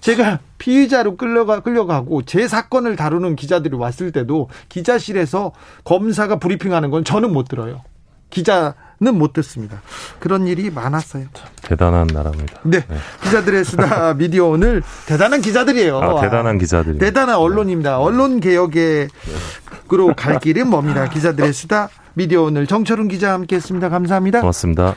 제가 0.00 0.40
피의자로 0.58 1.16
끌려가 1.16 1.60
끌려가고 1.60 2.22
제 2.22 2.46
사건을 2.46 2.96
다루는 2.96 3.36
기자들이 3.36 3.76
왔을 3.76 4.12
때도 4.12 4.48
기자실에서 4.68 5.52
검사가 5.84 6.38
브리핑하는 6.38 6.90
건 6.90 7.04
저는 7.04 7.32
못 7.32 7.48
들어요. 7.48 7.82
기자 8.30 8.74
못 9.00 9.32
듣습니다. 9.32 9.80
그런 10.18 10.46
일이 10.46 10.70
많았어요. 10.70 11.26
대단한 11.62 12.08
나라입니다. 12.08 12.60
네. 12.64 12.84
네. 12.88 12.96
기자들의 13.22 13.64
수다 13.64 14.14
미디어 14.18 14.46
오늘 14.46 14.82
대단한 15.06 15.40
기자들이에요. 15.40 15.98
아, 15.98 16.20
대단한 16.20 16.58
기자들. 16.58 16.98
대단한 16.98 17.36
언론입니다. 17.36 17.90
네. 17.90 17.96
언론 17.96 18.40
개혁으로 18.40 20.14
갈 20.16 20.38
길은 20.40 20.68
뭡니다. 20.68 21.08
기자들의 21.08 21.52
수다 21.52 21.88
미디어 22.14 22.42
오늘 22.42 22.66
정철훈 22.66 23.08
기자 23.08 23.32
함께 23.32 23.56
했습니다. 23.56 23.88
감사합니다. 23.88 24.40
고맙습니다. 24.40 24.96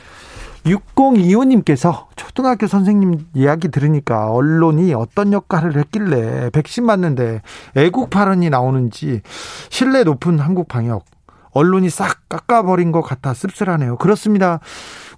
6025님께서 0.66 2.06
초등학교 2.16 2.66
선생님 2.66 3.26
이야기 3.34 3.68
들으니까 3.68 4.30
언론이 4.30 4.94
어떤 4.94 5.32
역할을 5.32 5.76
했길래 5.76 6.50
백신 6.50 6.84
맞는데 6.84 7.42
애국 7.76 8.10
발언이 8.10 8.50
나오는지 8.50 9.22
신뢰 9.70 10.04
높은 10.04 10.38
한국 10.38 10.68
방역 10.68 11.04
언론이 11.52 11.90
싹 11.90 12.28
깎아버린 12.28 12.92
것 12.92 13.02
같아 13.02 13.34
씁쓸하네요. 13.34 13.96
그렇습니다. 13.96 14.60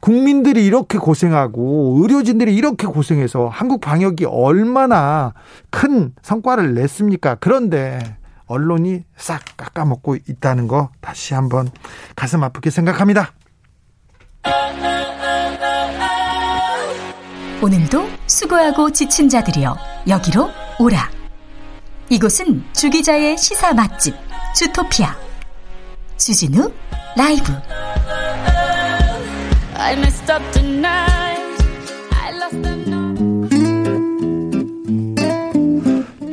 국민들이 0.01 0.65
이렇게 0.65 0.99
고생하고 0.99 1.99
의료진들이 2.03 2.55
이렇게 2.55 2.87
고생해서 2.87 3.49
한국 3.49 3.81
방역이 3.81 4.27
얼마나 4.27 5.33
큰 5.71 6.13
성과를 6.23 6.75
냈습니까? 6.75 7.37
그런데 7.37 8.17
언론이 8.47 9.05
싹 9.17 9.43
깎아먹고 9.57 10.17
있다는 10.29 10.69
거 10.69 10.91
다시 11.01 11.35
한번 11.35 11.71
가슴 12.15 12.43
아프게 12.43 12.71
생각합니다. 12.71 13.33
오늘도 17.63 18.07
수고하고 18.27 18.91
지친 18.91 19.29
자들이여 19.31 19.77
여기로 20.09 20.51
오라. 20.79 21.09
이곳은 22.11 22.63
주기자의 22.75 23.39
시사 23.39 23.73
맛집 23.73 24.15
주토피아 24.55 25.24
주진우 26.17 26.71
라이브 27.17 27.53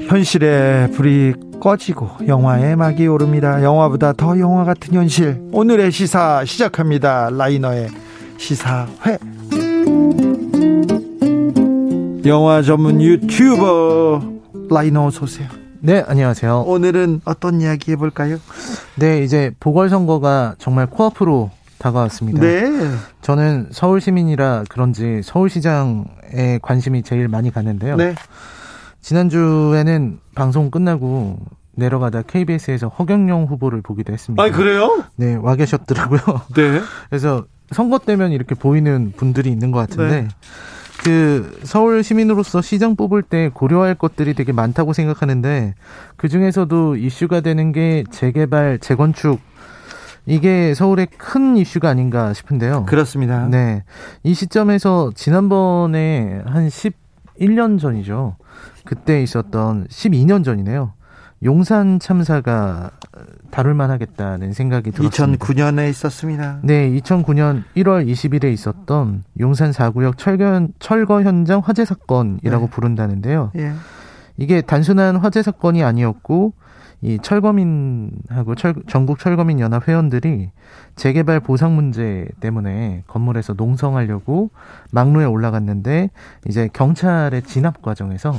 현실의 0.07 0.91
불이 0.91 1.33
꺼지고 1.61 2.09
영화의 2.27 2.75
막이 2.75 3.07
오릅니다. 3.07 3.63
영화보다 3.63 4.13
더 4.13 4.37
영화 4.39 4.65
같은 4.65 4.93
현실. 4.93 5.39
오늘의 5.53 5.91
시사 5.91 6.43
시작합니다. 6.43 7.29
라이너의 7.31 7.89
시사회. 8.37 9.17
영화 12.25 12.61
전문 12.61 13.01
유튜버 13.01 14.21
라이너 14.69 15.05
어서 15.05 15.23
오세요. 15.23 15.60
네, 15.83 16.03
안녕하세요. 16.07 16.65
오늘은 16.67 17.21
어떤 17.25 17.59
이야기 17.59 17.91
해볼까요? 17.93 18.37
네, 18.97 19.23
이제 19.23 19.51
보궐선거가 19.59 20.53
정말 20.59 20.85
코앞으로 20.85 21.49
다가왔습니다. 21.79 22.39
네. 22.39 22.69
저는 23.23 23.69
서울 23.71 23.99
시민이라 23.99 24.65
그런지 24.69 25.21
서울시장에 25.23 26.59
관심이 26.61 27.01
제일 27.01 27.27
많이 27.27 27.49
가는데요. 27.51 27.95
네. 27.95 28.13
지난주에는 29.01 30.19
방송 30.35 30.69
끝나고 30.69 31.39
내려가다 31.73 32.21
KBS에서 32.23 32.87
허경영 32.89 33.45
후보를 33.45 33.81
보기도 33.81 34.13
했습니다. 34.13 34.43
아, 34.43 34.51
그래요? 34.51 35.03
네, 35.15 35.33
와 35.33 35.55
계셨더라고요. 35.55 36.21
네. 36.55 36.79
그래서 37.09 37.45
선거 37.71 37.97
때면 37.97 38.33
이렇게 38.33 38.53
보이는 38.53 39.13
분들이 39.17 39.49
있는 39.49 39.71
것 39.71 39.79
같은데 39.79 40.21
네. 40.21 40.27
그 41.03 41.59
서울 41.63 42.03
시민으로서 42.03 42.61
시장 42.61 42.95
뽑을 42.95 43.23
때 43.23 43.49
고려할 43.51 43.95
것들이 43.95 44.35
되게 44.35 44.51
많다고 44.51 44.93
생각하는데 44.93 45.73
그 46.15 46.29
중에서도 46.29 46.95
이슈가 46.95 47.41
되는 47.41 47.71
게 47.71 48.03
재개발, 48.11 48.79
재건축 48.79 49.39
이게 50.27 50.75
서울의 50.75 51.07
큰 51.17 51.57
이슈가 51.57 51.89
아닌가 51.89 52.33
싶은데요. 52.33 52.85
그렇습니다. 52.85 53.47
네. 53.47 53.83
이 54.23 54.35
시점에서 54.35 55.11
지난번에 55.15 56.41
한 56.45 56.67
11년 56.67 57.79
전이죠. 57.79 58.35
그때 58.85 59.23
있었던 59.23 59.87
12년 59.87 60.43
전이네요. 60.43 60.93
용산 61.43 61.99
참사가 61.99 62.91
다룰 63.49 63.73
만 63.73 63.89
하겠다는 63.89 64.53
생각이 64.53 64.91
들었습니다. 64.91 65.45
2009년에 65.45 65.89
있었습니다. 65.89 66.59
네, 66.61 66.89
2009년 66.91 67.63
1월 67.75 68.07
20일에 68.07 68.53
있었던 68.53 69.23
용산 69.39 69.71
4구역 69.71 70.17
철거, 70.17 70.67
철거 70.79 71.23
현장 71.23 71.61
화재 71.63 71.83
사건이라고 71.83 72.65
네. 72.65 72.69
부른다는데요. 72.69 73.51
예. 73.57 73.73
이게 74.37 74.61
단순한 74.61 75.17
화재 75.17 75.41
사건이 75.41 75.83
아니었고 75.83 76.53
이 77.01 77.17
철거민하고 77.19 78.53
철, 78.55 78.75
전국 78.87 79.17
철거민 79.17 79.59
연합 79.59 79.87
회원들이 79.87 80.51
재개발 80.95 81.39
보상 81.39 81.75
문제 81.75 82.27
때문에 82.39 83.03
건물에서 83.07 83.53
농성하려고 83.53 84.51
막루에 84.91 85.25
올라갔는데 85.25 86.11
이제 86.47 86.69
경찰의 86.71 87.41
진압 87.41 87.81
과정에서 87.81 88.35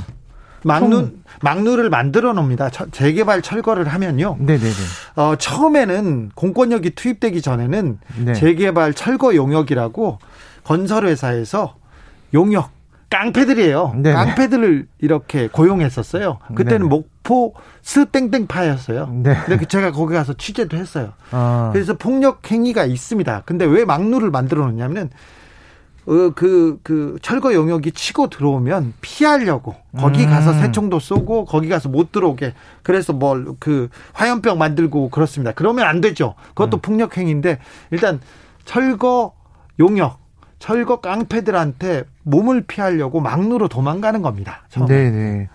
막루 0.63 1.11
막루를 1.41 1.89
만들어 1.89 2.33
놓습니다. 2.33 2.69
처- 2.69 2.89
재개발 2.91 3.41
철거를 3.41 3.87
하면요. 3.87 4.37
네네네 4.39 4.69
어, 5.15 5.35
처음에는 5.37 6.31
공권력이 6.35 6.91
투입되기 6.91 7.41
전에는 7.41 7.99
네. 8.25 8.33
재개발 8.33 8.93
철거 8.93 9.35
용역이라고 9.35 10.19
건설 10.63 11.05
회사에서 11.05 11.75
용역 12.33 12.71
깡패들이에요. 13.09 13.93
네네. 13.97 14.13
깡패들을 14.15 14.87
이렇게 14.99 15.47
고용했었어요. 15.47 16.39
그때는 16.55 16.87
네네. 16.87 16.89
목포 16.89 17.53
스땡땡파였어요. 17.83 19.09
네. 19.23 19.35
근데 19.45 19.65
제가 19.65 19.91
거기 19.91 20.15
가서 20.15 20.33
취재도 20.33 20.77
했어요. 20.77 21.13
아, 21.31 21.69
그래서 21.73 21.93
폭력 21.95 22.49
행위가 22.49 22.85
있습니다. 22.85 23.43
근데 23.45 23.65
왜 23.65 23.85
막루를 23.85 24.31
만들어 24.31 24.65
놓냐면은 24.65 25.03
어, 25.03 25.11
그, 26.05 26.79
그, 26.83 27.17
철거 27.21 27.53
용역이 27.53 27.91
치고 27.91 28.29
들어오면 28.29 28.93
피하려고. 29.01 29.75
거기 29.97 30.25
가서 30.25 30.51
음. 30.51 30.59
새총도 30.59 30.99
쏘고, 30.99 31.45
거기 31.45 31.69
가서 31.69 31.87
못 31.89 32.11
들어오게. 32.11 32.53
그래서 32.81 33.13
뭐, 33.13 33.55
그, 33.59 33.89
화염병 34.13 34.57
만들고 34.57 35.09
그렇습니다. 35.09 35.53
그러면 35.53 35.87
안 35.87 36.01
되죠. 36.01 36.35
그것도 36.49 36.77
음. 36.77 36.81
폭력행위인데, 36.81 37.59
일단, 37.91 38.19
철거 38.65 39.33
용역, 39.79 40.19
철거 40.59 41.01
깡패들한테 41.01 42.03
몸을 42.23 42.61
피하려고 42.61 43.19
막루로 43.19 43.67
도망가는 43.67 44.21
겁니다. 44.21 44.63
처음에. 44.69 44.87
네네. 44.87 45.49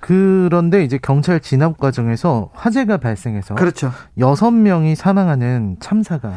그런데 0.00 0.84
이제 0.84 0.98
경찰 1.00 1.40
진압 1.40 1.78
과정에서 1.78 2.50
화재가 2.52 2.98
발생해서 2.98 3.54
그렇죠. 3.54 3.90
여섯 4.18 4.50
명이 4.50 4.96
사망하는 4.96 5.78
참사가 5.80 6.34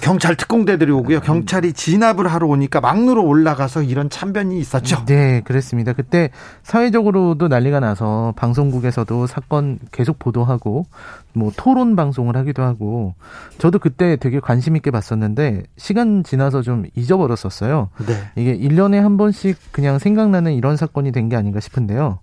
경찰 0.00 0.36
특공대들이 0.36 0.90
오고요. 0.92 1.20
경찰이 1.20 1.72
진압을 1.72 2.28
하러 2.28 2.46
오니까 2.46 2.80
막루로 2.80 3.24
올라가서 3.24 3.82
이런 3.82 4.08
참변이 4.08 4.58
있었죠. 4.60 5.04
네, 5.06 5.42
그랬습니다. 5.44 5.92
그때 5.92 6.30
사회적으로도 6.62 7.48
난리가 7.48 7.80
나서 7.80 8.32
방송국에서도 8.36 9.26
사건 9.26 9.78
계속 9.92 10.18
보도하고 10.18 10.86
뭐 11.32 11.50
토론 11.56 11.96
방송을 11.96 12.36
하기도 12.36 12.62
하고 12.62 13.14
저도 13.58 13.78
그때 13.80 14.16
되게 14.16 14.38
관심 14.38 14.76
있게 14.76 14.90
봤었는데 14.90 15.64
시간 15.76 16.22
지나서 16.22 16.62
좀 16.62 16.84
잊어버렸었어요. 16.94 17.90
네. 18.06 18.14
이게 18.36 18.56
1년에 18.56 19.00
한 19.00 19.16
번씩 19.16 19.58
그냥 19.72 19.98
생각나는 19.98 20.52
이런 20.52 20.76
사건이 20.76 21.10
된 21.12 21.24
게 21.24 21.36
아닌가 21.36 21.58
싶은데요. 21.58 22.18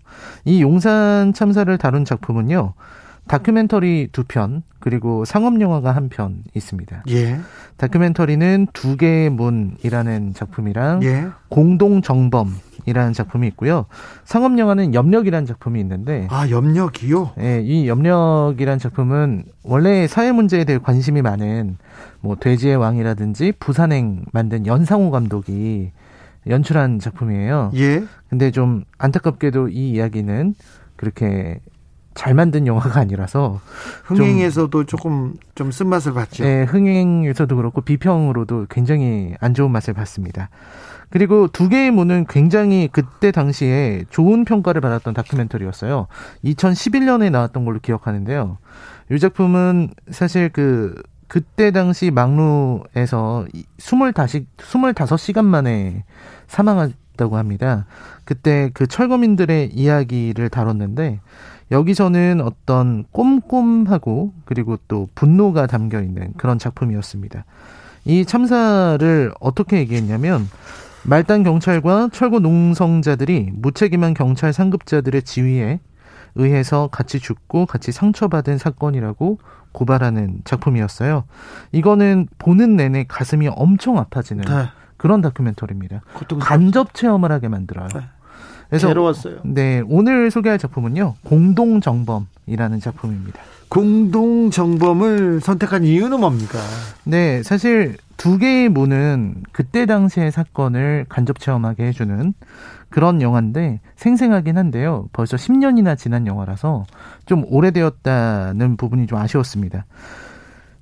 이 0.46 0.62
용산 0.62 1.34
참사를 1.34 1.76
다룬 1.80 2.06
작품은요. 2.06 2.74
다큐멘터리 3.32 4.10
두 4.12 4.26
편, 4.26 4.62
그리고 4.80 5.24
상업영화가 5.24 5.92
한 5.96 6.10
편 6.10 6.44
있습니다. 6.54 7.04
예. 7.10 7.40
다큐멘터리는 7.78 8.68
두 8.74 8.98
개의 8.98 9.30
문이라는 9.30 10.34
작품이랑 10.34 11.02
예. 11.04 11.28
공동정범이라는 11.48 13.14
작품이 13.14 13.48
있고요. 13.50 13.86
상업영화는 14.26 14.94
염력이라는 14.94 15.46
작품이 15.46 15.80
있는데, 15.80 16.28
아, 16.30 16.50
염력이요? 16.50 17.32
예, 17.40 17.62
이 17.62 17.88
염력이라는 17.88 18.80
작품은 18.80 19.44
원래 19.64 20.08
사회 20.08 20.34
문제에 20.34 20.66
대해 20.66 20.78
관심이 20.78 21.22
많은 21.22 21.78
뭐 22.20 22.36
돼지의 22.36 22.76
왕이라든지 22.76 23.54
부산행 23.60 24.26
만든 24.34 24.66
연상호 24.66 25.10
감독이 25.10 25.92
연출한 26.48 27.00
작품이에요. 27.00 27.72
예. 27.76 28.04
근데 28.30 28.52
좀 28.52 28.84
안타깝게도 28.98 29.70
이 29.70 29.92
이야기는 29.92 30.56
그렇게 30.98 31.60
잘 32.14 32.34
만든 32.34 32.68
영화가 32.68 33.00
아니라서 33.00 33.62
흥행에서도 34.04 34.86
조금 34.86 35.36
좀 35.56 35.72
쓴맛을 35.72 36.14
봤죠. 36.14 36.44
네, 36.44 36.64
흥행에서도 36.64 37.56
그렇고 37.56 37.82
비평으로도 37.82 38.68
굉장히 38.70 39.34
안 39.40 39.54
좋은 39.54 39.72
맛을 39.72 39.94
봤습니다. 39.94 40.50
그리고 41.10 41.48
두 41.48 41.68
개의 41.68 41.92
문은 41.92 42.26
굉장히 42.30 42.88
그때 42.92 43.32
당시에 43.32 44.06
좋은 44.10 44.46
평가를 44.46 44.82
받았던 44.82 45.14
다큐멘터리였어요. 45.14 46.08
2011년에 46.46 47.30
나왔던 47.32 47.66
걸로 47.66 47.80
기억하는데요. 47.80 48.58
이 49.12 49.20
작품은 49.20 49.90
사실 50.10 50.50
그 50.50 50.96
그때 51.28 51.72
당시 51.72 52.12
막루에서 52.12 53.46
25, 53.78 54.12
25시간 54.12 55.46
만에 55.46 56.04
사망했다고 56.48 57.38
합니다. 57.38 57.86
그때 58.26 58.70
그 58.74 58.88
철거민들의 58.88 59.72
이야기를 59.74 60.50
다뤘는데 60.50 61.22
여기서는 61.72 62.42
어떤 62.42 63.06
꼼꼼하고 63.12 64.34
그리고 64.46 64.78
또 64.88 65.08
분노가 65.16 65.68
담겨 65.68 66.02
있는 66.02 66.34
그런 66.38 66.60
작품이었습니다. 66.60 67.46
이 68.06 68.26
참사를 68.26 69.32
어떻게 69.40 69.78
얘기했냐면 69.78 70.48
말단 71.04 71.44
경찰과 71.44 72.10
철거 72.12 72.40
농성자들이 72.40 73.52
무책임한 73.54 74.14
경찰 74.14 74.54
상급자들의 74.54 75.24
지휘에 75.24 75.80
의해서 76.36 76.90
같이 76.92 77.20
죽고 77.20 77.66
같이 77.66 77.92
상처받은 77.92 78.58
사건이라고 78.58 79.40
고발하는 79.72 80.42
작품이었어요. 80.44 81.24
이거는 81.72 82.28
보는 82.38 82.76
내내 82.76 83.06
가슴이 83.08 83.48
엄청 83.48 83.98
아파지는 83.98 84.44
네. 84.44 84.70
그런 84.98 85.22
다큐멘터리입니다. 85.22 86.02
간접 86.40 86.94
체험을 86.94 87.32
하게 87.32 87.48
만들어요. 87.48 87.88
네. 87.88 88.02
그래서 88.72 88.88
괴로웠어요. 88.88 89.40
네, 89.44 89.84
오늘 89.86 90.32
소개할 90.32 90.58
작품은요. 90.58 91.16
공동 91.26 91.82
정범이라는 91.82 92.80
작품입니다. 92.80 93.42
공동 93.68 94.50
정범을 94.50 95.42
선택한 95.42 95.84
이유는 95.84 96.22
뭡니까? 96.22 96.58
네, 97.04 97.44
사실 97.44 97.98
두 98.16 98.38
개의 98.38 98.70
문은 98.70 99.44
그때 99.52 99.86
당시의 99.86 100.32
사건을 100.32 101.06
간접 101.10 101.40
체험하게 101.40 101.88
해주는 101.88 102.34
그런 102.90 103.22
영화인데 103.22 103.82
생생하긴 103.98 104.58
한데요. 104.58 105.10
벌써 105.12 105.36
10년이나 105.36 105.98
지난 105.98 106.26
영화라서 106.26 106.86
좀 107.26 107.44
오래되었다는 107.50 108.78
부분이 108.78 109.06
좀 109.08 109.18
아쉬웠습니다. 109.18 109.86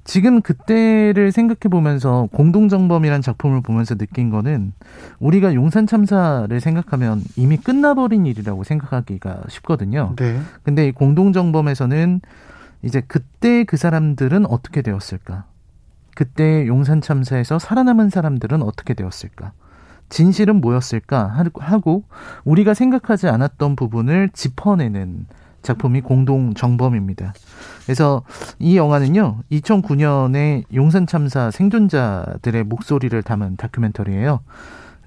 지금 0.09 0.41
그때를 0.41 1.31
생각해 1.31 1.69
보면서 1.69 2.27
공동정범이란 2.31 3.21
작품을 3.21 3.61
보면서 3.61 3.93
느낀 3.93 4.31
거는 4.31 4.73
우리가 5.19 5.53
용산 5.53 5.85
참사를 5.85 6.59
생각하면 6.59 7.21
이미 7.35 7.57
끝나버린 7.57 8.25
일이라고 8.25 8.63
생각하기가 8.63 9.43
쉽거든요. 9.49 10.15
네. 10.17 10.41
근데 10.63 10.87
이 10.87 10.91
공동정범에서는 10.93 12.21
이제 12.81 13.01
그때 13.07 13.63
그 13.65 13.77
사람들은 13.77 14.47
어떻게 14.47 14.81
되었을까? 14.81 15.43
그때 16.15 16.65
용산 16.65 17.01
참사에서 17.01 17.59
살아남은 17.59 18.09
사람들은 18.09 18.63
어떻게 18.63 18.95
되었을까? 18.95 19.51
진실은 20.09 20.59
뭐였을까 20.59 21.39
하고 21.59 22.03
우리가 22.45 22.73
생각하지 22.73 23.27
않았던 23.27 23.75
부분을 23.75 24.29
짚어내는 24.29 25.27
작품이 25.61 26.01
공동 26.01 26.53
정범입니다. 26.53 27.33
그래서 27.83 28.23
이 28.59 28.77
영화는요, 28.77 29.39
2009년에 29.51 30.63
용산 30.73 31.07
참사 31.07 31.51
생존자들의 31.51 32.63
목소리를 32.63 33.21
담은 33.23 33.57
다큐멘터리예요. 33.57 34.41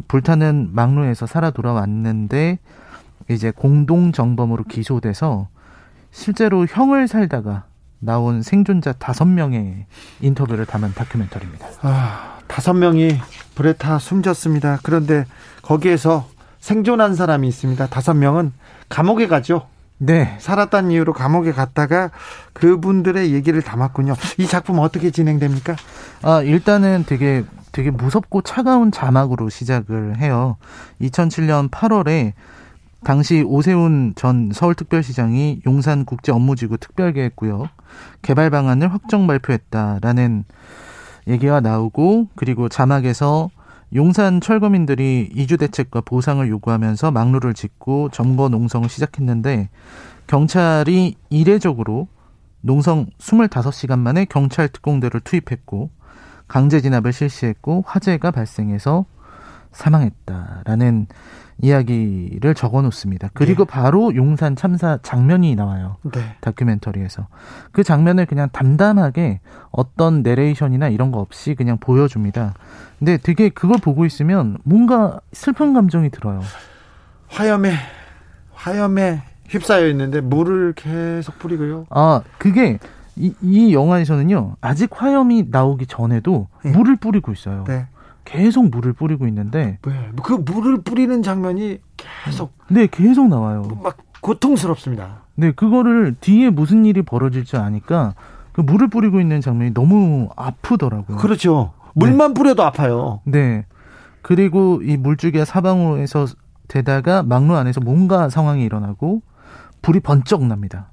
불타는 0.09 0.71
막루에서 0.73 1.27
살아 1.27 1.51
돌아왔는데 1.51 2.59
이제 3.31 3.51
공동 3.51 4.13
정범으로 4.13 4.65
기소돼서 4.65 5.49
실제로 6.11 6.67
형을 6.67 7.09
살다가 7.09 7.65
나온 7.99 8.43
생존자 8.43 8.93
다섯 8.93 9.25
명의 9.27 9.87
인터뷰를 10.21 10.67
담은 10.67 10.93
다큐멘터리입니다. 10.95 11.67
아, 11.83 12.39
다섯 12.49 12.73
명이 12.75 13.17
불에 13.55 13.75
타 13.75 13.99
숨졌습니다. 13.99 14.81
그런데 14.83 15.25
거기에서 15.63 16.29
생존한 16.59 17.15
사람이 17.15 17.47
있습니다. 17.49 17.87
다섯 17.87 18.15
명은 18.15 18.53
감옥에 18.89 19.29
가죠. 19.29 19.67
네. 20.05 20.37
살았다는 20.41 20.91
이유로 20.91 21.13
감옥에 21.13 21.53
갔다가 21.53 22.11
그분들의 22.55 23.33
얘기를 23.33 23.63
담았군요. 23.63 24.17
이 24.39 24.49
작품 24.49 24.81
어떻게 24.81 25.13
진행됩니까? 25.13 25.77
아, 26.23 26.43
일단은 26.43 27.05
되게 27.07 27.45
되게 27.71 27.93
무섭고 27.93 28.43
차가운 28.43 28.91
자막으로 28.91 29.49
시작을 29.49 30.19
해요. 30.19 30.57
2007년 31.01 31.71
8월에 31.71 32.33
당시 33.05 33.45
오세훈 33.47 34.15
전 34.17 34.51
서울특별시장이 34.53 35.63
용산 35.67 36.05
국제 36.05 36.33
업무지구 36.33 36.79
특별계획구역 36.79 37.69
개발 38.23 38.51
방안을 38.51 38.93
확정 38.93 39.29
발표했다라는 39.29 40.45
얘기가 41.29 41.61
나오고 41.61 42.27
그리고 42.35 42.69
자막에서 42.69 43.51
용산 43.95 44.41
철거민들이 44.41 45.29
이주 45.35 45.59
대책과 45.59 46.01
보상을 46.03 46.49
요구하면서 46.49 47.11
막루를 47.11 47.53
짓고 47.53 48.09
점거 48.11 48.49
농성을 48.49 48.89
시작했는데 48.89 49.69
경찰이 50.27 51.17
이례적으로 51.29 52.09
농성 52.63 53.07
25시간 53.19 53.99
만에 53.99 54.25
경찰 54.25 54.69
특공대를 54.69 55.21
투입했고 55.21 55.91
강제 56.49 56.81
진압을 56.81 57.13
실시했고 57.13 57.85
화재가 57.87 58.31
발생해서 58.31 59.05
사망했다라는 59.73 61.07
이야기를 61.61 62.55
적어 62.55 62.83
놓습니다. 62.83 63.31
그리고 63.35 63.65
네. 63.65 63.71
바로 63.71 64.15
용산 64.17 64.57
참사 64.57 64.99
장면이 65.03 65.55
나와요. 65.55 65.97
네. 66.03 66.37
다큐멘터리에서. 66.41 67.29
그 67.71 67.85
장면을 67.85 68.27
그냥 68.27 68.49
담담하게 68.53 69.41
어떤 69.71 70.23
내레이션이나 70.23 70.89
이런 70.89 71.13
거 71.13 71.21
없이 71.21 71.55
그냥 71.55 71.79
보여줍니다. 71.79 72.55
근데 72.99 73.17
되게 73.17 73.49
그걸 73.49 73.79
보고 73.79 74.05
있으면 74.05 74.59
뭔가 74.65 75.21
슬픈 75.33 75.73
감정이 75.73 76.11
들어요. 76.11 76.41
화염에, 77.29 77.75
화염에 78.55 79.23
휩싸여 79.49 79.87
있는데 79.89 80.21
물을 80.21 80.73
계속 80.75 81.39
뿌리고요. 81.39 81.87
아, 81.91 82.23
그게 82.39 82.79
이, 83.15 83.35
이 83.41 83.75
영화에서는요, 83.75 84.57
아직 84.61 84.91
화염이 84.93 85.47
나오기 85.51 85.87
전에도 85.87 86.49
네. 86.65 86.73
물을 86.73 86.97
뿌리고 86.97 87.33
있어요. 87.33 87.65
네. 87.69 87.87
계속 88.25 88.71
물을 88.71 88.93
뿌리고 88.93 89.27
있는데 89.27 89.79
네. 89.83 90.11
그 90.23 90.33
물을 90.33 90.83
뿌리는 90.83 91.23
장면이 91.23 91.79
계속 91.97 92.53
네 92.69 92.87
계속 92.87 93.29
나와요. 93.29 93.69
막 93.83 93.97
고통스럽습니다. 94.21 95.23
네 95.35 95.53
그거를 95.53 96.15
뒤에 96.21 96.51
무슨 96.51 96.85
일이 96.85 97.03
벌어질지 97.03 97.57
아니까 97.57 98.15
그 98.53 98.61
물을 98.61 98.89
뿌리고 98.89 99.21
있는 99.21 99.41
장면이 99.41 99.75
너무 99.75 100.29
아프더라고요. 100.37 101.17
그렇죠. 101.17 101.73
물만 101.95 102.33
네. 102.33 102.35
뿌려도 102.35 102.63
아파요. 102.63 103.21
네. 103.25 103.67
그리고 104.23 104.81
이 104.83 104.97
물줄기가 104.97 105.45
사방으로에서 105.45 106.27
되다가 106.69 107.23
막루 107.23 107.57
안에서 107.57 107.81
뭔가 107.81 108.29
상황이 108.29 108.63
일어나고 108.65 109.23
불이 109.83 110.01
번쩍 110.01 110.47
납니다. 110.47 110.92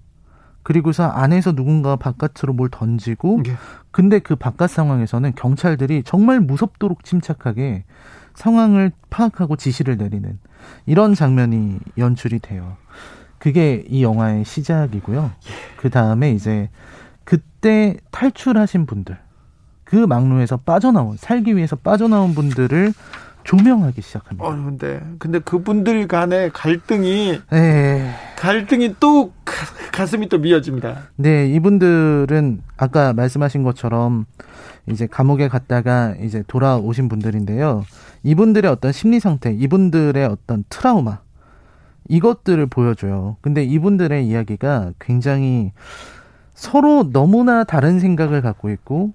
그리고서 0.70 1.06
안에서 1.10 1.54
누군가 1.54 1.96
바깥으로 1.96 2.54
뭘 2.54 2.70
던지고 2.70 3.42
예. 3.48 3.56
근데 3.90 4.20
그 4.20 4.36
바깥 4.36 4.70
상황에서는 4.70 5.34
경찰들이 5.34 6.04
정말 6.04 6.40
무섭도록 6.40 7.04
침착하게 7.04 7.86
상황을 8.36 8.92
파악하고 9.10 9.56
지시를 9.56 9.98
내리는 9.98 10.38
이런 10.86 11.16
장면이 11.16 11.80
연출이 11.98 12.38
돼요. 12.38 12.78
그게 13.40 13.84
이 13.90 14.04
영화의 14.04 14.46
시작이고요. 14.46 15.32
그 15.78 15.90
다음에 15.90 16.34
이제 16.34 16.70
그때 17.24 17.98
탈출하신 18.12 18.86
분들, 18.86 19.18
그 19.84 19.96
막루에서 19.96 20.58
빠져나온 20.58 21.18
살기 21.18 21.56
위해서 21.58 21.78
빠져나온 21.78 22.36
분들을 22.36 22.94
조명하기 23.44 24.02
시작합니다. 24.02 24.46
어, 24.46 24.52
근데 24.52 25.02
근데 25.18 25.40
그분들 25.40 26.08
간의 26.08 26.52
갈등이 26.52 27.42
네. 27.52 28.14
갈등이 28.38 28.96
또 29.00 29.32
가 30.00 30.06
슴이 30.06 30.30
또 30.30 30.38
미어집니다. 30.38 31.10
네, 31.18 31.46
이분들은 31.48 32.62
아까 32.78 33.12
말씀하신 33.12 33.64
것처럼 33.64 34.26
이제 34.88 35.08
감옥에 35.08 35.50
갔다가 35.50 36.16
이제 36.22 36.42
돌아오신 36.48 37.10
분들인데요. 37.10 37.84
이분들의 38.24 38.72
어떤 38.72 38.94
심리 38.94 39.20
상태, 39.20 39.52
이분들의 39.52 40.24
어떤 40.26 40.64
트라우마 40.70 41.20
이것들을 42.08 42.66
보여줘요. 42.68 43.36
근데 43.42 43.62
이분들의 43.64 44.26
이야기가 44.26 44.94
굉장히 45.00 45.74
서로 46.54 47.10
너무나 47.12 47.66
다른 47.66 48.00
생각을 48.00 48.42
갖고 48.42 48.70
있고 48.70 49.12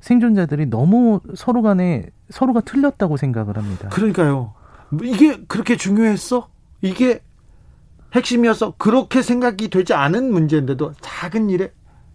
생존자들이 0.00 0.66
너무 0.66 1.20
서로 1.34 1.62
간에 1.62 2.06
서로가 2.30 2.60
틀렸다고 2.60 3.16
생각을 3.16 3.56
합니다. 3.56 3.88
그러니까요. 3.90 4.54
이게 5.02 5.38
그렇게 5.46 5.76
중요했어? 5.76 6.48
이게 6.80 7.20
핵심이어서 8.14 8.74
그렇게 8.78 9.22
생각이 9.22 9.68
되지 9.68 9.94
않은 9.94 10.32
문제인데도 10.32 10.94
작은 11.00 11.50
일에 11.50 11.72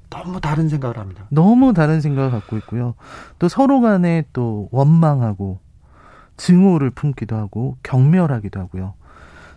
너무 0.10 0.42
다른 0.42 0.70
생각을 0.70 0.98
합니다. 0.98 1.26
너무 1.30 1.74
다른 1.74 2.02
생각을 2.02 2.32
갖고 2.32 2.58
있고요. 2.58 2.96
또 3.40 3.48
서로 3.48 3.82
간에 3.82 4.26
또 4.34 4.68
원망하고 4.72 5.60
증오를 6.38 6.90
품기도 6.90 7.36
하고 7.36 7.78
경멸하기도 7.84 8.60
하고요. 8.60 8.94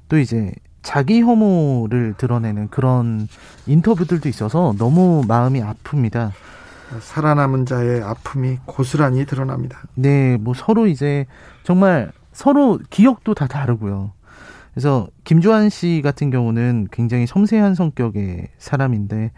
또 0.09 0.19
이제 0.19 0.53
자기 0.83 1.21
혐오를 1.21 2.15
드러내는 2.17 2.69
그런 2.69 3.29
인터뷰들도 3.67 4.29
있어서 4.29 4.75
너무 4.79 5.23
마음이 5.27 5.61
아픕니다. 5.61 6.31
살아남은 7.01 7.67
자의 7.67 8.03
아픔이 8.03 8.59
고스란히 8.65 9.27
드러납니다. 9.27 9.83
네, 9.95 10.37
뭐 10.39 10.55
서로 10.55 10.87
이제 10.87 11.27
정말 11.63 12.13
서로 12.33 12.79
기억도 12.91 13.35
다 13.35 13.47
다르고요. 13.47 14.13
그래서 14.73 15.09
김주환 15.25 15.71
씨 15.71 16.01
같은 16.05 16.31
경우는 16.31 16.89
굉장히 16.93 17.27
섬세한 17.27 17.75
성격의 17.75 18.49
사람인데 18.59 19.33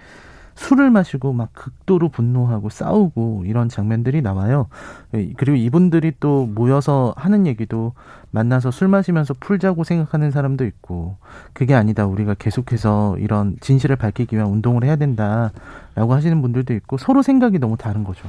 술을 0.61 0.90
마시고 0.90 1.32
막 1.32 1.48
극도로 1.54 2.11
분노하고 2.11 2.68
싸우고 2.68 3.44
이런 3.46 3.70
장면들이 3.70 4.20
나와요. 4.20 4.68
그리고 5.11 5.56
이분들이 5.56 6.12
또 6.20 6.44
모여서 6.44 7.14
하는 7.16 7.46
얘기도 7.46 7.94
만나서 8.30 8.70
술 8.70 8.88
마시면서 8.88 9.34
풀자고 9.40 9.84
생각하는 9.84 10.30
사람도 10.30 10.66
있고 10.66 11.16
그게 11.54 11.74
아니다. 11.74 12.04
우리가 12.04 12.34
계속해서 12.34 13.16
이런 13.18 13.56
진실을 13.61 13.96
밝히기 13.96 14.36
위한 14.36 14.50
운동을 14.50 14.84
해야 14.84 14.96
된다라고 14.96 16.12
하시는 16.12 16.42
분들도 16.42 16.74
있고 16.74 16.98
서로 16.98 17.22
생각이 17.22 17.58
너무 17.58 17.78
다른 17.78 18.04
거죠. 18.04 18.28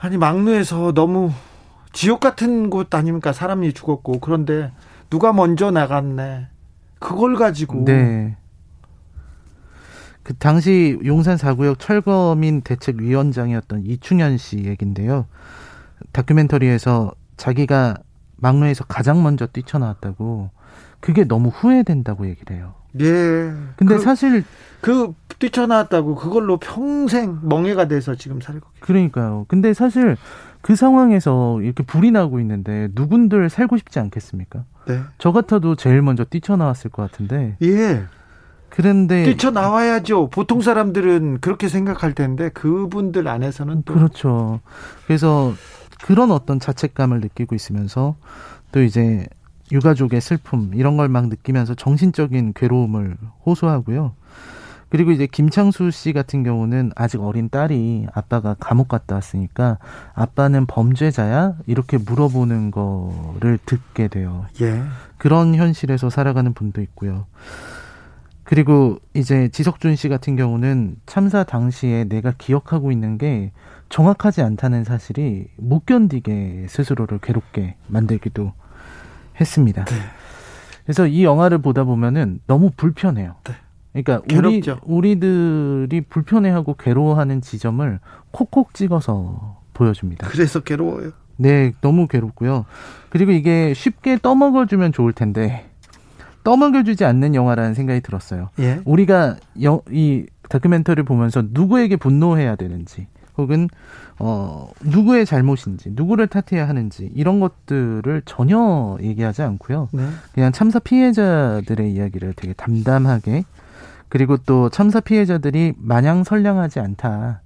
아니 0.00 0.16
막루에서 0.16 0.94
너무 0.94 1.30
지옥 1.92 2.20
같은 2.20 2.70
곳 2.70 2.94
아닙니까? 2.94 3.34
사람이 3.34 3.74
죽었고 3.74 4.20
그런데 4.20 4.72
누가 5.10 5.34
먼저 5.34 5.70
나갔네. 5.70 6.46
그걸 6.98 7.36
가지고 7.36 7.84
네. 7.84 8.37
그 10.28 10.34
당시 10.34 10.98
용산 11.06 11.38
4구역 11.38 11.78
철거민 11.78 12.60
대책위원장이었던 12.60 13.86
이충현 13.86 14.36
씨 14.36 14.62
얘긴데요. 14.62 15.24
다큐멘터리에서 16.12 17.12
자기가 17.38 17.96
막루에서 18.36 18.84
가장 18.84 19.22
먼저 19.22 19.46
뛰쳐나왔다고 19.46 20.50
그게 21.00 21.24
너무 21.24 21.48
후회된다고 21.48 22.28
얘기를 22.28 22.54
해요. 22.54 22.74
예. 23.00 23.54
근데 23.76 23.96
그, 23.96 23.98
사실 24.00 24.44
그 24.82 25.14
뛰쳐나왔다고 25.38 26.14
그걸로 26.16 26.58
평생 26.58 27.38
멍해가 27.44 27.88
돼서 27.88 28.14
지금 28.14 28.42
살고 28.42 28.68
그러니까요. 28.80 29.46
근데 29.48 29.72
사실 29.72 30.18
그 30.60 30.76
상황에서 30.76 31.62
이렇게 31.62 31.82
불이 31.82 32.10
나고 32.10 32.38
있는데 32.40 32.88
누군들 32.94 33.48
살고 33.48 33.78
싶지 33.78 33.98
않겠습니까? 33.98 34.64
네. 34.88 35.00
저 35.16 35.32
같아도 35.32 35.74
제일 35.74 36.02
먼저 36.02 36.24
뛰쳐나왔을 36.24 36.90
것 36.90 37.10
같은데. 37.10 37.56
예. 37.62 38.04
그런데 38.70 39.24
뛰쳐 39.24 39.50
나와야죠. 39.50 40.28
보통 40.30 40.60
사람들은 40.60 41.38
그렇게 41.40 41.68
생각할 41.68 42.12
텐데 42.14 42.48
그분들 42.50 43.26
안에서는 43.26 43.82
또 43.84 43.94
그렇죠. 43.94 44.60
그래서 45.06 45.52
그런 46.04 46.30
어떤 46.30 46.60
자책감을 46.60 47.20
느끼고 47.20 47.54
있으면서 47.54 48.16
또 48.72 48.82
이제 48.82 49.26
유가족의 49.72 50.20
슬픔 50.20 50.70
이런 50.74 50.96
걸 50.96 51.08
막 51.08 51.28
느끼면서 51.28 51.74
정신적인 51.74 52.52
괴로움을 52.54 53.16
호소하고요. 53.46 54.12
그리고 54.90 55.10
이제 55.10 55.26
김창수 55.26 55.90
씨 55.90 56.14
같은 56.14 56.42
경우는 56.44 56.92
아직 56.96 57.20
어린 57.22 57.50
딸이 57.50 58.06
아빠가 58.14 58.56
감옥 58.58 58.88
갔다 58.88 59.16
왔으니까 59.16 59.76
아빠는 60.14 60.64
범죄자야? 60.64 61.56
이렇게 61.66 61.98
물어보는 61.98 62.70
거를 62.70 63.58
듣게 63.66 64.08
돼요. 64.08 64.46
예. 64.62 64.82
그런 65.18 65.54
현실에서 65.54 66.08
살아가는 66.08 66.54
분도 66.54 66.80
있고요. 66.80 67.26
그리고 68.48 68.98
이제 69.12 69.48
지석준 69.48 69.94
씨 69.94 70.08
같은 70.08 70.34
경우는 70.34 70.96
참사 71.04 71.44
당시에 71.44 72.04
내가 72.04 72.32
기억하고 72.38 72.90
있는 72.90 73.18
게 73.18 73.52
정확하지 73.90 74.40
않다는 74.40 74.84
사실이 74.84 75.48
못 75.58 75.84
견디게 75.84 76.64
스스로를 76.70 77.18
괴롭게 77.18 77.76
만들기도 77.88 78.54
했습니다. 79.38 79.84
네. 79.84 79.96
그래서 80.82 81.06
이 81.06 81.24
영화를 81.24 81.58
보다 81.58 81.84
보면은 81.84 82.40
너무 82.46 82.70
불편해요. 82.74 83.34
네. 83.44 83.52
그러니까 83.92 84.24
우리 84.34 84.60
괴롭죠. 84.62 84.80
우리들이 84.86 86.00
불편해하고 86.08 86.76
괴로워하는 86.78 87.42
지점을 87.42 88.00
콕콕 88.30 88.72
찍어서 88.72 89.60
보여줍니다. 89.74 90.26
그래서 90.26 90.60
괴로워요. 90.60 91.10
네, 91.36 91.72
너무 91.82 92.06
괴롭고요. 92.06 92.64
그리고 93.10 93.32
이게 93.32 93.74
쉽게 93.74 94.16
떠먹어주면 94.22 94.92
좋을 94.92 95.12
텐데 95.12 95.67
떠먹여주지 96.44 97.04
않는 97.04 97.34
영화라는 97.34 97.74
생각이 97.74 98.00
들었어요. 98.00 98.50
예. 98.58 98.80
우리가 98.84 99.36
여, 99.62 99.82
이 99.90 100.26
다큐멘터리를 100.48 101.04
보면서 101.04 101.42
누구에게 101.50 101.96
분노해야 101.96 102.56
되는지 102.56 103.06
혹은 103.36 103.68
어 104.18 104.68
누구의 104.82 105.24
잘못인지 105.26 105.90
누구를 105.92 106.26
탓해야 106.26 106.68
하는지 106.68 107.10
이런 107.14 107.38
것들을 107.38 108.22
전혀 108.24 108.96
얘기하지 109.00 109.42
않고요. 109.42 109.88
네. 109.92 110.08
그냥 110.34 110.50
참사 110.50 110.78
피해자들의 110.80 111.92
이야기를 111.92 112.32
되게 112.34 112.52
담담하게 112.54 113.44
그리고 114.08 114.38
또 114.38 114.70
참사 114.70 115.00
피해자들이 115.00 115.74
마냥 115.76 116.24
선량하지 116.24 116.80
않다. 116.80 117.42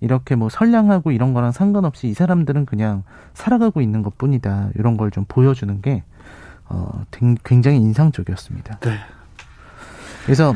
이렇게 0.00 0.34
뭐 0.34 0.48
선량하고 0.48 1.12
이런 1.12 1.34
거랑 1.34 1.52
상관없이 1.52 2.08
이 2.08 2.14
사람들은 2.14 2.66
그냥 2.66 3.04
살아가고 3.34 3.80
있는 3.80 4.02
것 4.02 4.18
뿐이다. 4.18 4.70
이런 4.74 4.96
걸 4.96 5.10
좀 5.10 5.24
보여주는 5.28 5.80
게, 5.82 6.02
어, 6.70 7.04
등- 7.10 7.36
굉장히 7.44 7.76
인상적이었습니다. 7.78 8.78
네. 8.80 8.96
그래서 10.24 10.54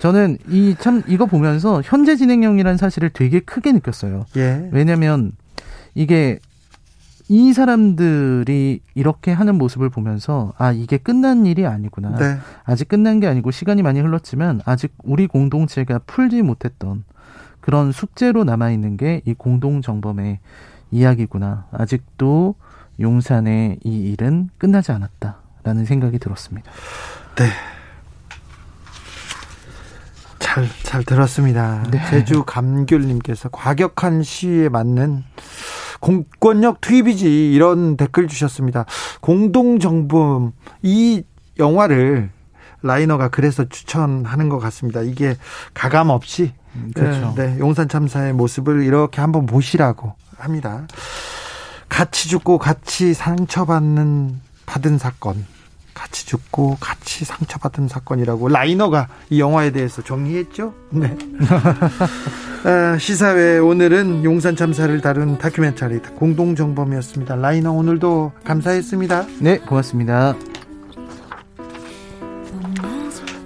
저는 0.00 0.38
이 0.48 0.74
참, 0.78 1.02
이거 1.06 1.26
보면서 1.26 1.80
현재 1.84 2.16
진행형이라는 2.16 2.76
사실을 2.76 3.10
되게 3.10 3.40
크게 3.40 3.72
느꼈어요. 3.72 4.26
예. 4.36 4.68
왜냐면 4.72 5.32
이게 5.94 6.38
이 7.28 7.52
사람들이 7.52 8.80
이렇게 8.94 9.30
하는 9.32 9.54
모습을 9.56 9.88
보면서 9.88 10.52
아, 10.58 10.72
이게 10.72 10.98
끝난 10.98 11.46
일이 11.46 11.64
아니구나. 11.66 12.16
네. 12.16 12.38
아직 12.64 12.88
끝난 12.88 13.20
게 13.20 13.28
아니고 13.28 13.52
시간이 13.52 13.82
많이 13.82 14.00
흘렀지만 14.00 14.60
아직 14.64 14.92
우리 15.04 15.26
공동체가 15.28 16.00
풀지 16.00 16.42
못했던 16.42 17.04
그런 17.60 17.92
숙제로 17.92 18.42
남아 18.42 18.72
있는 18.72 18.96
게 18.96 19.22
이 19.24 19.34
공동 19.34 19.80
정범의 19.82 20.40
이야기구나. 20.90 21.66
아직도 21.70 22.56
용산의 23.00 23.78
이 23.84 23.98
일은 24.10 24.50
끝나지 24.58 24.90
않았다 24.92 25.36
라는 25.64 25.84
생각이 25.84 26.18
들었습니다. 26.18 26.70
네. 27.36 27.48
잘, 30.38 30.68
잘 30.82 31.04
들었습니다. 31.04 31.82
네. 31.90 32.00
제주 32.10 32.44
감귤님께서 32.44 33.48
과격한 33.50 34.22
시위에 34.22 34.68
맞는 34.68 35.24
공권력 36.00 36.80
투입이지 36.80 37.52
이런 37.52 37.96
댓글 37.96 38.26
주셨습니다. 38.26 38.84
공동정범 39.20 40.52
이 40.82 41.22
영화를 41.58 42.30
라이너가 42.82 43.28
그래서 43.28 43.64
추천하는 43.68 44.48
것 44.48 44.58
같습니다. 44.58 45.00
이게 45.00 45.36
가감 45.72 46.10
없이 46.10 46.52
그렇죠. 46.94 47.34
네, 47.36 47.54
네, 47.54 47.58
용산 47.60 47.88
참사의 47.88 48.32
모습을 48.32 48.82
이렇게 48.82 49.20
한번 49.20 49.46
보시라고 49.46 50.14
합니다. 50.36 50.86
같이 51.88 52.28
죽고 52.28 52.58
같이 52.58 53.14
상처받는 53.14 54.40
받은 54.66 54.98
사건. 54.98 55.44
같이 55.94 56.26
죽고 56.26 56.78
같이 56.80 57.24
상처받은 57.24 57.88
사건이라고 57.88 58.48
라이너가 58.48 59.08
이 59.30 59.40
영화에 59.40 59.70
대해서 59.70 60.02
정리했죠. 60.02 60.74
네. 60.90 61.16
아, 62.64 62.96
시사회 62.98 63.58
오늘은 63.58 64.24
용산 64.24 64.56
참사를 64.56 65.00
다룬 65.00 65.36
다큐멘터리 65.36 65.98
공동 66.16 66.54
정범이었습니다. 66.54 67.36
라이너 67.36 67.72
오늘도 67.72 68.32
감사했습니다. 68.44 69.26
네, 69.40 69.58
고맙습니다. 69.58 70.34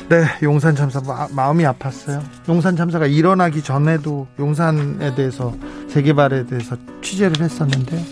네, 0.09 0.25
용산 0.45 0.77
참사 0.77 1.01
마, 1.01 1.27
마음이 1.33 1.65
아팠어요. 1.65 2.23
용산 2.49 2.77
참사가 2.77 3.07
일어나기 3.07 3.61
전에도 3.61 4.29
용산에 4.39 5.17
대해서 5.17 5.53
재개발에 5.91 6.47
대해서 6.47 6.77
취재를 7.03 7.43
했었는데 7.43 8.05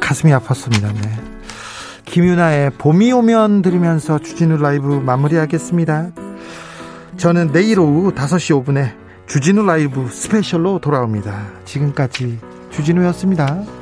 가슴이 0.00 0.32
아팠습니다. 0.32 0.92
네. 1.00 1.39
김윤아의 2.10 2.70
봄이 2.70 3.12
오면 3.12 3.62
들으면서 3.62 4.18
주진우 4.18 4.56
라이브 4.56 4.86
마무리하겠습니다. 4.86 6.10
저는 7.16 7.52
내일 7.52 7.78
오후 7.78 8.12
5시 8.12 8.64
5분에 8.64 8.96
주진우 9.28 9.64
라이브 9.64 10.08
스페셜로 10.08 10.80
돌아옵니다. 10.80 11.46
지금까지 11.64 12.40
주진우였습니다. 12.70 13.79